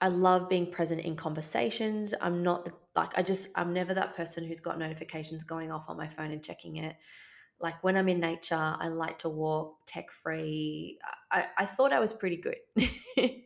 I 0.02 0.10
love 0.10 0.50
being 0.50 0.72
present 0.72 1.02
in 1.02 1.16
conversations. 1.16 2.14
I'm 2.20 2.44
not 2.44 2.66
the, 2.66 2.74
like, 2.96 3.18
I 3.18 3.24
just, 3.24 3.50
I'm 3.56 3.74
never 3.74 3.94
that 3.94 4.16
person 4.16 4.46
who's 4.46 4.60
got 4.60 4.78
notifications 4.78 5.44
going 5.44 5.72
off 5.72 5.86
on 5.88 5.98
my 5.98 6.08
phone 6.08 6.32
and 6.32 6.44
checking 6.44 6.78
it. 6.78 6.96
Like 7.60 7.82
when 7.84 7.96
I'm 7.96 8.10
in 8.10 8.20
nature, 8.20 8.56
I 8.56 8.90
like 8.90 9.20
to 9.20 9.30
walk 9.30 9.78
tech 9.88 10.12
free. 10.12 11.00
I, 11.32 11.48
I 11.58 11.66
thought 11.66 11.94
I 11.94 12.00
was 12.00 12.12
pretty 12.12 12.38
good. 12.38 12.58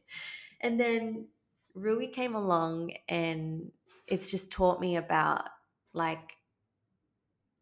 and 0.62 0.80
then 0.80 1.28
Rui 1.76 2.08
came 2.08 2.34
along 2.34 2.94
and 3.08 3.72
it's 4.08 4.32
just 4.32 4.52
taught 4.52 4.82
me 4.82 4.96
about 4.98 5.44
like 5.94 6.34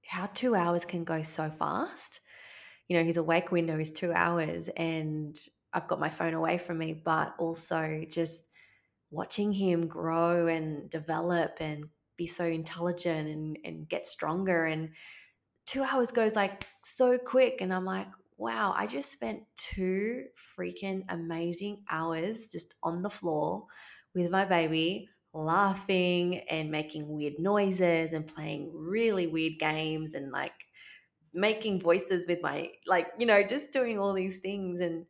how 0.05 0.27
two 0.27 0.55
hours 0.55 0.85
can 0.85 1.03
go 1.03 1.21
so 1.21 1.49
fast 1.49 2.21
you 2.87 2.97
know, 2.97 3.03
his 3.03 3.17
awake 3.17 3.51
window 3.51 3.77
is 3.79 3.91
two 3.91 4.13
hours 4.13 4.69
and 4.69 5.37
I've 5.73 5.87
got 5.87 5.99
my 5.99 6.09
phone 6.09 6.33
away 6.33 6.57
from 6.57 6.77
me, 6.77 6.93
but 6.93 7.35
also 7.37 8.03
just 8.09 8.47
watching 9.11 9.51
him 9.51 9.87
grow 9.87 10.47
and 10.47 10.89
develop 10.89 11.57
and 11.59 11.85
be 12.17 12.27
so 12.27 12.45
intelligent 12.45 13.29
and, 13.29 13.57
and 13.63 13.87
get 13.89 14.05
stronger. 14.05 14.65
And 14.65 14.89
two 15.65 15.83
hours 15.83 16.11
goes 16.11 16.35
like 16.35 16.65
so 16.83 17.17
quick. 17.17 17.61
And 17.61 17.73
I'm 17.73 17.85
like, 17.85 18.07
wow, 18.37 18.73
I 18.75 18.87
just 18.87 19.11
spent 19.11 19.43
two 19.55 20.25
freaking 20.57 21.03
amazing 21.09 21.83
hours 21.89 22.51
just 22.51 22.73
on 22.83 23.01
the 23.01 23.09
floor 23.09 23.65
with 24.13 24.31
my 24.31 24.45
baby, 24.45 25.09
laughing 25.33 26.39
and 26.49 26.71
making 26.71 27.07
weird 27.07 27.39
noises 27.39 28.13
and 28.13 28.27
playing 28.27 28.71
really 28.73 29.27
weird 29.27 29.59
games 29.59 30.13
and 30.13 30.31
like 30.31 30.53
making 31.33 31.79
voices 31.79 32.25
with 32.27 32.41
my 32.41 32.71
like 32.87 33.07
you 33.19 33.25
know 33.25 33.43
just 33.43 33.71
doing 33.71 33.99
all 33.99 34.13
these 34.13 34.39
things 34.39 34.79
and 34.79 35.05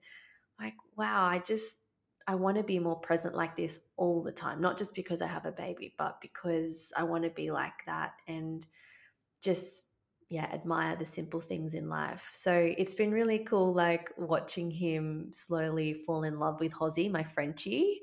like 0.59 0.73
wow 0.97 1.25
i 1.25 1.39
just 1.39 1.83
i 2.27 2.35
want 2.35 2.57
to 2.57 2.63
be 2.63 2.79
more 2.79 2.99
present 2.99 3.35
like 3.35 3.55
this 3.55 3.81
all 3.97 4.21
the 4.21 4.31
time 4.31 4.61
not 4.61 4.77
just 4.77 4.93
because 4.93 5.21
i 5.21 5.27
have 5.27 5.45
a 5.45 5.51
baby 5.51 5.93
but 5.97 6.19
because 6.21 6.91
i 6.97 7.03
want 7.03 7.23
to 7.23 7.29
be 7.31 7.51
like 7.51 7.85
that 7.85 8.13
and 8.27 8.67
just 9.41 9.85
yeah 10.29 10.47
admire 10.53 10.95
the 10.95 11.05
simple 11.05 11.39
things 11.39 11.73
in 11.73 11.87
life. 11.89 12.27
So 12.31 12.73
it's 12.77 12.95
been 12.95 13.11
really 13.11 13.39
cool 13.39 13.73
like 13.73 14.11
watching 14.17 14.69
him 14.69 15.29
slowly 15.33 15.93
fall 16.05 16.23
in 16.23 16.39
love 16.39 16.59
with 16.59 16.73
Hozzy 16.73 17.09
my 17.09 17.23
Frenchie 17.23 18.01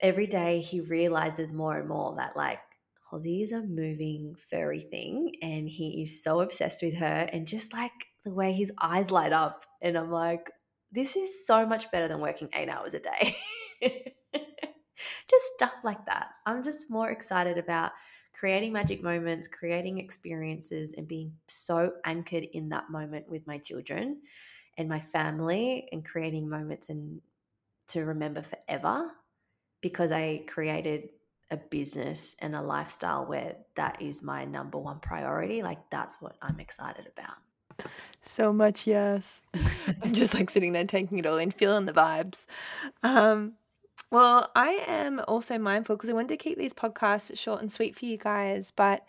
every 0.00 0.26
day 0.26 0.60
he 0.60 0.80
realizes 0.80 1.52
more 1.52 1.78
and 1.78 1.88
more 1.88 2.14
that 2.16 2.36
like 2.36 2.60
Hozzy 3.12 3.42
is 3.42 3.52
a 3.52 3.60
moving 3.60 4.34
furry 4.50 4.80
thing 4.80 5.32
and 5.42 5.68
he 5.68 6.02
is 6.02 6.22
so 6.22 6.40
obsessed 6.40 6.82
with 6.82 6.94
her 6.94 7.28
and 7.32 7.46
just 7.46 7.72
like 7.72 7.92
the 8.24 8.32
way 8.32 8.52
his 8.52 8.72
eyes 8.80 9.10
light 9.10 9.32
up 9.32 9.66
and 9.82 9.98
I'm 9.98 10.10
like 10.10 10.50
this 10.92 11.16
is 11.16 11.46
so 11.46 11.66
much 11.66 11.90
better 11.90 12.08
than 12.08 12.20
working 12.20 12.48
8 12.52 12.68
hours 12.68 12.94
a 12.94 13.00
day. 13.00 13.36
just 15.30 15.44
stuff 15.54 15.72
like 15.84 16.04
that. 16.06 16.28
I'm 16.46 16.62
just 16.62 16.90
more 16.90 17.10
excited 17.10 17.58
about 17.58 17.92
creating 18.32 18.72
magic 18.72 19.02
moments, 19.02 19.48
creating 19.48 19.98
experiences 19.98 20.94
and 20.96 21.06
being 21.06 21.32
so 21.48 21.92
anchored 22.04 22.44
in 22.52 22.68
that 22.70 22.90
moment 22.90 23.28
with 23.28 23.46
my 23.46 23.58
children 23.58 24.20
and 24.78 24.88
my 24.88 25.00
family 25.00 25.88
and 25.92 26.04
creating 26.04 26.48
moments 26.48 26.88
and 26.88 27.20
to 27.88 28.04
remember 28.04 28.42
forever 28.42 29.10
because 29.80 30.12
I 30.12 30.44
created 30.46 31.08
a 31.50 31.56
business 31.56 32.36
and 32.38 32.54
a 32.54 32.62
lifestyle 32.62 33.26
where 33.26 33.56
that 33.74 34.00
is 34.00 34.22
my 34.22 34.44
number 34.44 34.78
one 34.78 35.00
priority, 35.00 35.62
like 35.62 35.78
that's 35.90 36.16
what 36.20 36.36
I'm 36.40 36.60
excited 36.60 37.08
about. 37.12 37.36
So 38.22 38.52
much 38.52 38.86
yes. 38.86 39.40
I'm 40.02 40.12
just 40.12 40.34
like 40.34 40.50
sitting 40.50 40.72
there 40.72 40.84
taking 40.84 41.18
it 41.18 41.26
all 41.26 41.38
in, 41.38 41.50
feeling 41.50 41.86
the 41.86 41.92
vibes. 41.92 42.46
Um, 43.02 43.54
well, 44.10 44.50
I 44.54 44.84
am 44.86 45.20
also 45.26 45.58
mindful 45.58 45.96
because 45.96 46.10
I 46.10 46.14
wanted 46.14 46.30
to 46.30 46.36
keep 46.36 46.58
these 46.58 46.74
podcasts 46.74 47.36
short 47.38 47.62
and 47.62 47.72
sweet 47.72 47.98
for 47.98 48.06
you 48.06 48.18
guys, 48.18 48.72
but 48.74 49.04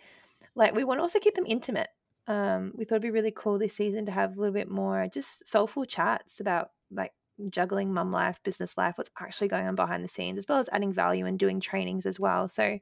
like 0.55 0.74
we 0.74 0.84
want 0.84 0.99
to 0.99 1.01
also 1.01 1.19
keep 1.19 1.36
them 1.36 1.45
intimate. 1.47 1.89
Um, 2.28 2.72
we 2.76 2.86
thought 2.86 2.95
it'd 2.95 3.01
be 3.01 3.11
really 3.11 3.34
cool 3.36 3.57
this 3.57 3.74
season 3.74 4.05
to 4.05 4.11
have 4.11 4.38
a 4.38 4.39
little 4.39 4.53
bit 4.53 4.69
more 4.69 5.07
just 5.11 5.47
soulful 5.47 5.86
chats 5.86 6.39
about 6.39 6.72
like 6.91 7.13
juggling 7.49 7.93
mum 7.93 8.11
life, 8.11 8.39
business 8.43 8.78
life, 8.78 8.97
what's 8.97 9.09
actually 9.19 9.47
going 9.47 9.67
on 9.67 9.76
behind 9.76 10.03
the 10.03 10.07
scenes, 10.07 10.38
as 10.38 10.47
well 10.47 10.59
as 10.59 10.69
adding 10.72 10.93
value 10.93 11.26
and 11.26 11.39
doing 11.39 11.59
trainings 11.59 12.05
as 12.05 12.19
well. 12.19 12.47
So 12.47 12.80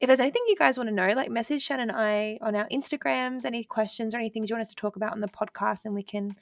if 0.00 0.06
there's 0.06 0.20
anything 0.20 0.42
you 0.48 0.56
guys 0.56 0.78
want 0.78 0.88
to 0.88 0.94
know, 0.94 1.12
like 1.12 1.30
message 1.30 1.62
Shannon 1.62 1.90
and 1.90 1.98
I 1.98 2.38
on 2.40 2.56
our 2.56 2.66
Instagrams, 2.68 3.44
any 3.44 3.64
questions 3.64 4.14
or 4.14 4.18
any 4.18 4.30
things 4.30 4.48
you 4.48 4.56
want 4.56 4.62
us 4.62 4.70
to 4.70 4.76
talk 4.76 4.96
about 4.96 5.12
on 5.12 5.20
the 5.20 5.28
podcast, 5.28 5.84
and 5.84 5.94
we 5.94 6.02
can 6.02 6.34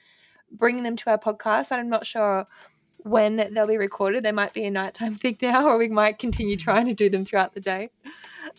bring 0.51 0.83
them 0.83 0.95
to 0.95 1.09
our 1.11 1.17
podcast. 1.17 1.71
I'm 1.71 1.89
not 1.89 2.07
sure 2.07 2.47
when 2.97 3.35
they'll 3.35 3.67
be 3.67 3.77
recorded. 3.77 4.23
They 4.23 4.31
might 4.31 4.53
be 4.53 4.65
a 4.65 4.71
nighttime 4.71 5.15
thing 5.15 5.37
now, 5.41 5.67
or 5.67 5.77
we 5.77 5.89
might 5.89 6.19
continue 6.19 6.57
trying 6.57 6.87
to 6.87 6.93
do 6.93 7.09
them 7.09 7.25
throughout 7.25 7.53
the 7.53 7.61
day. 7.61 7.89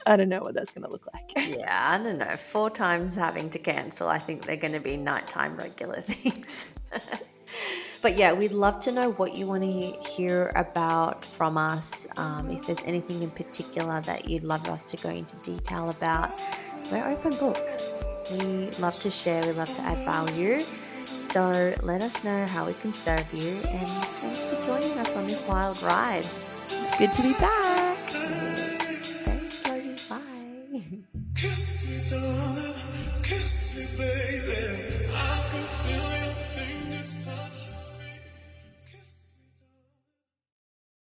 I 0.07 0.17
don't 0.17 0.29
know 0.29 0.41
what 0.41 0.55
that's 0.55 0.71
going 0.71 0.85
to 0.85 0.91
look 0.91 1.07
like. 1.13 1.33
Yeah, 1.59 1.91
I 1.91 2.03
don't 2.03 2.19
know. 2.19 2.37
Four 2.37 2.71
times 2.71 3.15
having 3.15 3.51
to 3.51 3.59
cancel. 3.59 4.09
I 4.09 4.19
think 4.19 4.47
they're 4.47 4.57
going 4.57 4.73
to 4.73 4.81
be 4.81 4.97
nighttime 4.97 5.57
regular 5.57 6.01
things. 6.01 6.67
But 8.03 8.17
yeah, 8.17 8.33
we'd 8.33 8.53
love 8.53 8.81
to 8.81 8.93
know 8.93 9.11
what 9.13 9.37
you 9.37 9.47
want 9.47 9.63
to 9.63 10.09
hear 10.09 10.53
about 10.57 11.23
from 11.23 11.59
us. 11.59 12.07
Um, 12.17 12.51
if 12.51 12.67
there's 12.67 12.83
anything 12.85 13.23
in 13.23 13.31
particular 13.31 14.01
that 14.03 14.29
you'd 14.29 14.45
love 14.45 14.67
us 14.69 14.85
to 14.85 14.97
go 14.97 15.11
into 15.11 15.37
detail 15.37 15.91
about, 15.91 16.41
we're 16.91 17.07
open 17.07 17.37
books. 17.37 17.93
We 18.33 18.71
love 18.79 18.99
to 19.01 19.11
share, 19.11 19.43
we 19.43 19.53
love 19.53 19.73
to 19.75 19.83
add 19.83 20.05
value. 20.07 20.61
So 21.05 21.75
let 21.83 22.01
us 22.01 22.25
know 22.25 22.47
how 22.47 22.67
we 22.67 22.75
can 22.75 22.95
serve 22.95 23.31
you. 23.35 23.51
And 23.69 23.89
thanks 24.21 24.41
for 24.47 24.57
joining 24.67 24.99
us 24.99 25.15
on 25.15 25.27
this 25.27 25.47
wild 25.47 25.83
ride. 25.83 26.25
It's 26.71 26.99
good 26.99 27.13
to 27.13 27.23
be 27.23 27.35
back. 27.35 27.97
Thanks, 29.27 29.67
Logan. 29.67 29.97
Bye. 30.09 30.81
Kiss 31.35 32.11
me, 32.11 32.19
darling. 32.19 32.75
Kiss 33.23 33.77
me, 33.77 33.85
baby. 33.99 34.81